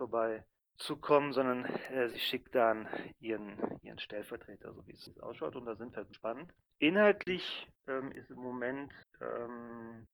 vorbeizukommen, 0.77 1.33
sondern 1.33 1.65
äh, 1.91 2.09
sie 2.09 2.19
schickt 2.19 2.55
dann 2.55 2.87
ihren, 3.19 3.57
ihren 3.81 3.99
Stellvertreter, 3.99 4.73
so 4.73 4.85
wie 4.87 4.93
es 4.93 5.19
ausschaut, 5.19 5.55
und 5.55 5.65
da 5.65 5.75
sind 5.75 5.95
wir 5.95 6.05
gespannt. 6.05 6.53
Inhaltlich 6.79 7.67
ähm, 7.87 8.11
ist 8.11 8.29
im 8.29 8.37
Moment 8.39 8.91
ähm, 9.21 10.07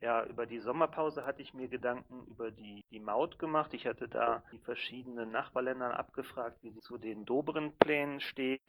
ja, 0.00 0.24
über 0.26 0.46
die 0.46 0.60
Sommerpause 0.60 1.24
hatte 1.26 1.42
ich 1.42 1.54
mir 1.54 1.68
Gedanken 1.68 2.24
über 2.26 2.50
die, 2.50 2.84
die 2.90 3.00
Maut 3.00 3.38
gemacht. 3.38 3.74
Ich 3.74 3.86
hatte 3.86 4.08
da 4.08 4.44
die 4.52 4.58
verschiedenen 4.58 5.32
Nachbarländer 5.32 5.98
abgefragt, 5.98 6.58
wie 6.62 6.70
sie 6.70 6.80
zu 6.80 6.98
den 6.98 7.24
doberen 7.24 7.76
Plänen 7.78 8.20
stehen. 8.20 8.60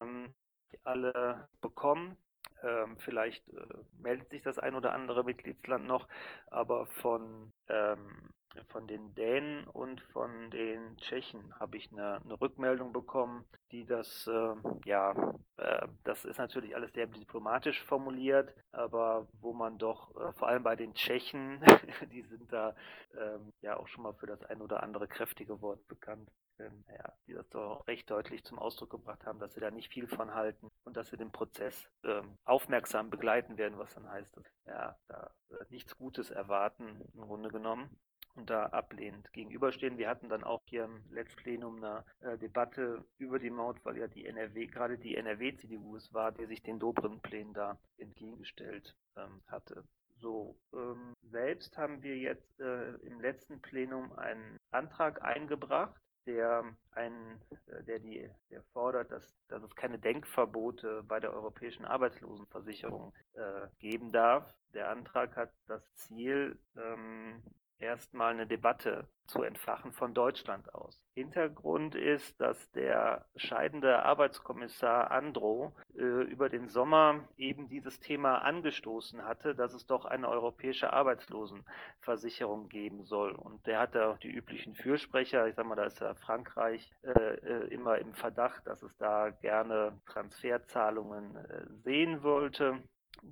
Ähm, 0.00 0.34
alle 0.82 1.48
bekommen. 1.60 2.16
Ähm, 2.64 2.96
vielleicht 2.98 3.46
äh, 3.50 3.66
meldet 4.00 4.30
sich 4.30 4.42
das 4.42 4.58
ein 4.58 4.74
oder 4.74 4.92
andere 4.92 5.22
Mitgliedsland 5.22 5.86
noch, 5.86 6.08
aber 6.46 6.86
von, 6.86 7.52
ähm, 7.68 8.30
von 8.68 8.86
den 8.86 9.14
Dänen 9.14 9.66
und 9.66 10.00
von 10.00 10.50
den 10.50 10.96
Tschechen 10.96 11.58
habe 11.60 11.76
ich 11.76 11.92
eine, 11.92 12.22
eine, 12.22 12.40
Rückmeldung 12.40 12.92
bekommen, 12.92 13.44
die 13.70 13.84
das, 13.84 14.26
äh, 14.26 14.54
ja, 14.86 15.34
äh, 15.58 15.88
das 16.04 16.24
ist 16.24 16.38
natürlich 16.38 16.74
alles 16.74 16.92
sehr 16.92 17.06
diplomatisch 17.06 17.82
formuliert, 17.84 18.54
aber 18.72 19.28
wo 19.40 19.52
man 19.52 19.76
doch, 19.76 20.14
äh, 20.16 20.32
vor 20.32 20.48
allem 20.48 20.62
bei 20.62 20.76
den 20.76 20.94
Tschechen, 20.94 21.60
die 22.12 22.22
sind 22.22 22.50
da 22.50 22.74
ähm, 23.18 23.52
ja 23.60 23.76
auch 23.76 23.88
schon 23.88 24.04
mal 24.04 24.14
für 24.14 24.26
das 24.26 24.42
ein 24.44 24.62
oder 24.62 24.82
andere 24.82 25.06
kräftige 25.06 25.60
Wort 25.60 25.86
bekannt, 25.88 26.30
ähm, 26.58 26.84
ja, 26.88 27.12
die 27.26 27.34
das 27.34 27.48
doch 27.50 27.86
recht 27.86 28.10
deutlich 28.10 28.44
zum 28.44 28.58
Ausdruck 28.58 28.90
gebracht 28.90 29.24
haben, 29.26 29.38
dass 29.38 29.54
sie 29.54 29.60
da 29.60 29.70
nicht 29.70 29.92
viel 29.92 30.06
von 30.06 30.34
halten 30.34 30.70
und 30.84 30.96
dass 30.96 31.10
sie 31.10 31.16
den 31.16 31.32
Prozess 31.32 31.90
ähm, 32.04 32.38
aufmerksam 32.44 33.10
begleiten 33.10 33.56
werden, 33.56 33.78
was 33.78 33.94
dann 33.94 34.08
heißt, 34.08 34.36
dass, 34.36 34.44
ja, 34.66 34.96
da 35.08 35.30
äh, 35.50 35.64
nichts 35.70 35.96
Gutes 35.96 36.30
erwarten, 36.30 37.02
im 37.14 37.20
Grunde 37.20 37.50
genommen 37.50 37.98
und 38.34 38.50
da 38.50 38.66
ablehnend 38.66 39.32
gegenüberstehen. 39.32 39.98
Wir 39.98 40.08
hatten 40.08 40.28
dann 40.28 40.44
auch 40.44 40.60
hier 40.66 40.84
im 40.84 41.04
Letztplenum 41.10 41.76
eine 41.82 42.04
äh, 42.20 42.38
Debatte 42.38 43.04
über 43.18 43.38
die 43.38 43.50
Maut, 43.50 43.84
weil 43.84 43.96
ja 43.98 44.08
die 44.08 44.26
NRW, 44.26 44.66
gerade 44.66 44.98
die 44.98 45.16
NRW-CDU 45.16 45.96
es 45.96 46.12
war, 46.12 46.32
der 46.32 46.48
sich 46.48 46.62
den 46.62 46.78
Dobrindt-Plänen 46.78 47.54
da 47.54 47.78
entgegengestellt 47.96 48.96
ähm, 49.16 49.42
hatte. 49.46 49.84
So, 50.20 50.56
ähm, 50.72 51.14
selbst 51.22 51.76
haben 51.76 52.02
wir 52.02 52.16
jetzt 52.16 52.58
äh, 52.60 52.94
im 53.06 53.20
letzten 53.20 53.60
Plenum 53.60 54.12
einen 54.12 54.58
Antrag 54.70 55.22
eingebracht, 55.22 56.00
der 56.26 56.64
ein, 56.92 57.40
äh, 57.66 57.82
der 57.84 57.98
die, 57.98 58.30
der 58.50 58.62
fordert, 58.72 59.10
dass, 59.10 59.36
dass 59.48 59.62
es 59.62 59.74
keine 59.74 59.98
Denkverbote 59.98 61.02
bei 61.04 61.20
der 61.20 61.32
europäischen 61.32 61.84
Arbeitslosenversicherung 61.84 63.12
äh, 63.34 63.68
geben 63.78 64.12
darf. 64.12 64.54
Der 64.72 64.90
Antrag 64.90 65.36
hat 65.36 65.52
das 65.66 65.82
Ziel, 65.94 66.58
ähm, 66.76 67.42
erstmal 67.78 68.32
eine 68.32 68.46
Debatte 68.46 69.08
zu 69.26 69.42
entfachen 69.42 69.92
von 69.92 70.12
Deutschland 70.12 70.74
aus. 70.74 71.00
Hintergrund 71.14 71.94
ist, 71.94 72.38
dass 72.40 72.70
der 72.72 73.24
scheidende 73.36 74.02
Arbeitskommissar 74.02 75.10
Andro 75.10 75.72
äh, 75.96 76.02
über 76.02 76.48
den 76.48 76.68
Sommer 76.68 77.26
eben 77.36 77.68
dieses 77.68 78.00
Thema 78.00 78.38
angestoßen 78.38 79.24
hatte, 79.24 79.54
dass 79.54 79.72
es 79.72 79.86
doch 79.86 80.04
eine 80.04 80.28
europäische 80.28 80.92
Arbeitslosenversicherung 80.92 82.68
geben 82.68 83.04
soll. 83.04 83.32
Und 83.32 83.66
der 83.66 83.78
hatte 83.78 84.08
auch 84.08 84.18
die 84.18 84.30
üblichen 84.30 84.74
Fürsprecher, 84.74 85.46
ich 85.46 85.54
sag 85.54 85.66
mal, 85.66 85.76
da 85.76 85.84
ist 85.84 86.00
ja 86.00 86.14
Frankreich 86.14 86.90
äh, 87.02 87.10
äh 87.10 87.68
immer 87.68 87.98
im 87.98 88.12
Verdacht, 88.12 88.66
dass 88.66 88.82
es 88.82 88.94
da 88.98 89.30
gerne 89.30 89.98
Transferzahlungen 90.06 91.36
äh, 91.36 91.66
sehen 91.82 92.22
wollte. 92.22 92.82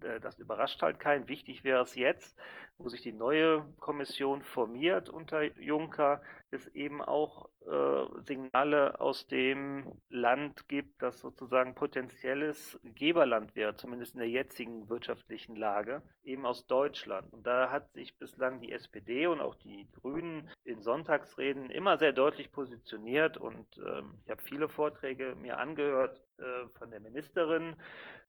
Äh, 0.03 0.21
das 0.21 0.39
überrascht 0.39 0.83
halt 0.83 0.99
keinen. 1.01 1.29
Wichtig 1.29 1.65
wäre 1.65 1.83
es 1.83 1.95
jetzt, 1.95 2.37
wo 2.79 2.89
sich 2.89 3.03
die 3.03 3.13
neue 3.13 3.65
Kommission 3.81 4.43
formiert 4.43 5.09
unter 5.09 5.43
Juncker, 5.61 6.23
es 6.51 6.67
eben 6.69 7.01
auch 7.01 7.49
äh, 7.67 8.21
Signale 8.23 9.01
aus 9.01 9.27
dem 9.27 10.01
Land 10.11 10.69
gibt, 10.69 11.01
das 11.01 11.21
sozusagen 11.21 11.75
potenzielles 11.75 12.79
Geberland 12.83 13.55
wäre, 13.57 13.77
zumindest 13.77 14.15
in 14.15 14.21
der 14.21 14.29
jetzigen 14.29 14.89
wirtschaftlichen 14.89 15.57
Lage, 15.57 16.03
eben 16.25 16.45
aus 16.45 16.67
Deutschland. 16.67 17.33
Und 17.33 17.47
da 17.47 17.71
hat 17.71 17.93
sich 17.93 18.19
bislang 18.19 18.61
die 18.61 18.73
SPD 18.73 19.27
und 19.27 19.41
auch 19.41 19.55
die 19.55 19.89
Grünen 19.93 20.51
in 20.65 20.83
Sonntagsreden 20.83 21.71
immer 21.71 21.97
sehr 21.99 22.13
deutlich 22.13 22.53
positioniert 22.53 23.39
und 23.39 23.67
ähm, 23.79 24.19
ich 24.25 24.31
habe 24.31 24.43
viele 24.43 24.69
Vorträge 24.69 25.35
mir 25.37 25.59
angehört 25.59 26.21
äh, 26.39 26.69
von 26.79 26.91
der 26.91 27.01
Ministerin, 27.01 27.77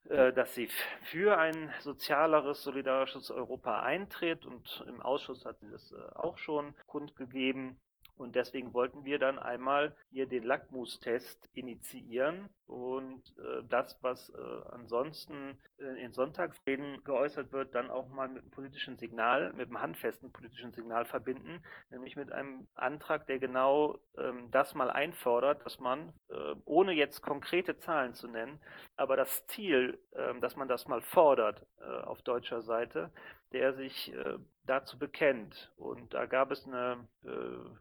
dass 0.06 0.54
sie 0.54 0.68
für 1.04 1.38
ein 1.38 1.74
sozialeres, 1.80 2.64
solidarisches 2.64 3.32
Europa 3.32 3.82
eintritt 3.82 4.46
und 4.46 4.84
im 4.88 5.02
Ausschuss 5.02 5.46
hat 5.46 5.60
sie 5.60 5.70
das 5.70 5.92
äh, 5.92 6.16
auch 6.16 6.38
schon 6.38 6.74
kundgegeben. 6.88 7.80
Und 8.18 8.36
deswegen 8.36 8.74
wollten 8.74 9.06
wir 9.06 9.20
dann 9.20 9.40
einmal 9.40 9.96
hier 10.12 10.28
den 10.28 10.44
Lackmustest 10.44 11.50
initiieren 11.54 12.50
und 12.68 13.22
äh, 13.38 13.64
das, 13.70 13.98
was 14.02 14.30
äh, 14.30 14.70
ansonsten 14.72 15.58
äh, 15.78 16.04
in 16.04 16.14
Sonntagsreden 16.14 17.04
geäußert 17.04 17.52
wird, 17.52 17.76
dann 17.76 17.90
auch 17.92 18.08
mal 18.10 18.28
mit 18.28 18.44
einem 18.44 18.52
politischen 18.52 18.98
Signal, 18.98 19.52
mit 19.54 19.68
einem 19.68 19.82
handfesten 19.82 20.32
politischen 20.32 20.72
Signal 20.72 21.06
verbinden, 21.06 21.62
nämlich 21.90 22.16
mit 22.16 22.32
einem 22.32 22.68
Antrag, 22.76 23.28
der 23.28 23.40
genau 23.40 24.00
ähm, 24.18 24.50
das 24.52 24.76
mal 24.76 24.90
einfordert, 24.90 25.66
dass 25.66 25.80
man, 25.80 26.14
äh, 26.30 26.56
ohne 26.66 26.94
jetzt 26.94 27.22
konkrete 27.22 27.78
Zahlen 27.80 28.14
zu 28.14 28.28
nennen, 28.28 28.60
aber 28.96 29.18
das 29.18 29.46
Ziel, 29.48 30.00
ähm, 30.16 30.40
dass 30.40 30.56
man 30.56 30.68
das 30.68 30.88
mal 30.88 31.02
fordert 31.02 31.66
äh, 31.80 31.84
auf 31.84 32.22
deutscher 32.22 32.62
Seite, 32.62 33.12
der 33.52 33.74
sich 33.74 34.14
äh, 34.14 34.38
dazu 34.66 34.98
bekennt. 34.98 35.72
Und 35.78 36.14
da 36.14 36.26
gab 36.26 36.52
es 36.52 36.66
eine 36.66 37.08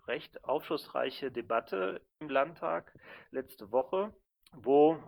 recht 0.07 0.45
aufschlussreiche 0.45 1.31
Debatte 1.31 2.01
im 2.21 2.29
Landtag 2.29 2.93
letzte 3.31 3.71
Woche 3.73 4.13
wo, 4.53 4.99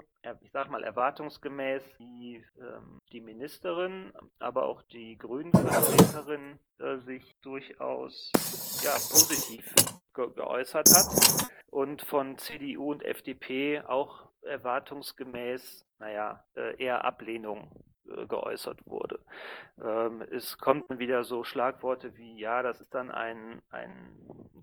ich 0.40 0.50
sag 0.52 0.70
mal, 0.70 0.82
erwartungsgemäß 0.82 1.82
die, 1.98 2.42
ähm, 2.58 3.00
die 3.12 3.20
Ministerin, 3.20 4.12
aber 4.38 4.64
auch 4.64 4.82
die 4.82 5.18
Grünen-Vertreterin 5.18 6.58
äh, 6.78 6.96
sich 6.98 7.36
durchaus 7.42 8.30
ja, 8.82 8.92
positiv 8.92 9.74
ge 10.14 10.30
geäußert 10.34 10.88
hat 10.90 11.50
und 11.70 12.02
von 12.02 12.38
CDU 12.38 12.92
und 12.92 13.02
FDP 13.02 13.82
auch 13.82 14.28
erwartungsgemäß, 14.42 15.86
naja, 15.98 16.44
äh, 16.56 16.82
eher 16.82 17.04
Ablehnung 17.04 17.70
äh, 17.70 17.93
geäußert 18.28 18.78
wurde. 18.86 19.20
Ähm, 19.82 20.22
es 20.30 20.58
kommen 20.58 20.84
wieder 20.88 21.24
so 21.24 21.44
Schlagworte 21.44 22.16
wie, 22.16 22.38
ja, 22.38 22.62
das 22.62 22.80
ist 22.80 22.94
dann 22.94 23.10
ein, 23.10 23.62
ein 23.70 24.14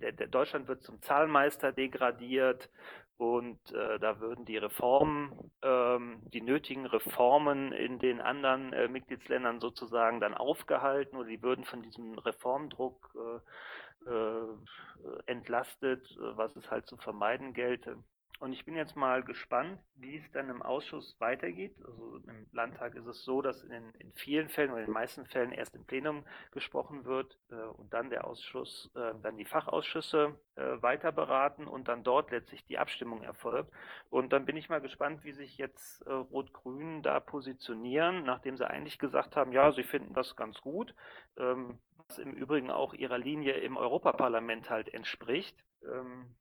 der, 0.01 0.11
der 0.11 0.27
Deutschland 0.27 0.67
wird 0.67 0.83
zum 0.83 1.01
Zahlmeister 1.01 1.71
degradiert 1.71 2.69
und 3.17 3.59
äh, 3.71 3.99
da 3.99 4.19
würden 4.19 4.45
die 4.45 4.57
Reformen, 4.57 5.51
ähm, 5.61 6.21
die 6.33 6.41
nötigen 6.41 6.87
Reformen 6.87 7.71
in 7.71 7.99
den 7.99 8.19
anderen 8.19 8.73
äh, 8.73 8.87
Mitgliedsländern 8.87 9.59
sozusagen 9.59 10.19
dann 10.19 10.33
aufgehalten 10.33 11.17
oder 11.17 11.27
die 11.27 11.43
würden 11.43 11.63
von 11.63 11.83
diesem 11.83 12.17
Reformdruck 12.17 13.15
äh, 14.07 14.09
äh 14.09 14.47
entlastet, 15.27 16.09
äh, 16.11 16.37
was 16.37 16.55
es 16.55 16.69
halt 16.71 16.87
zu 16.87 16.97
vermeiden 16.97 17.53
gelte. 17.53 17.97
Und 18.41 18.53
ich 18.53 18.65
bin 18.65 18.75
jetzt 18.75 18.95
mal 18.95 19.21
gespannt, 19.21 19.79
wie 19.93 20.17
es 20.17 20.31
dann 20.31 20.49
im 20.49 20.63
Ausschuss 20.63 21.15
weitergeht. 21.19 21.75
Also 21.85 22.17
im 22.27 22.47
Landtag 22.51 22.95
ist 22.95 23.05
es 23.05 23.23
so, 23.23 23.43
dass 23.43 23.61
in, 23.61 23.93
in 23.99 24.11
vielen 24.13 24.49
Fällen 24.49 24.71
oder 24.71 24.79
in 24.79 24.87
den 24.87 24.93
meisten 24.95 25.27
Fällen 25.27 25.51
erst 25.51 25.75
im 25.75 25.85
Plenum 25.85 26.25
gesprochen 26.49 27.05
wird 27.05 27.37
äh, 27.51 27.53
und 27.53 27.93
dann 27.93 28.09
der 28.09 28.25
Ausschuss, 28.25 28.89
äh, 28.95 29.13
dann 29.21 29.37
die 29.37 29.45
Fachausschüsse 29.45 30.35
äh, 30.55 30.81
weiter 30.81 31.11
beraten 31.11 31.67
und 31.67 31.87
dann 31.87 32.03
dort 32.03 32.31
letztlich 32.31 32.65
die 32.65 32.79
Abstimmung 32.79 33.21
erfolgt. 33.21 33.71
Und 34.09 34.33
dann 34.33 34.45
bin 34.45 34.57
ich 34.57 34.69
mal 34.69 34.81
gespannt, 34.81 35.23
wie 35.23 35.33
sich 35.33 35.59
jetzt 35.59 36.01
äh, 36.07 36.11
Rot-Grün 36.11 37.03
da 37.03 37.19
positionieren, 37.19 38.23
nachdem 38.23 38.57
sie 38.57 38.67
eigentlich 38.67 38.97
gesagt 38.97 39.35
haben, 39.35 39.51
ja, 39.51 39.71
sie 39.71 39.83
finden 39.83 40.15
das 40.15 40.35
ganz 40.35 40.59
gut, 40.61 40.95
ähm, 41.37 41.77
was 42.07 42.17
im 42.17 42.33
Übrigen 42.33 42.71
auch 42.71 42.95
ihrer 42.95 43.19
Linie 43.19 43.53
im 43.53 43.77
Europaparlament 43.77 44.71
halt 44.71 44.91
entspricht. 44.91 45.63
Ähm, 45.83 46.35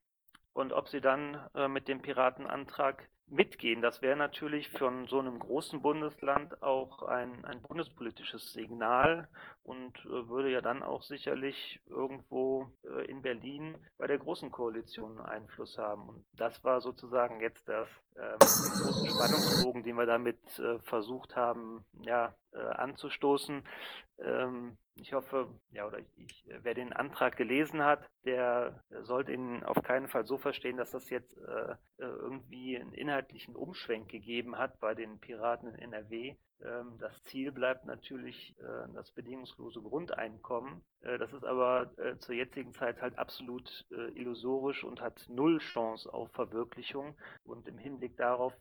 und 0.53 0.73
ob 0.73 0.89
sie 0.89 1.01
dann 1.01 1.39
äh, 1.55 1.69
mit 1.69 1.89
dem 1.89 2.03
Piratenantrag 2.03 3.09
mitgehen. 3.31 3.81
Das 3.81 4.03
wäre 4.03 4.17
natürlich 4.17 4.69
von 4.71 5.07
so 5.07 5.21
einem 5.21 5.39
großen 5.39 5.81
Bundesland 5.81 6.63
auch 6.63 7.03
ein, 7.03 7.45
ein 7.45 7.63
bundespolitisches 7.63 8.53
Signal 8.53 9.29
und 9.63 9.97
äh, 10.05 10.29
würde 10.29 10.51
ja 10.51 10.61
dann 10.61 10.83
auch 10.83 11.03
sicherlich 11.03 11.81
irgendwo 11.87 12.73
äh, 12.85 13.07
in 13.07 13.23
Berlin 13.23 13.77
bei 13.99 14.07
der 14.07 14.19
großen 14.19 14.51
Koalition 14.51 15.21
Einfluss 15.21 15.79
haben. 15.79 16.09
Und 16.09 16.25
das 16.37 16.63
war 16.65 16.81
sozusagen 16.81 17.41
jetzt 17.41 17.69
das 17.69 17.89
äh, 18.17 18.37
große 18.39 19.07
Spannungsbogen, 19.07 19.85
den 19.85 19.97
wir 19.97 20.07
damit 20.07 20.41
äh, 20.59 20.79
versucht 20.81 21.37
haben, 21.37 21.85
ja, 22.03 22.35
anzustoßen. 22.59 23.63
Ähm, 24.19 24.77
ich 24.95 25.13
hoffe, 25.13 25.49
ja, 25.71 25.87
oder 25.87 25.99
ich, 25.99 26.19
ich, 26.19 26.45
wer 26.63 26.75
den 26.75 26.93
Antrag 26.93 27.37
gelesen 27.37 27.83
hat, 27.83 28.09
der 28.25 28.83
sollte 29.03 29.33
ihn 29.33 29.63
auf 29.63 29.83
keinen 29.83 30.09
Fall 30.09 30.27
so 30.27 30.37
verstehen, 30.37 30.77
dass 30.77 30.91
das 30.91 31.09
jetzt 31.11 31.39
äh, 31.39 31.77
irgendwie 31.99 32.79
einen 32.79 32.93
inhaltlichen 32.93 33.57
Umschwenk 33.57 34.09
gegeben 34.09 34.59
hat 34.59 34.79
bei 34.81 34.95
den 34.95 35.19
Piraten 35.21 35.69
in 35.69 35.93
NRW. 35.93 36.37
Ähm, 36.65 36.99
das 36.99 37.23
Ziel 37.25 37.53
bleibt 37.53 37.87
natürlich 37.87 38.55
äh, 38.59 38.93
das 38.95 39.11
bedingungslose 39.13 39.81
Grundeinkommen. 39.81 40.83
Äh, 41.01 41.19
das 41.19 41.33
ist 41.33 41.45
aber 41.45 41.91
äh, 41.99 42.17
zur 42.19 42.35
jetzigen 42.35 42.73
Zeit 42.75 43.01
halt 43.01 43.19
absolut 43.19 43.87
illusorisch 44.15 44.85
und 44.85 45.01
hat 45.01 45.25
null 45.29 45.59
Chance 45.59 46.13
auf 46.13 46.31
Verwirklichung. 46.33 47.17
Und 47.45 47.67
im 47.67 47.79
Hinblick 47.79 48.17
darauf, 48.17 48.53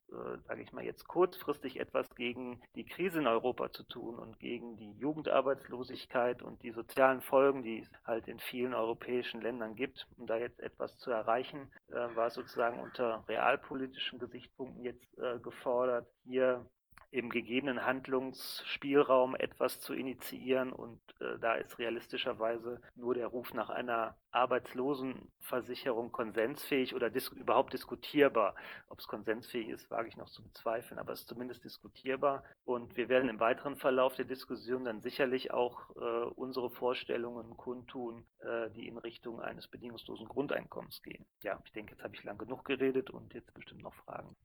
sage 0.47 0.61
ich 0.61 0.71
mal, 0.71 0.83
jetzt 0.83 1.07
kurzfristig 1.07 1.79
etwas 1.79 2.09
gegen 2.15 2.61
die 2.75 2.85
Krise 2.85 3.19
in 3.19 3.27
Europa 3.27 3.71
zu 3.71 3.83
tun 3.83 4.17
und 4.17 4.39
gegen 4.39 4.77
die 4.77 4.91
Jugendarbeitslosigkeit 4.93 6.41
und 6.41 6.61
die 6.63 6.71
sozialen 6.71 7.21
Folgen, 7.21 7.63
die 7.63 7.79
es 7.79 7.91
halt 8.05 8.27
in 8.27 8.39
vielen 8.39 8.73
europäischen 8.73 9.41
Ländern 9.41 9.75
gibt, 9.75 10.07
um 10.17 10.25
da 10.25 10.37
jetzt 10.37 10.59
etwas 10.59 10.97
zu 10.97 11.11
erreichen, 11.11 11.71
war 11.87 12.29
sozusagen 12.29 12.79
unter 12.79 13.23
realpolitischen 13.27 14.19
Gesichtspunkten 14.19 14.83
jetzt 14.83 15.15
gefordert, 15.43 16.07
hier 16.23 16.65
im 17.11 17.29
gegebenen 17.29 17.85
Handlungsspielraum 17.85 19.35
etwas 19.35 19.79
zu 19.79 19.93
initiieren 19.93 20.71
und 20.71 20.99
äh, 21.19 21.39
da 21.39 21.55
ist 21.55 21.79
realistischerweise 21.79 22.81
nur 22.95 23.15
der 23.15 23.27
Ruf 23.27 23.53
nach 23.53 23.69
einer 23.69 24.15
Arbeitslosenversicherung 24.31 26.11
konsensfähig 26.11 26.93
oder 26.93 27.09
dis 27.09 27.29
überhaupt 27.29 27.73
diskutierbar. 27.73 28.55
Ob 28.89 28.99
es 28.99 29.07
konsensfähig 29.07 29.69
ist, 29.69 29.89
wage 29.89 30.07
ich 30.07 30.17
noch 30.17 30.29
zu 30.29 30.43
bezweifeln, 30.43 30.99
aber 30.99 31.13
es 31.13 31.21
ist 31.21 31.29
zumindest 31.29 31.63
diskutierbar 31.63 32.43
und 32.63 32.95
wir 32.95 33.09
werden 33.09 33.29
im 33.29 33.39
weiteren 33.39 33.75
Verlauf 33.75 34.15
der 34.15 34.25
Diskussion 34.25 34.85
dann 34.85 35.01
sicherlich 35.01 35.51
auch 35.51 35.89
äh, 35.95 36.25
unsere 36.35 36.69
Vorstellungen 36.69 37.57
kundtun, 37.57 38.23
äh, 38.39 38.69
die 38.71 38.87
in 38.87 38.99
Richtung 38.99 39.41
eines 39.41 39.67
bedingungslosen 39.67 40.27
Grundeinkommens 40.27 41.01
gehen. 41.01 41.25
Ja, 41.41 41.59
ich 41.65 41.71
denke, 41.71 41.93
jetzt 41.93 42.03
habe 42.03 42.15
ich 42.15 42.23
lang 42.23 42.37
genug 42.37 42.65
geredet 42.65 43.09
und 43.09 43.33
jetzt 43.33 43.51
bestimmt 43.53 43.81
noch 43.81 43.95
Fragen. 43.95 44.35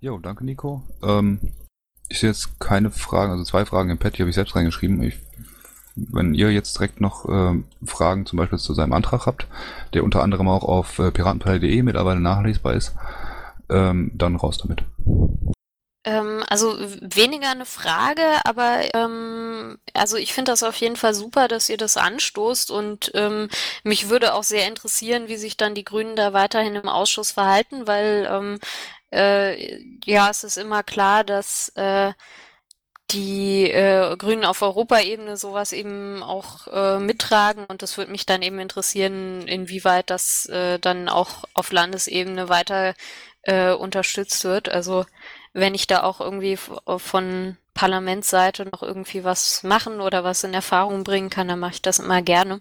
Jo, 0.00 0.18
danke 0.18 0.44
Nico. 0.44 0.82
Ähm, 1.02 1.40
ich 2.08 2.20
sehe 2.20 2.30
jetzt 2.30 2.58
keine 2.60 2.90
Fragen, 2.90 3.32
also 3.32 3.44
zwei 3.44 3.64
Fragen 3.64 3.90
im 3.90 3.98
Pad, 3.98 4.16
die 4.16 4.22
habe 4.22 4.30
ich 4.30 4.34
selbst 4.34 4.56
reingeschrieben. 4.56 5.02
Ich, 5.02 5.18
wenn 5.94 6.34
ihr 6.34 6.50
jetzt 6.50 6.76
direkt 6.76 7.00
noch 7.00 7.28
äh, 7.28 7.62
Fragen 7.84 8.26
zum 8.26 8.36
Beispiel 8.38 8.58
zu 8.58 8.74
seinem 8.74 8.92
Antrag 8.92 9.26
habt, 9.26 9.46
der 9.94 10.04
unter 10.04 10.22
anderem 10.22 10.48
auch 10.48 10.64
auf 10.64 10.98
äh, 10.98 11.10
piratenpartei.de 11.10 11.82
mittlerweile 11.82 12.20
nachlesbar 12.20 12.74
ist, 12.74 12.94
ähm, 13.68 14.10
dann 14.14 14.36
raus 14.36 14.58
damit. 14.58 14.84
Ähm, 16.02 16.42
also 16.48 16.78
weniger 17.02 17.50
eine 17.50 17.66
Frage, 17.66 18.22
aber 18.44 18.94
ähm, 18.94 19.78
also 19.92 20.16
ich 20.16 20.32
finde 20.32 20.52
das 20.52 20.62
auf 20.62 20.76
jeden 20.76 20.96
Fall 20.96 21.12
super, 21.12 21.46
dass 21.46 21.68
ihr 21.68 21.76
das 21.76 21.98
anstoßt 21.98 22.70
und 22.70 23.10
ähm, 23.14 23.50
mich 23.84 24.08
würde 24.08 24.32
auch 24.32 24.42
sehr 24.42 24.66
interessieren, 24.66 25.28
wie 25.28 25.36
sich 25.36 25.58
dann 25.58 25.74
die 25.74 25.84
Grünen 25.84 26.16
da 26.16 26.32
weiterhin 26.32 26.74
im 26.74 26.88
Ausschuss 26.88 27.32
verhalten, 27.32 27.86
weil 27.86 28.26
ähm, 28.32 28.58
äh, 29.12 29.78
ja, 30.04 30.30
es 30.30 30.44
ist 30.44 30.56
immer 30.56 30.82
klar, 30.82 31.24
dass 31.24 31.70
äh, 31.76 32.12
die 33.10 33.70
äh, 33.70 34.16
Grünen 34.16 34.44
auf 34.44 34.62
Europaebene 34.62 35.36
sowas 35.36 35.72
eben 35.72 36.22
auch 36.22 36.66
äh, 36.68 36.98
mittragen 37.00 37.64
und 37.66 37.82
das 37.82 37.96
würde 37.98 38.12
mich 38.12 38.26
dann 38.26 38.42
eben 38.42 38.58
interessieren, 38.60 39.48
inwieweit 39.48 40.10
das 40.10 40.46
äh, 40.46 40.78
dann 40.78 41.08
auch 41.08 41.44
auf 41.54 41.72
Landesebene 41.72 42.48
weiter 42.48 42.94
äh, 43.42 43.72
unterstützt 43.72 44.44
wird. 44.44 44.68
Also 44.68 45.06
wenn 45.52 45.74
ich 45.74 45.86
da 45.86 46.04
auch 46.04 46.20
irgendwie 46.20 46.56
von 46.56 47.56
Parlamentsseite 47.74 48.66
noch 48.66 48.82
irgendwie 48.82 49.24
was 49.24 49.62
machen 49.62 50.00
oder 50.00 50.22
was 50.22 50.44
in 50.44 50.54
Erfahrung 50.54 51.02
bringen 51.02 51.30
kann, 51.30 51.48
dann 51.48 51.58
mache 51.58 51.74
ich 51.74 51.82
das 51.82 51.98
immer 51.98 52.22
gerne. 52.22 52.60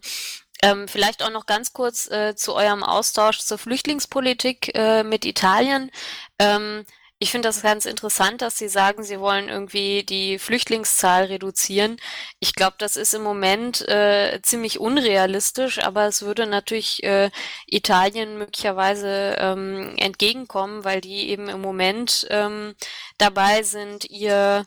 Ähm, 0.61 0.87
vielleicht 0.87 1.23
auch 1.23 1.29
noch 1.31 1.45
ganz 1.45 1.73
kurz 1.73 2.09
äh, 2.11 2.35
zu 2.35 2.53
eurem 2.55 2.83
Austausch 2.83 3.39
zur 3.39 3.57
Flüchtlingspolitik 3.57 4.75
äh, 4.75 5.03
mit 5.03 5.25
Italien. 5.25 5.89
Ähm, 6.37 6.85
ich 7.21 7.31
finde 7.31 7.49
das 7.49 7.61
ganz 7.61 7.85
interessant, 7.85 8.41
dass 8.41 8.57
Sie 8.57 8.69
sagen, 8.69 9.03
Sie 9.03 9.19
wollen 9.19 9.49
irgendwie 9.49 10.03
die 10.03 10.39
Flüchtlingszahl 10.39 11.25
reduzieren. 11.25 11.97
Ich 12.39 12.55
glaube, 12.55 12.75
das 12.79 12.95
ist 12.95 13.13
im 13.13 13.23
Moment 13.23 13.85
äh, 13.89 14.39
ziemlich 14.41 14.79
unrealistisch, 14.79 15.79
aber 15.83 16.05
es 16.07 16.21
würde 16.21 16.45
natürlich 16.45 17.03
äh, 17.03 17.29
Italien 17.67 18.37
möglicherweise 18.37 19.35
ähm, 19.37 19.95
entgegenkommen, 19.97 20.85
weil 20.85 21.01
die 21.01 21.29
eben 21.29 21.49
im 21.49 21.59
Moment 21.59 22.25
ähm, 22.29 22.73
dabei 23.17 23.63
sind, 23.63 24.05
ihr 24.09 24.65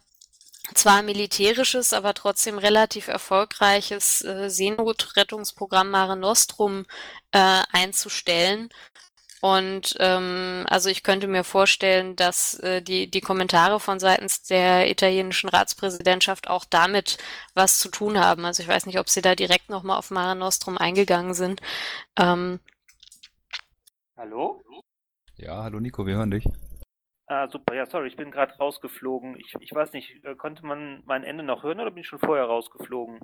zwar 0.75 1.03
militärisches, 1.03 1.93
aber 1.93 2.15
trotzdem 2.15 2.59
relativ 2.59 3.09
erfolgreiches 3.09 4.23
äh, 4.25 4.49
Seenotrettungsprogramm 4.49 5.91
Mare 5.91 6.17
Nostrum 6.17 6.87
äh, 7.33 7.63
einzustellen. 7.73 8.69
Und 9.41 9.97
ähm, 9.99 10.65
also 10.69 10.89
ich 10.89 11.03
könnte 11.03 11.27
mir 11.27 11.43
vorstellen, 11.43 12.15
dass 12.15 12.55
äh, 12.61 12.81
die, 12.81 13.11
die 13.11 13.21
Kommentare 13.21 13.81
von 13.81 13.99
seitens 13.99 14.45
der 14.45 14.89
italienischen 14.89 15.49
Ratspräsidentschaft 15.49 16.49
auch 16.49 16.65
damit 16.65 17.19
was 17.55 17.81
zu 17.81 17.89
tun 17.89 18.21
haben. 18.21 18.45
Also 18.45 18.63
ich 18.63 18.69
weiß 18.69 18.87
nicht, 18.87 19.01
ob 19.01 19.09
sie 19.09 19.21
da 19.21 19.35
direkt 19.35 19.69
nochmal 19.69 19.99
auf 19.99 20.13
Mare 20.13 20.37
Nostrum 20.37 20.79
eingegangen 20.79 21.35
sind. 21.35 21.61
Ähm, 22.17 22.61
hallo? 24.17 24.63
Ja, 25.37 25.65
hallo 25.65 25.81
Nico, 25.81 26.07
wir 26.07 26.15
hören 26.15 26.31
dich. 26.31 26.45
Ah, 27.33 27.49
super. 27.49 27.75
Ja, 27.75 27.87
sorry, 27.87 28.09
ich 28.09 28.17
bin 28.17 28.31
gerade 28.31 28.53
rausgeflogen. 28.59 29.37
Ich, 29.39 29.55
ich 29.59 29.73
weiß 29.73 29.95
nicht, 29.95 30.23
äh, 30.23 30.35
konnte 30.35 30.67
man 30.67 31.03
mein 31.07 31.25
Ende 31.25 31.43
noch 31.43 31.63
hören 31.63 31.81
oder 31.81 31.91
bin 31.91 32.03
ich 32.03 32.07
schon 32.07 32.19
vorher 32.19 32.45
rausgeflogen? 32.45 33.21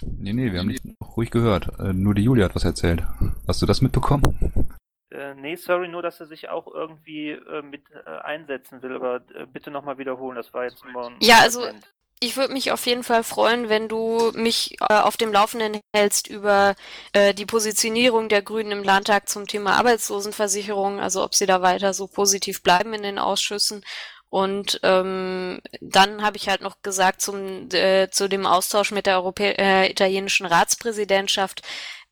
Nee, 0.00 0.32
nee, 0.32 0.52
wir 0.52 0.60
haben 0.60 0.68
dich 0.68 0.80
ruhig 1.16 1.32
gehört. 1.32 1.68
Äh, 1.80 1.92
nur 1.92 2.14
die 2.14 2.22
Julia 2.22 2.44
hat 2.44 2.54
was 2.54 2.64
erzählt. 2.64 3.02
Hast 3.48 3.60
du 3.60 3.66
das 3.66 3.82
mitbekommen? 3.82 4.68
Äh, 5.10 5.34
nee, 5.34 5.56
sorry, 5.56 5.88
nur 5.88 6.02
dass 6.02 6.20
er 6.20 6.26
sich 6.26 6.48
auch 6.48 6.72
irgendwie 6.72 7.30
äh, 7.30 7.62
mit 7.62 7.82
äh, 7.90 8.08
einsetzen 8.20 8.80
will, 8.80 8.94
aber 8.94 9.22
äh, 9.34 9.46
bitte 9.46 9.72
nochmal 9.72 9.98
wiederholen, 9.98 10.36
das 10.36 10.54
war 10.54 10.62
jetzt 10.62 10.84
nur 10.84 11.06
ein 11.08 11.16
Ja, 11.20 11.40
also 11.40 11.60
Moment. 11.60 11.92
Ich 12.20 12.36
würde 12.36 12.52
mich 12.52 12.72
auf 12.72 12.86
jeden 12.86 13.04
Fall 13.04 13.22
freuen, 13.24 13.68
wenn 13.68 13.88
du 13.88 14.32
mich 14.34 14.76
äh, 14.80 14.94
auf 14.94 15.16
dem 15.16 15.32
Laufenden 15.32 15.80
hältst 15.94 16.26
über 16.28 16.74
äh, 17.12 17.34
die 17.34 17.46
Positionierung 17.46 18.28
der 18.28 18.42
Grünen 18.42 18.72
im 18.72 18.82
Landtag 18.82 19.28
zum 19.28 19.46
Thema 19.46 19.76
Arbeitslosenversicherung, 19.76 21.00
also 21.00 21.22
ob 21.22 21.34
sie 21.34 21.46
da 21.46 21.62
weiter 21.62 21.94
so 21.94 22.06
positiv 22.06 22.62
bleiben 22.62 22.94
in 22.94 23.02
den 23.02 23.18
Ausschüssen. 23.18 23.84
Und 24.30 24.80
ähm, 24.82 25.60
dann 25.80 26.22
habe 26.22 26.36
ich 26.36 26.48
halt 26.48 26.60
noch 26.60 26.82
gesagt 26.82 27.22
zum 27.22 27.68
äh, 27.72 28.10
zu 28.10 28.28
dem 28.28 28.46
Austausch 28.46 28.90
mit 28.90 29.06
der 29.06 29.16
Europä 29.16 29.54
äh, 29.56 29.90
italienischen 29.90 30.44
Ratspräsidentschaft, 30.46 31.62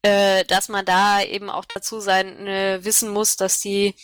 äh, 0.02 0.44
dass 0.44 0.68
man 0.68 0.84
da 0.86 1.22
eben 1.22 1.50
auch 1.50 1.64
dazu 1.66 2.00
sein 2.00 2.46
äh, 2.46 2.84
wissen 2.84 3.10
muss, 3.10 3.36
dass 3.36 3.60
die 3.60 3.94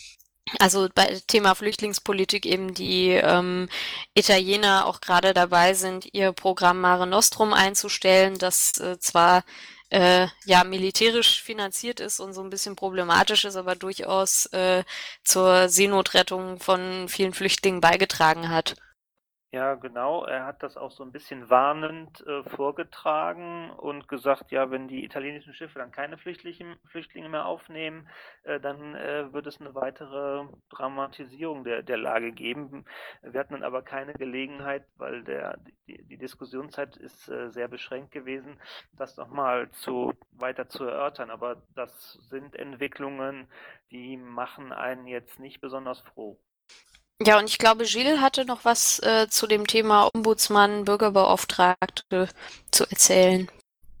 also 0.59 0.89
bei 0.93 1.21
Thema 1.27 1.55
Flüchtlingspolitik 1.55 2.45
eben 2.45 2.73
die 2.73 3.09
ähm, 3.09 3.69
Italiener 4.13 4.85
auch 4.85 5.01
gerade 5.01 5.33
dabei 5.33 5.73
sind, 5.73 6.13
ihr 6.13 6.33
Programm 6.33 6.81
Mare 6.81 7.07
Nostrum 7.07 7.53
einzustellen, 7.53 8.37
das 8.37 8.77
äh, 8.79 8.99
zwar 8.99 9.43
äh, 9.89 10.27
ja 10.45 10.63
militärisch 10.63 11.41
finanziert 11.41 11.99
ist 11.99 12.19
und 12.19 12.33
so 12.33 12.41
ein 12.41 12.49
bisschen 12.49 12.75
problematisch 12.75 13.45
ist, 13.45 13.55
aber 13.55 13.75
durchaus 13.75 14.47
äh, 14.47 14.83
zur 15.23 15.69
Seenotrettung 15.69 16.59
von 16.59 17.07
vielen 17.07 17.33
Flüchtlingen 17.33 17.81
beigetragen 17.81 18.49
hat. 18.49 18.75
Ja, 19.53 19.75
genau. 19.75 20.25
Er 20.25 20.45
hat 20.47 20.63
das 20.63 20.77
auch 20.77 20.89
so 20.89 21.03
ein 21.03 21.11
bisschen 21.11 21.47
warnend 21.47 22.25
äh, 22.25 22.41
vorgetragen 22.43 23.69
und 23.69 24.07
gesagt, 24.07 24.51
ja, 24.51 24.71
wenn 24.71 24.87
die 24.87 25.03
italienischen 25.05 25.53
Schiffe 25.53 25.77
dann 25.77 25.91
keine 25.91 26.17
Flüchtlinge, 26.17 26.75
Flüchtlinge 26.87 27.29
mehr 27.29 27.45
aufnehmen, 27.45 28.09
äh, 28.43 28.59
dann 28.59 28.95
äh, 28.95 29.31
wird 29.31 29.45
es 29.45 29.61
eine 29.61 29.75
weitere 29.75 30.45
Dramatisierung 30.69 31.63
der, 31.63 31.83
der 31.83 31.97
Lage 31.97 32.31
geben. 32.31 32.85
Wir 33.21 33.39
hatten 33.39 33.53
dann 33.53 33.61
aber 33.63 33.83
keine 33.83 34.13
Gelegenheit, 34.13 34.87
weil 34.95 35.23
der, 35.23 35.57
die, 35.87 36.03
die 36.03 36.17
Diskussionszeit 36.17 36.97
ist 36.97 37.29
äh, 37.29 37.51
sehr 37.51 37.67
beschränkt 37.67 38.11
gewesen, 38.11 38.59
das 38.97 39.17
nochmal 39.17 39.69
zu, 39.69 40.13
weiter 40.31 40.67
zu 40.67 40.85
erörtern. 40.85 41.29
Aber 41.29 41.61
das 41.75 42.13
sind 42.27 42.55
Entwicklungen, 42.55 43.47
die 43.91 44.17
machen 44.17 44.71
einen 44.73 45.05
jetzt 45.05 45.39
nicht 45.39 45.61
besonders 45.61 45.99
froh. 45.99 46.39
Ja, 47.21 47.39
und 47.39 47.49
ich 47.49 47.57
glaube, 47.57 47.85
Gilles 47.85 48.19
hatte 48.19 48.45
noch 48.45 48.65
was 48.65 48.99
äh, 48.99 49.27
zu 49.29 49.47
dem 49.47 49.67
Thema 49.67 50.09
Ombudsmann, 50.13 50.85
Bürgerbeauftragte 50.85 52.27
zu 52.71 52.89
erzählen. 52.89 53.47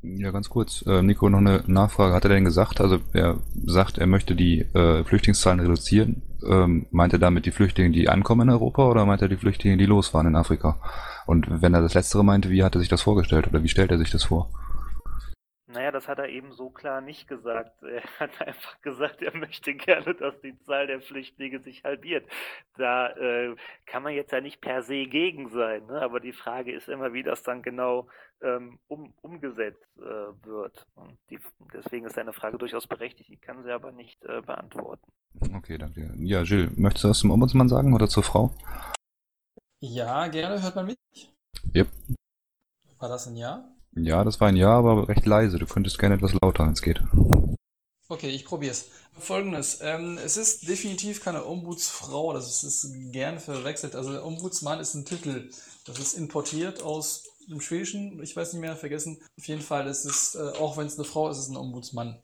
Ja, 0.01 0.31
ganz 0.31 0.49
kurz. 0.49 0.83
Äh, 0.85 1.01
Nico, 1.01 1.29
noch 1.29 1.37
eine 1.37 1.63
Nachfrage. 1.65 2.13
Hat 2.13 2.25
er 2.25 2.29
denn 2.29 2.43
gesagt, 2.43 2.81
also 2.81 2.99
er 3.13 3.37
sagt, 3.65 3.97
er 3.97 4.07
möchte 4.07 4.35
die 4.35 4.59
äh, 4.73 5.05
Flüchtlingszahlen 5.05 5.61
reduzieren. 5.61 6.21
Ähm, 6.45 6.87
meint 6.91 7.13
er 7.13 7.19
damit 7.19 7.45
die 7.45 7.51
Flüchtlinge, 7.51 7.91
die 7.91 8.09
ankommen 8.09 8.49
in 8.49 8.53
Europa 8.53 8.85
oder 8.85 9.05
meint 9.05 9.21
er 9.21 9.29
die 9.29 9.37
Flüchtlinge, 9.37 9.77
die 9.77 9.85
losfahren 9.85 10.27
in 10.27 10.35
Afrika? 10.35 10.77
Und 11.25 11.45
wenn 11.61 11.73
er 11.73 11.81
das 11.81 11.93
Letztere 11.93 12.25
meinte, 12.25 12.49
wie 12.49 12.63
hat 12.63 12.75
er 12.75 12.81
sich 12.81 12.89
das 12.89 13.01
vorgestellt 13.01 13.47
oder 13.47 13.63
wie 13.63 13.69
stellt 13.69 13.91
er 13.91 13.97
sich 13.97 14.11
das 14.11 14.25
vor? 14.25 14.49
Naja, 15.73 15.91
das 15.91 16.07
hat 16.07 16.19
er 16.19 16.29
eben 16.29 16.51
so 16.51 16.69
klar 16.69 17.01
nicht 17.01 17.27
gesagt. 17.27 17.81
Er 17.81 18.03
hat 18.19 18.41
einfach 18.41 18.79
gesagt, 18.81 19.21
er 19.21 19.35
möchte 19.35 19.73
gerne, 19.73 20.13
dass 20.13 20.39
die 20.41 20.57
Zahl 20.59 20.87
der 20.87 21.01
Flüchtlinge 21.01 21.59
sich 21.59 21.83
halbiert. 21.83 22.29
Da 22.77 23.09
äh, 23.09 23.55
kann 23.85 24.03
man 24.03 24.13
jetzt 24.13 24.31
ja 24.31 24.41
nicht 24.41 24.61
per 24.61 24.83
se 24.83 25.05
gegen 25.05 25.49
sein, 25.49 25.85
ne? 25.87 26.01
aber 26.01 26.19
die 26.19 26.33
Frage 26.33 26.71
ist 26.71 26.89
immer, 26.89 27.13
wie 27.13 27.23
das 27.23 27.43
dann 27.43 27.63
genau 27.63 28.07
ähm, 28.41 28.79
um, 28.87 29.13
umgesetzt 29.21 29.87
äh, 29.97 30.45
wird. 30.45 30.85
Und 30.95 31.17
die, 31.29 31.39
deswegen 31.73 32.05
ist 32.05 32.15
seine 32.15 32.33
Frage 32.33 32.57
durchaus 32.57 32.87
berechtigt, 32.87 33.29
ich 33.31 33.41
kann 33.41 33.63
sie 33.63 33.71
aber 33.71 33.91
nicht 33.91 34.23
äh, 34.25 34.41
beantworten. 34.41 35.11
Okay, 35.55 35.77
danke. 35.77 36.13
Ja, 36.17 36.43
Gilles, 36.43 36.77
möchtest 36.77 37.05
du 37.05 37.07
das 37.07 37.19
zum 37.19 37.31
Ombudsmann 37.31 37.69
sagen 37.69 37.93
oder 37.93 38.07
zur 38.07 38.23
Frau? 38.23 38.51
Ja, 39.79 40.27
gerne. 40.27 40.61
Hört 40.61 40.75
man 40.75 40.85
mich? 40.85 41.33
Yep. 41.75 41.87
War 42.99 43.09
das 43.09 43.27
ein 43.27 43.35
Ja? 43.35 43.72
Ja, 43.95 44.23
das 44.23 44.39
war 44.39 44.47
ein 44.47 44.55
Ja, 44.55 44.77
aber 44.77 45.07
recht 45.07 45.25
leise. 45.25 45.59
Du 45.59 45.65
könntest 45.65 45.99
gerne 45.99 46.15
etwas 46.15 46.33
lauter, 46.41 46.65
wenn 46.65 46.73
es 46.73 46.81
geht. 46.81 47.01
Okay, 48.09 48.29
ich 48.29 48.45
probier's. 48.45 48.85
Folgendes, 49.17 49.79
ähm, 49.81 50.17
es 50.23 50.37
ist 50.37 50.67
definitiv 50.67 51.23
keine 51.23 51.45
Ombudsfrau, 51.45 52.33
das 52.33 52.63
ist 52.63 52.91
gern 53.11 53.39
verwechselt. 53.39 53.95
Also 53.95 54.23
Ombudsmann 54.23 54.79
ist 54.79 54.95
ein 54.95 55.05
Titel, 55.05 55.49
das 55.85 55.99
ist 55.99 56.13
importiert 56.13 56.81
aus 56.81 57.23
dem 57.47 57.61
Schwedischen, 57.61 58.21
ich 58.23 58.35
weiß 58.35 58.53
nicht 58.53 58.61
mehr, 58.61 58.75
vergessen. 58.75 59.21
Auf 59.37 59.47
jeden 59.47 59.61
Fall 59.61 59.87
ist 59.87 60.05
es, 60.05 60.35
äh, 60.35 60.57
auch 60.59 60.77
wenn 60.77 60.87
es 60.87 60.95
eine 60.95 61.05
Frau 61.05 61.29
ist, 61.29 61.37
ist 61.37 61.43
es 61.43 61.49
ein 61.49 61.57
Ombudsmann. 61.57 62.19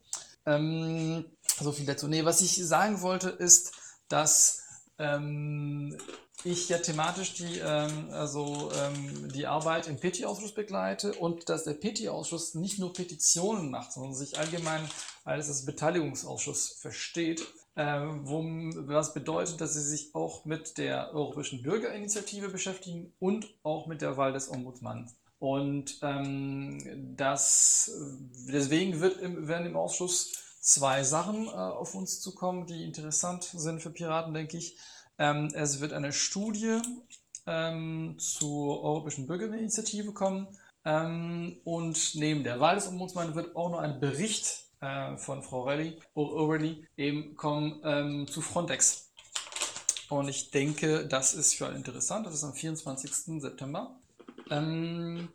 Ähm, 0.46 1.24
so 1.60 1.72
viel 1.72 1.86
dazu. 1.86 2.08
Nee, 2.08 2.24
was 2.24 2.40
ich 2.40 2.56
sagen 2.66 3.02
wollte 3.02 3.28
ist, 3.28 3.72
dass 4.08 4.62
ähm, 4.98 5.96
ich 6.44 6.68
ja 6.68 6.78
thematisch 6.78 7.34
die, 7.34 7.58
ähm, 7.58 8.08
also, 8.12 8.70
ähm, 8.72 9.28
die 9.32 9.46
Arbeit 9.46 9.88
im 9.88 9.98
PETI-Ausschuss 9.98 10.54
begleite 10.54 11.12
und 11.14 11.48
dass 11.48 11.64
der 11.64 11.74
PETI-Ausschuss 11.74 12.54
nicht 12.54 12.78
nur 12.78 12.92
Petitionen 12.92 13.70
macht, 13.70 13.92
sondern 13.92 14.14
sich 14.14 14.38
allgemein 14.38 14.88
als 15.24 15.48
das 15.48 15.64
Beteiligungsausschuss 15.64 16.78
versteht. 16.80 17.46
Ähm, 17.76 18.22
wo, 18.24 18.42
was 18.88 19.14
bedeutet, 19.14 19.60
dass 19.60 19.74
sie 19.74 19.82
sich 19.82 20.14
auch 20.14 20.44
mit 20.44 20.76
der 20.76 21.14
Europäischen 21.14 21.62
Bürgerinitiative 21.62 22.48
beschäftigen 22.48 23.14
und 23.20 23.46
auch 23.62 23.86
mit 23.86 24.02
der 24.02 24.16
Wahl 24.16 24.32
des 24.32 24.50
Ombudsmanns. 24.50 25.16
Und 25.38 25.98
ähm, 26.02 27.14
das, 27.16 27.90
deswegen 28.48 29.00
wird 29.00 29.18
im, 29.20 29.48
werden 29.48 29.66
im 29.66 29.76
Ausschuss 29.76 30.32
zwei 30.60 31.02
Sachen 31.04 31.46
äh, 31.46 31.50
auf 31.50 31.94
uns 31.94 32.20
zukommen, 32.20 32.66
die 32.66 32.84
interessant 32.84 33.44
sind 33.44 33.80
für 33.80 33.90
Piraten, 33.90 34.34
denke 34.34 34.58
ich. 34.58 34.76
Ähm, 35.20 35.50
es 35.52 35.80
wird 35.80 35.92
eine 35.92 36.12
Studie 36.12 36.80
ähm, 37.46 38.16
zur 38.18 38.82
Europäischen 38.82 39.26
Bürgerinitiative 39.26 40.12
kommen. 40.12 40.48
Ähm, 40.86 41.58
und 41.64 42.14
neben 42.14 42.42
der 42.42 42.58
Wahl 42.58 42.76
des 42.76 42.88
Ombudsmanns 42.88 43.34
wird 43.34 43.54
auch 43.54 43.70
noch 43.70 43.80
ein 43.80 44.00
Bericht 44.00 44.64
äh, 44.80 45.18
von 45.18 45.42
Frau 45.42 45.68
O'Reilly 45.68 46.86
eben 46.96 47.36
kommen 47.36 47.82
ähm, 47.84 48.26
zu 48.28 48.40
Frontex. 48.40 49.10
Und 50.08 50.28
ich 50.28 50.50
denke, 50.50 51.06
das 51.06 51.34
ist 51.34 51.54
für 51.54 51.66
alle 51.66 51.76
interessant. 51.76 52.26
Das 52.26 52.32
ist 52.32 52.42
am 52.42 52.54
24. 52.54 53.42
September. 53.42 54.00
Ähm, 54.50 55.28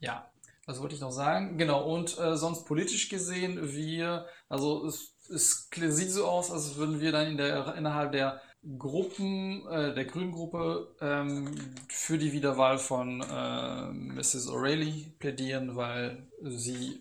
ja, 0.00 0.26
was 0.64 0.80
wollte 0.80 0.94
ich 0.94 1.02
noch 1.02 1.12
sagen? 1.12 1.58
Genau, 1.58 1.84
und 1.84 2.18
äh, 2.18 2.38
sonst 2.38 2.64
politisch 2.64 3.10
gesehen, 3.10 3.74
wir, 3.74 4.26
also 4.48 4.86
es, 4.86 5.12
es 5.28 5.68
sieht 5.70 6.10
so 6.10 6.26
aus, 6.26 6.50
als 6.50 6.76
würden 6.76 6.98
wir 6.98 7.12
dann 7.12 7.26
in 7.26 7.36
der, 7.36 7.74
innerhalb 7.74 8.12
der 8.12 8.40
Gruppen, 8.78 9.66
äh, 9.66 9.92
der 9.94 10.04
Grünen 10.04 10.30
Gruppe 10.30 10.88
ähm, 11.00 11.48
für 11.88 12.16
die 12.16 12.32
Wiederwahl 12.32 12.78
von 12.78 13.20
äh, 13.20 13.92
Mrs. 13.92 14.48
O'Reilly 14.48 15.06
plädieren, 15.18 15.74
weil 15.74 16.28
sie 16.42 17.00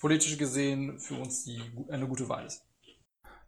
politisch 0.00 0.38
gesehen 0.38 1.00
für 1.00 1.14
uns 1.14 1.44
die, 1.44 1.60
eine 1.88 2.06
gute 2.06 2.28
Wahl 2.28 2.46
ist. 2.46 2.62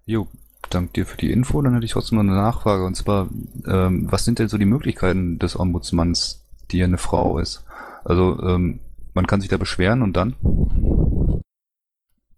Jo, 0.05 0.27
danke 0.71 0.93
dir 0.93 1.07
für 1.07 1.17
die 1.17 1.31
Info. 1.31 1.63
Dann 1.63 1.75
hätte 1.75 1.87
ich 1.87 1.93
trotzdem 1.93 2.17
noch 2.17 2.25
eine 2.25 2.35
Nachfrage. 2.35 2.85
Und 2.85 2.97
zwar, 2.97 3.29
ähm, 3.67 4.11
was 4.11 4.25
sind 4.25 4.41
denn 4.41 4.49
so 4.49 4.59
die 4.59 4.65
Möglichkeiten 4.65 5.39
des 5.39 5.59
Ombudsmanns, 5.59 6.45
die 6.73 6.79
ja 6.79 6.87
eine 6.87 6.99
Frau 6.99 7.39
ist? 7.39 7.65
Also, 8.05 8.41
ähm, 8.43 8.81
man 9.15 9.27
kann 9.27 9.41
sich 9.41 9.51
da 9.51 9.57
beschweren 9.57 10.03
und 10.03 10.17
dann? 10.17 10.35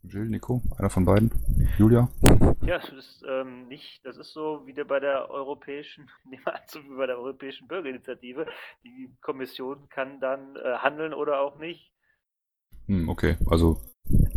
Jill, 0.06 0.26
Nico, 0.26 0.60
einer 0.76 0.90
von 0.90 1.04
beiden? 1.06 1.30
Julia? 1.78 2.08
Ja, 2.60 2.78
das 2.78 2.90
ist 2.90 3.24
ähm, 3.26 3.68
nicht, 3.68 4.04
das 4.04 4.18
ist 4.18 4.32
so 4.32 4.66
wie 4.66 4.72
bei 4.84 5.00
der 5.00 5.30
europäischen, 5.30 6.10
also 6.44 6.82
wie 6.84 6.96
bei 6.96 7.06
der 7.06 7.16
Europäischen 7.16 7.68
Bürgerinitiative. 7.68 8.46
Die 8.84 9.10
Kommission 9.22 9.88
kann 9.88 10.20
dann 10.20 10.56
äh, 10.56 10.76
handeln 10.78 11.14
oder 11.14 11.40
auch 11.40 11.58
nicht. 11.58 11.90
Hm, 12.86 13.08
okay, 13.08 13.36
also 13.46 13.80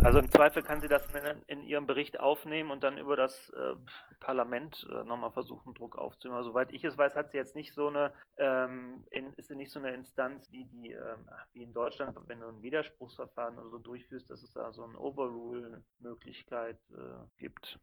Also 0.03 0.19
im 0.19 0.29
Zweifel 0.29 0.61
kann 0.61 0.79
sie 0.79 0.87
das 0.87 1.03
in, 1.47 1.59
in 1.59 1.63
ihrem 1.63 1.87
Bericht 1.87 2.19
aufnehmen 2.19 2.71
und 2.71 2.83
dann 2.83 2.97
über 2.97 3.15
das 3.15 3.49
äh, 3.49 3.75
Parlament 4.19 4.87
äh, 4.91 5.03
nochmal 5.03 5.31
versuchen, 5.31 5.73
Druck 5.73 5.97
aufzunehmen. 5.97 6.37
Also, 6.37 6.51
soweit 6.51 6.71
ich 6.71 6.83
es 6.83 6.97
weiß, 6.97 7.15
hat 7.15 7.31
sie 7.31 7.37
jetzt 7.37 7.55
nicht 7.55 7.73
so 7.73 7.87
eine, 7.87 8.13
ähm, 8.37 9.03
in, 9.09 9.33
ist 9.33 9.47
sie 9.47 9.55
nicht 9.55 9.71
so 9.71 9.79
eine 9.79 9.93
Instanz 9.93 10.51
wie 10.51 10.65
die, 10.65 10.91
ähm, 10.91 11.27
wie 11.53 11.63
in 11.63 11.73
Deutschland, 11.73 12.15
wenn 12.27 12.39
du 12.39 12.47
ein 12.47 12.61
Widerspruchsverfahren 12.61 13.57
oder 13.57 13.69
so 13.69 13.79
durchführst, 13.79 14.29
dass 14.29 14.43
es 14.43 14.53
da 14.53 14.71
so 14.71 14.83
eine 14.83 14.99
Overrule-Möglichkeit 14.99 16.77
äh, 16.91 17.25
gibt. 17.37 17.79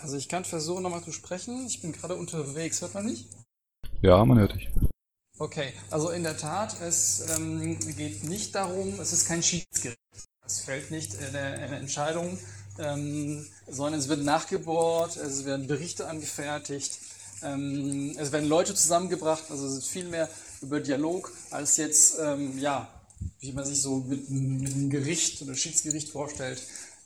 Also 0.00 0.16
ich 0.16 0.28
kann 0.28 0.44
versuchen 0.44 0.82
nochmal 0.82 1.02
zu 1.02 1.12
sprechen. 1.12 1.66
Ich 1.66 1.80
bin 1.80 1.92
gerade 1.92 2.14
unterwegs, 2.14 2.82
hört 2.82 2.94
man 2.94 3.06
mich? 3.06 3.28
Ja, 4.00 4.24
man 4.24 4.38
hört 4.38 4.54
dich. 4.54 4.70
Okay, 5.38 5.72
also 5.90 6.10
in 6.10 6.22
der 6.22 6.36
Tat, 6.36 6.80
es 6.80 7.36
ähm, 7.36 7.78
geht 7.96 8.22
nicht 8.22 8.54
darum, 8.54 9.00
es 9.00 9.12
ist 9.12 9.26
kein 9.26 9.42
Schiedsgericht. 9.42 9.98
Es 10.52 10.60
fällt 10.60 10.90
nicht 10.90 11.16
eine, 11.18 11.38
eine 11.38 11.76
Entscheidung, 11.76 12.38
ähm, 12.78 13.46
sondern 13.68 14.00
es 14.00 14.08
wird 14.08 14.22
nachgebohrt, 14.22 15.16
es 15.16 15.44
werden 15.44 15.66
Berichte 15.66 16.06
angefertigt 16.08 16.98
Ähm, 17.42 18.14
es 18.18 18.30
werden 18.30 18.48
Leute 18.48 18.74
zusammengebracht, 18.74 19.44
also 19.50 19.66
es 19.66 19.78
ist 19.78 19.88
viel 19.88 20.04
mehr 20.04 20.28
über 20.60 20.78
Dialog 20.78 21.32
als 21.50 21.76
jetzt, 21.76 22.16
ähm, 22.20 22.56
ja, 22.58 22.88
wie 23.40 23.52
man 23.52 23.64
sich 23.64 23.82
so 23.82 23.96
mit, 23.96 24.30
mit 24.30 24.72
einem 24.72 24.90
Gericht 24.90 25.42
oder 25.42 25.56
Schiedsgericht 25.56 26.10
vorstellt. 26.10 26.62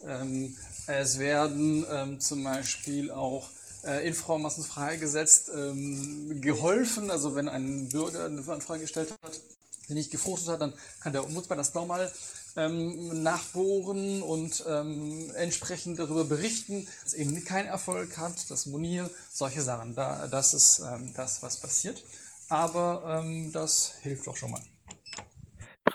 Ähm, 0.06 0.54
es 0.86 1.18
werden 1.18 1.86
ähm, 1.90 2.20
zum 2.20 2.44
Beispiel 2.44 3.10
auch 3.10 3.48
äh, 3.84 4.06
Informassen 4.06 4.62
freigesetzt, 4.62 5.50
ähm, 5.54 6.38
geholfen, 6.42 7.10
also 7.10 7.34
wenn 7.34 7.48
ein 7.48 7.88
Bürger 7.88 8.26
eine 8.26 8.46
Anfrage 8.46 8.82
gestellt 8.82 9.14
hat, 9.22 9.40
der 9.88 9.96
nicht 9.96 10.10
gefruchtet 10.10 10.48
hat, 10.48 10.60
dann 10.60 10.74
kann 11.00 11.12
der 11.14 11.24
Ombudsmann 11.24 11.58
das 11.58 11.72
nochmal 11.72 12.12
ähm, 12.56 13.22
nachbohren 13.22 14.22
und 14.22 14.64
ähm, 14.68 15.30
entsprechend 15.34 15.98
darüber 15.98 16.24
berichten, 16.24 16.86
dass 17.04 17.14
eben 17.14 17.44
kein 17.44 17.66
Erfolg 17.66 18.16
hat, 18.18 18.50
das 18.50 18.66
Monier, 18.66 19.10
solche 19.32 19.62
Sachen. 19.62 19.94
Da, 19.94 20.26
das 20.28 20.54
ist 20.54 20.80
ähm, 20.80 21.12
das, 21.14 21.42
was 21.42 21.58
passiert. 21.58 22.02
Aber 22.48 23.22
ähm, 23.24 23.52
das 23.52 23.92
hilft 24.02 24.26
doch 24.26 24.36
schon 24.36 24.52
mal 24.52 24.62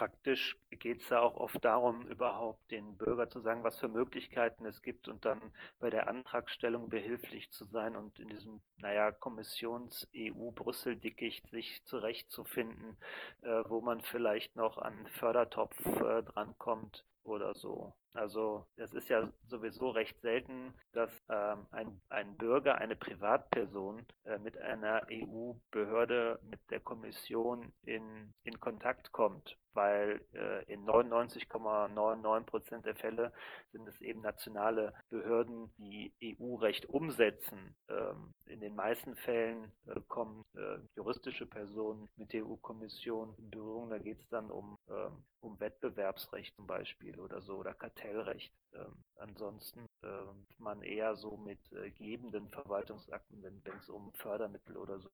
praktisch 0.01 0.57
geht 0.71 1.03
es 1.03 1.09
ja 1.09 1.19
auch 1.19 1.35
oft 1.35 1.63
darum, 1.63 2.07
überhaupt 2.07 2.71
den 2.71 2.97
Bürger 2.97 3.29
zu 3.29 3.39
sagen, 3.39 3.63
was 3.63 3.77
für 3.77 3.87
Möglichkeiten 3.87 4.65
es 4.65 4.81
gibt 4.81 5.07
und 5.07 5.25
dann 5.25 5.39
bei 5.79 5.91
der 5.91 6.07
Antragstellung 6.07 6.89
behilflich 6.89 7.51
zu 7.51 7.65
sein 7.65 7.95
und 7.95 8.17
in 8.17 8.29
diesem, 8.29 8.61
naja, 8.77 9.11
Kommissions-EU-Brüssel-Dickicht 9.11 11.47
sich 11.51 11.83
zurechtzufinden, 11.83 12.97
äh, 13.43 13.61
wo 13.67 13.81
man 13.81 14.01
vielleicht 14.01 14.55
noch 14.55 14.79
an 14.79 15.05
Fördertopf 15.19 15.77
äh, 15.85 16.23
drankommt 16.23 17.05
oder 17.23 17.53
so. 17.53 17.93
Also 18.13 18.65
es 18.75 18.93
ist 18.93 19.09
ja 19.09 19.31
sowieso 19.47 19.89
recht 19.89 20.19
selten, 20.21 20.73
dass 20.91 21.11
ähm, 21.29 21.65
ein, 21.71 22.01
ein 22.09 22.35
Bürger, 22.37 22.75
eine 22.75 22.95
Privatperson 22.95 24.05
äh, 24.25 24.37
mit 24.39 24.57
einer 24.57 25.07
EU-Behörde, 25.09 26.39
mit 26.43 26.59
der 26.69 26.81
Kommission 26.81 27.71
in, 27.83 28.33
in 28.43 28.59
Kontakt 28.59 29.11
kommt 29.11 29.57
weil 29.73 30.21
äh, 30.33 30.63
in 30.71 30.85
99,99 30.85 32.43
Prozent 32.45 32.85
der 32.85 32.95
Fälle 32.95 33.31
sind 33.71 33.87
es 33.87 33.99
eben 34.01 34.21
nationale 34.21 34.93
Behörden, 35.09 35.71
die 35.77 36.13
EU-Recht 36.23 36.85
umsetzen. 36.87 37.75
Ähm, 37.89 38.33
in 38.45 38.59
den 38.59 38.75
meisten 38.75 39.15
Fällen 39.15 39.71
äh, 39.87 39.99
kommen 40.07 40.45
äh, 40.55 40.77
juristische 40.95 41.45
Personen 41.45 42.09
mit 42.17 42.33
der 42.33 42.45
EU-Kommission 42.45 43.33
in 43.37 43.49
Berührung. 43.49 43.89
Da 43.89 43.97
geht 43.97 44.19
es 44.19 44.27
dann 44.29 44.51
um, 44.51 44.77
ähm, 44.89 45.23
um 45.39 45.59
Wettbewerbsrecht 45.59 46.55
zum 46.55 46.67
Beispiel 46.67 47.19
oder 47.19 47.41
so 47.41 47.57
oder 47.57 47.73
Kartellrecht. 48.01 48.51
Ähm, 48.73 49.03
ansonsten 49.17 49.81
ähm, 50.03 50.45
man 50.57 50.81
eher 50.81 51.15
so 51.15 51.37
mit 51.37 51.59
äh, 51.73 51.91
gebenden 51.91 52.47
Verwaltungsakten, 52.49 53.43
wenn 53.43 53.61
es 53.77 53.89
um 53.89 54.11
Fördermittel 54.13 54.77
oder 54.77 54.99
so 54.99 55.09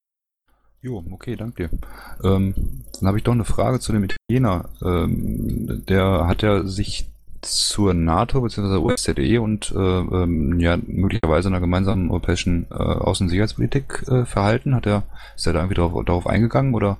Jo, 0.80 1.02
okay, 1.10 1.34
danke 1.34 1.68
dir. 1.68 1.78
Ähm, 2.22 2.54
dann 3.00 3.08
habe 3.08 3.18
ich 3.18 3.24
doch 3.24 3.32
eine 3.32 3.44
Frage 3.44 3.80
zu 3.80 3.92
dem 3.92 4.04
Italiener. 4.04 4.68
Ähm, 4.80 5.84
der 5.88 6.28
hat 6.28 6.42
ja 6.42 6.62
sich 6.62 7.10
zur 7.42 7.94
NATO 7.94 8.40
bzw. 8.42 8.76
OSZE 8.76 9.40
und 9.40 9.72
äh, 9.72 9.76
ähm, 9.76 10.60
ja 10.60 10.76
möglicherweise 10.76 11.48
einer 11.48 11.58
gemeinsamen 11.58 12.10
europäischen 12.10 12.66
äh, 12.70 12.74
Außen- 12.74 13.22
und 13.22 13.28
Sicherheitspolitik 13.28 14.04
äh, 14.06 14.24
verhalten. 14.24 14.76
Hat 14.76 14.86
er 14.86 15.02
ist 15.34 15.48
er 15.48 15.52
da 15.52 15.60
irgendwie 15.60 15.74
darauf, 15.74 16.04
darauf 16.04 16.28
eingegangen 16.28 16.74
oder 16.74 16.98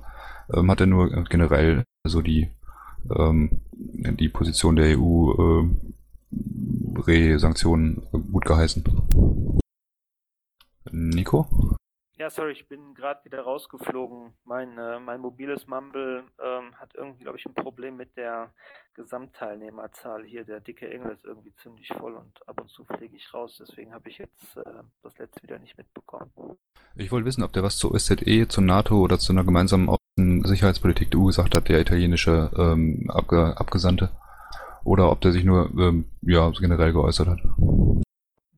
ähm, 0.53 0.69
hat 0.69 0.81
er 0.81 0.87
nur 0.87 1.23
generell 1.29 1.85
so 2.03 2.21
die 2.21 2.49
ähm, 3.15 3.61
die 3.71 4.29
Position 4.29 4.75
der 4.75 4.97
EU 4.97 5.31
äh, 5.31 5.69
Re-Sanktionen 7.01 8.01
gut 8.31 8.45
geheißen? 8.45 8.83
Nico? 10.91 11.47
Ja, 12.19 12.29
sorry, 12.29 12.51
ich 12.51 12.67
bin 12.67 12.95
gerade 12.95 13.23
wieder 13.23 13.43
rausgeflogen. 13.43 14.33
Mein, 14.43 14.77
äh, 14.77 14.99
mein 14.99 15.21
mobiles 15.21 15.67
Mumble 15.67 16.25
ähm, 16.43 16.75
hat 16.75 16.93
irgendwie, 16.93 17.23
glaube 17.23 17.37
ich, 17.37 17.45
ein 17.45 17.53
Problem 17.53 17.95
mit 17.95 18.17
der 18.17 18.53
Gesamtteilnehmerzahl 18.93 20.25
hier. 20.25 20.43
Der 20.43 20.59
dicke 20.59 20.91
Engel 20.91 21.13
ist 21.13 21.23
irgendwie 21.23 21.53
ziemlich 21.63 21.87
voll 21.97 22.15
und 22.15 22.45
ab 22.45 22.59
und 22.59 22.69
zu 22.69 22.83
fliege 22.83 23.15
ich 23.15 23.33
raus. 23.33 23.55
Deswegen 23.61 23.93
habe 23.93 24.09
ich 24.09 24.17
jetzt 24.17 24.57
äh, 24.57 24.83
das 25.01 25.17
letzte 25.17 25.41
wieder 25.43 25.59
nicht 25.59 25.77
mitbekommen. 25.77 26.29
Ich 26.95 27.09
wollte 27.09 27.25
wissen, 27.25 27.43
ob 27.43 27.53
der 27.53 27.63
was 27.63 27.77
zur 27.77 27.93
OSZE, 27.93 28.49
zur 28.49 28.63
NATO 28.65 28.99
oder 28.99 29.17
zu 29.17 29.31
einer 29.31 29.45
gemeinsamen 29.45 29.87
Außensicherheitspolitik 30.19 31.11
der 31.11 31.19
EU 31.19 31.25
gesagt 31.25 31.55
hat, 31.55 31.69
der 31.69 31.79
italienische 31.79 32.51
ähm, 32.57 33.09
Abge 33.09 33.57
Abgesandte. 33.57 34.09
Oder 34.83 35.11
ob 35.11 35.21
der 35.21 35.31
sich 35.31 35.43
nur 35.43 35.69
ähm, 35.77 36.05
ja, 36.21 36.49
generell 36.51 36.93
geäußert 36.93 37.27
hat. 37.27 37.39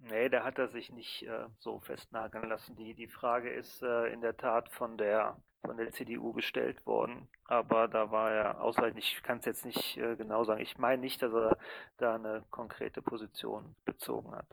Nee, 0.10 0.30
da 0.30 0.44
hat 0.44 0.60
er 0.60 0.70
sich 0.70 0.92
nicht 0.92 1.24
äh, 1.24 1.46
so 1.60 1.80
festnageln 1.80 2.48
lassen. 2.48 2.76
Die, 2.76 2.94
die 2.94 3.08
Frage 3.08 3.50
ist 3.50 3.82
äh, 3.82 4.14
in 4.14 4.22
der 4.22 4.38
Tat 4.38 4.70
von 4.70 4.98
der 4.98 5.36
von 5.64 5.78
der 5.78 5.92
CDU 5.92 6.34
gestellt 6.34 6.84
worden, 6.88 7.28
aber 7.46 7.88
da 7.88 8.10
war 8.10 8.32
er 8.32 8.62
ausreichend. 8.62 8.98
Ich 8.98 9.22
kann 9.22 9.38
es 9.38 9.46
jetzt 9.46 9.64
nicht 9.64 9.96
äh, 9.98 10.16
genau 10.16 10.44
sagen. 10.44 10.62
Ich 10.62 10.80
meine 10.80 11.02
nicht, 11.02 11.22
dass 11.22 11.32
er 11.34 11.56
da 11.98 12.16
eine 12.16 12.44
konkrete 12.50 13.04
Position 13.04 13.76
bezogen 13.86 14.32
hat. 14.32 14.48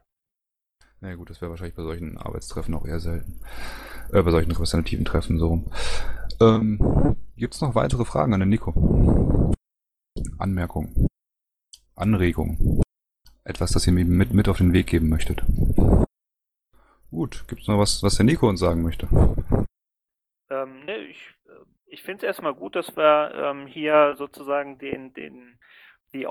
Na 1.01 1.15
gut, 1.15 1.31
das 1.31 1.41
wäre 1.41 1.51
wahrscheinlich 1.51 1.77
bei 1.77 1.83
solchen 1.83 2.19
Arbeitstreffen 2.19 2.75
auch 2.75 2.85
eher 2.85 3.01
selten. 3.01 3.41
Äh, 4.13 4.23
bei 4.23 4.31
solchen 4.31 4.51
repräsentativen 4.51 5.05
Treffen 5.05 5.39
so 5.39 5.49
rum. 5.49 5.71
Ähm, 6.41 7.17
Gibt 7.37 7.55
es 7.55 7.61
noch 7.61 7.75
weitere 7.75 8.05
Fragen 8.05 8.35
an 8.35 8.41
den 8.41 8.49
Nico? 8.49 9.53
Anmerkungen? 10.39 11.07
Anregungen? 11.95 12.83
etwas, 13.45 13.73
das 13.73 13.87
ihr 13.87 13.93
mir 13.95 14.05
mit, 14.05 14.33
mit 14.35 14.49
auf 14.49 14.59
den 14.59 14.73
Weg 14.73 14.89
geben 14.89 15.09
möchtet. 15.09 15.43
Gut, 17.11 17.47
gibt 17.49 17.63
es 17.63 17.69
noch 17.69 17.79
was, 17.79 18.03
was 18.03 18.17
der 18.17 18.27
Nico 18.27 18.47
uns 18.47 18.61
sagen 18.61 18.83
möchte? 18.83 19.09
Ähm, 20.51 20.85
ne, 20.85 20.99
ich 20.99 21.19
äh, 21.47 21.65
ich 21.91 22.03
finde 22.03 22.19
es 22.19 22.23
erstmal 22.25 22.55
gut, 22.55 22.77
dass 22.77 22.97
wir 22.97 23.33
ähm, 23.35 23.67
hier 23.67 24.15
sozusagen 24.17 24.79
den, 24.79 25.15
den, 25.15 25.59
die 26.13 26.27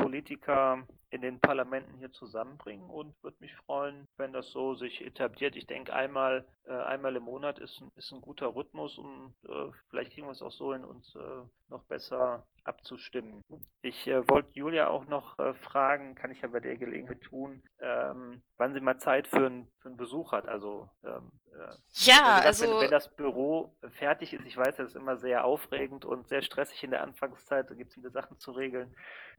Euro-Politiker 0.00 0.86
in 1.10 1.22
den 1.22 1.40
Parlamenten 1.40 1.98
hier 1.98 2.12
zusammenbringen 2.12 2.88
und 2.88 3.14
würde 3.22 3.36
mich 3.40 3.54
freuen, 3.66 4.06
wenn 4.16 4.32
das 4.32 4.50
so 4.50 4.74
sich 4.74 5.04
etabliert. 5.04 5.56
Ich 5.56 5.66
denke, 5.66 5.92
einmal, 5.92 6.46
äh, 6.66 6.72
einmal 6.72 7.16
im 7.16 7.24
Monat 7.24 7.58
ist, 7.58 7.82
ist 7.96 8.12
ein 8.12 8.20
guter 8.20 8.54
Rhythmus 8.54 8.96
und 8.96 9.34
äh, 9.48 9.72
vielleicht 9.88 10.12
kriegen 10.12 10.28
wir 10.28 10.32
es 10.32 10.42
auch 10.42 10.52
so 10.52 10.72
hin, 10.72 10.84
uns 10.84 11.14
äh, 11.16 11.42
noch 11.68 11.82
besser 11.84 12.46
abzustimmen. 12.62 13.42
Ich 13.82 14.06
äh, 14.06 14.28
wollte 14.28 14.50
Julia 14.52 14.88
auch 14.88 15.06
noch 15.06 15.38
äh, 15.40 15.54
fragen, 15.54 16.14
kann 16.14 16.30
ich 16.30 16.42
ja 16.42 16.48
bei 16.48 16.60
der 16.60 16.76
Gelegenheit 16.76 17.22
tun, 17.22 17.62
ähm, 17.80 18.42
wann 18.56 18.72
sie 18.72 18.80
mal 18.80 18.98
Zeit 18.98 19.26
für, 19.26 19.46
ein, 19.46 19.66
für 19.80 19.88
einen 19.88 19.96
Besuch 19.96 20.30
hat. 20.30 20.46
Also 20.46 20.88
ähm, 21.02 21.32
äh, 21.52 21.74
ja, 21.92 22.40
also, 22.44 22.66
wenn, 22.66 22.82
wenn, 22.82 22.90
das 22.90 23.08
Büro 23.14 23.74
fertig 23.90 24.32
ist, 24.32 24.46
ich 24.46 24.56
weiß, 24.56 24.76
das 24.76 24.90
ist 24.90 24.96
immer 24.96 25.16
sehr 25.16 25.44
aufregend 25.44 26.04
und 26.04 26.28
sehr 26.28 26.42
stressig 26.42 26.84
in 26.84 26.90
der 26.90 27.02
Anfangszeit, 27.02 27.68
da 27.68 27.74
gibt 27.74 27.90
es 27.90 27.94
viele 27.94 28.10
Sachen 28.10 28.38
zu 28.38 28.52
regeln. 28.52 28.94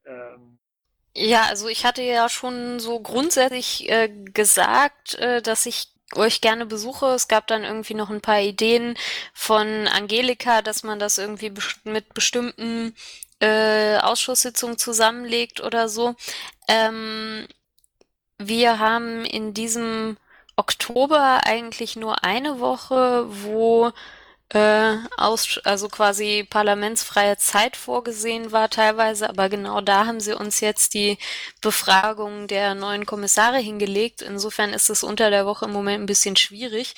Ähm, 0.06 0.58
ja, 1.16 1.44
also 1.44 1.68
ich 1.68 1.86
hatte 1.86 2.02
ja 2.02 2.30
schon 2.30 2.80
so 2.80 3.00
grundsätzlich 3.00 3.90
äh, 3.90 4.10
gesagt, 4.10 5.16
äh, 5.16 5.42
dass 5.42 5.66
ich 5.66 5.90
euch 6.16 6.42
gerne 6.42 6.66
besuche. 6.66 7.08
Es 7.08 7.28
gab 7.28 7.48
dann 7.48 7.64
irgendwie 7.64 7.94
noch 7.94 8.10
ein 8.10 8.22
paar 8.22 8.42
Ideen 8.42 8.98
von 9.34 9.88
Angelika, 9.88 10.62
dass 10.62 10.84
man 10.84 11.00
das 11.00 11.18
irgendwie 11.18 11.50
best 11.50 11.86
mit 11.86 12.14
bestimmten 12.14 12.96
äh, 13.40 13.98
Ausschusssitzungen 13.98 14.78
zusammenlegt 14.78 15.62
oder 15.62 15.90
so. 15.90 16.16
Ähm, 16.68 17.48
wir 18.38 18.80
haben 18.80 19.26
in 19.26 19.54
diesem 19.54 20.18
Oktober 20.56 21.42
eigentlich 21.46 21.96
nur 21.96 22.24
eine 22.24 22.60
Woche, 22.60 23.26
wo 23.28 23.92
äh, 24.54 24.98
aus, 25.18 25.60
also 25.64 25.88
quasi 25.88 26.46
parlamentsfreie 26.50 27.38
Zeit 27.38 27.78
vorgesehen 27.78 28.52
war 28.52 28.70
teilweise, 28.70 29.30
aber 29.30 29.48
genau 29.48 29.80
da 29.80 30.06
haben 30.06 30.20
sie 30.20 30.34
uns 30.34 30.60
jetzt 30.60 30.94
die 30.94 31.18
Befragung 31.62 32.48
der 32.48 32.76
neuen 32.76 33.06
Kommissare 33.06 33.60
hingelegt. 33.60 34.22
Insofern 34.22 34.74
ist 34.74 34.90
es 34.90 35.04
unter 35.04 35.30
der 35.30 35.46
Woche 35.46 35.66
im 35.66 35.72
Moment 35.72 36.04
ein 36.04 36.06
bisschen 36.06 36.36
schwierig. 36.36 36.96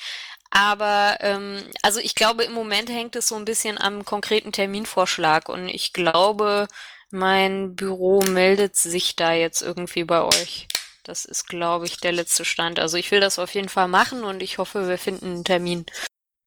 Aber 0.50 1.18
ähm, 1.20 1.62
also 1.82 2.00
ich 2.00 2.14
glaube, 2.16 2.44
im 2.44 2.52
Moment 2.52 2.88
hängt 2.88 3.14
es 3.16 3.28
so 3.28 3.36
ein 3.36 3.44
bisschen 3.44 3.80
am 3.80 4.04
konkreten 4.04 4.52
Terminvorschlag 4.52 5.48
und 5.48 5.68
ich 5.68 5.92
glaube, 5.92 6.66
mein 7.10 7.76
Büro 7.76 8.22
meldet 8.22 8.76
sich 8.76 9.14
da 9.14 9.32
jetzt 9.32 9.62
irgendwie 9.62 10.04
bei 10.04 10.22
euch. 10.22 10.66
Das 11.04 11.24
ist, 11.24 11.46
glaube 11.48 11.86
ich, 11.86 11.98
der 11.98 12.12
letzte 12.12 12.44
Stand. 12.44 12.80
Also 12.80 12.96
ich 12.96 13.10
will 13.10 13.20
das 13.20 13.38
auf 13.38 13.54
jeden 13.54 13.68
Fall 13.68 13.88
machen 13.88 14.24
und 14.24 14.42
ich 14.42 14.58
hoffe, 14.58 14.88
wir 14.88 14.98
finden 14.98 15.26
einen 15.26 15.44
Termin. 15.44 15.86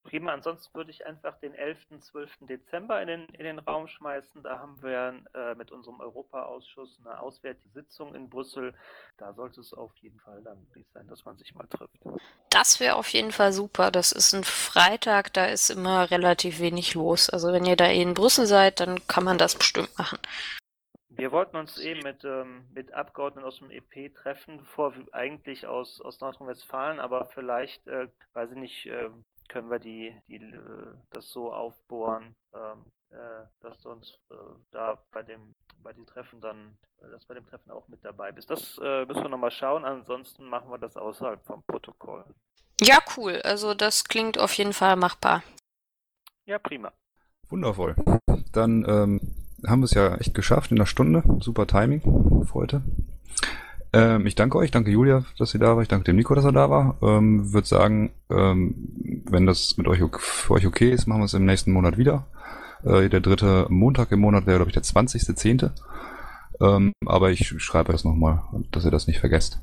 Prima, 0.08 0.32
ansonsten 0.32 0.74
würde 0.74 0.90
ich 0.90 1.06
einfach 1.06 1.38
den 1.40 1.54
11. 1.54 1.80
12. 2.00 2.32
Dezember 2.42 3.02
in 3.02 3.08
den, 3.10 3.26
in 3.30 3.44
den 3.44 3.60
Raum 3.60 3.88
schmeißen. 3.88 4.42
Da 4.42 4.58
haben 4.60 4.82
wir 4.82 5.22
äh, 5.34 5.54
mit 5.56 5.70
unserem 5.70 6.00
Europaausschuss 6.00 6.98
eine 7.04 7.20
auswärtige 7.20 7.70
Sitzung 7.74 8.16
in 8.16 8.30
Brüssel. 8.30 8.74
Da 9.18 9.34
sollte 9.34 9.60
es 9.60 9.74
auf 9.74 9.94
jeden 9.98 10.18
Fall 10.22 10.42
dann 10.44 10.60
möglich 10.62 10.88
sein, 10.94 11.08
dass 11.10 11.26
man 11.26 11.38
sich 11.38 11.54
mal 11.56 11.68
trifft. 11.68 12.00
Das 12.50 12.80
wäre 12.80 12.96
auf 12.96 13.10
jeden 13.10 13.34
Fall 13.34 13.52
super. 13.52 13.92
Das 13.92 14.14
ist 14.14 14.32
ein 14.32 14.46
Freitag, 14.46 15.34
da 15.34 15.48
ist 15.48 15.70
immer 15.70 16.10
relativ 16.10 16.62
wenig 16.62 16.94
los. 16.94 17.30
Also 17.30 17.52
wenn 17.52 17.66
ihr 17.66 17.76
da 17.76 17.88
eh 17.88 18.02
in 18.02 18.14
Brüssel 18.14 18.46
seid, 18.46 18.80
dann 18.80 19.06
kann 19.08 19.26
man 19.26 19.38
das 19.38 19.56
bestimmt 19.56 19.98
machen. 19.98 20.20
Wir 21.10 21.34
wollten 21.34 21.58
uns 21.58 21.80
eben 21.80 22.04
mit, 22.04 22.24
ähm, 22.24 22.66
mit 22.74 22.94
Abgeordneten 22.94 23.46
aus 23.46 23.58
dem 23.58 23.72
EP 23.72 24.14
treffen, 24.16 24.60
bevor 24.60 24.96
wir 24.96 25.04
eigentlich 25.14 25.68
aus, 25.68 26.00
aus 26.00 26.22
Nordrhein-Westfalen, 26.22 27.00
aber 27.00 27.26
vielleicht, 27.26 27.88
äh, 27.88 28.08
weiß 28.34 28.52
ich 28.52 28.58
nicht, 28.58 28.86
äh, 28.86 29.10
können 29.48 29.70
wir 29.70 29.80
die, 29.80 30.16
die, 30.28 30.36
äh, 30.36 30.94
das 31.12 31.30
so 31.30 31.54
aufbohren, 31.54 32.36
ähm, 32.54 32.86
äh, 33.10 33.46
dass 33.62 33.80
du 33.82 33.92
uns 33.92 34.20
äh, 34.32 34.36
da 34.72 35.02
bei 35.12 35.24
dem 35.24 35.56
bei 35.84 35.94
den 35.94 36.06
Treffen 36.06 36.42
dann, 36.42 36.78
dass 37.00 37.26
bei 37.26 37.34
dem 37.34 37.46
Treffen 37.46 37.72
auch 37.72 37.88
mit 37.88 38.04
dabei 38.04 38.32
bist. 38.32 38.50
Das 38.50 38.78
äh, 38.84 39.06
müssen 39.06 39.24
wir 39.24 39.30
nochmal 39.30 39.52
schauen, 39.52 39.86
ansonsten 39.86 40.46
machen 40.46 40.70
wir 40.70 40.78
das 40.78 40.98
außerhalb 40.98 41.44
vom 41.46 41.64
Protokoll. 41.64 42.26
Ja, 42.82 43.00
cool. 43.16 43.42
Also 43.44 43.74
das 43.74 44.04
klingt 44.04 44.38
auf 44.38 44.54
jeden 44.54 44.74
Fall 44.74 44.96
machbar. 44.96 45.44
Ja, 46.46 46.60
prima. 46.60 46.92
Wundervoll. 47.50 47.96
Dann 48.52 48.86
ähm, 48.88 49.36
haben 49.66 49.80
wir 49.80 49.86
es 49.86 49.94
ja 49.94 50.16
echt 50.16 50.34
geschafft 50.34 50.72
in 50.72 50.78
einer 50.78 50.86
Stunde. 50.86 51.24
Super 51.40 51.68
Timing 51.68 52.02
für 52.46 52.54
heute. 52.54 52.82
Ähm, 53.94 54.26
ich 54.26 54.36
danke 54.36 54.58
euch, 54.58 54.72
danke 54.72 54.92
Julia, 54.92 55.24
dass 55.38 55.52
sie 55.52 55.60
da 55.60 55.76
war, 55.76 55.82
ich 55.82 55.88
danke 55.88 56.06
dem 56.06 56.18
Nico, 56.18 56.36
dass 56.36 56.46
er 56.46 56.52
da 56.52 56.70
war. 56.70 56.98
Ähm, 57.02 57.54
würde 57.54 57.68
sagen, 57.68 58.12
ähm, 58.30 59.24
wenn 59.30 59.46
das 59.46 59.78
mit 59.78 59.88
euch 59.88 60.02
für 60.20 60.54
euch 60.54 60.66
okay 60.66 60.92
ist, 60.92 61.08
machen 61.08 61.22
wir 61.22 61.26
es 61.26 61.34
im 61.34 61.46
nächsten 61.46 61.72
Monat 61.72 61.98
wieder. 61.98 62.28
Äh, 62.84 63.10
der 63.10 63.22
dritte 63.22 63.68
Montag 63.70 64.12
im 64.12 64.20
Monat 64.20 64.46
wäre, 64.46 64.58
glaube 64.58 64.70
ich, 64.70 64.74
der 64.74 64.84
20.10. 64.84 65.72
Ähm, 66.60 66.92
aber 67.06 67.32
ich 67.32 67.48
schreibe 67.62 67.92
das 67.92 68.04
nochmal, 68.04 68.42
dass 68.72 68.86
ihr 68.86 68.92
das 68.92 69.08
nicht 69.08 69.20
vergesst. 69.20 69.62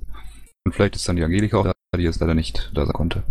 Und 0.65 0.75
vielleicht 0.75 0.97
ist 0.97 1.09
dann 1.09 1.17
die 1.17 1.25
Angelika 1.25 1.59
auch 1.59 1.65
da, 1.65 1.73
die 1.97 2.05
jetzt 2.05 2.21
leider 2.21 2.35
nicht 2.35 2.71
da 2.75 2.87
sein 2.87 2.95
konnte. 2.95 3.23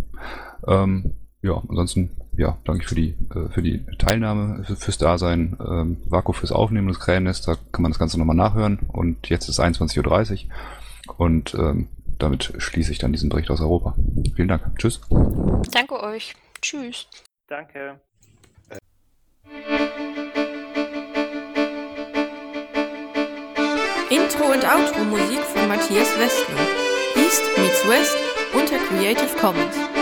Ähm, 0.66 1.14
ja, 1.42 1.60
ansonsten, 1.68 2.10
ja, 2.36 2.56
danke 2.64 2.86
für 2.86 2.94
die, 2.94 3.16
äh, 3.34 3.48
für 3.50 3.62
die 3.62 3.84
Teilnahme, 3.98 4.64
für, 4.64 4.76
fürs 4.76 4.98
Dasein. 4.98 5.56
Ähm, 5.60 5.98
Vaku 6.06 6.32
fürs 6.32 6.52
Aufnehmen 6.52 6.88
des 6.88 7.00
Krähennest, 7.00 7.48
da 7.48 7.56
kann 7.72 7.82
man 7.82 7.92
das 7.92 7.98
Ganze 7.98 8.18
nochmal 8.18 8.36
nachhören. 8.36 8.78
Und 8.88 9.28
jetzt 9.28 9.48
ist 9.48 9.60
21.30 9.60 10.46
Uhr. 10.46 10.50
Und 11.16 11.54
ähm, 11.54 11.88
damit 12.18 12.54
schließe 12.58 12.92
ich 12.92 12.98
dann 12.98 13.12
diesen 13.12 13.28
Bericht 13.28 13.50
aus 13.50 13.60
Europa. 13.60 13.94
Vielen 14.34 14.48
Dank. 14.48 14.62
Tschüss. 14.78 15.00
Danke 15.72 16.02
euch. 16.02 16.34
Tschüss. 16.60 17.06
Danke. 17.48 18.00
Intro 24.10 24.52
und 24.52 24.64
Outro 24.64 25.04
Musik 25.04 25.40
von 25.40 25.68
Matthias 25.68 26.08
Westner. 26.18 26.60
East 27.16 27.42
meets 27.56 27.88
West 27.88 28.16
unter 28.54 28.78
Creative 28.78 29.36
Commons. 29.40 29.93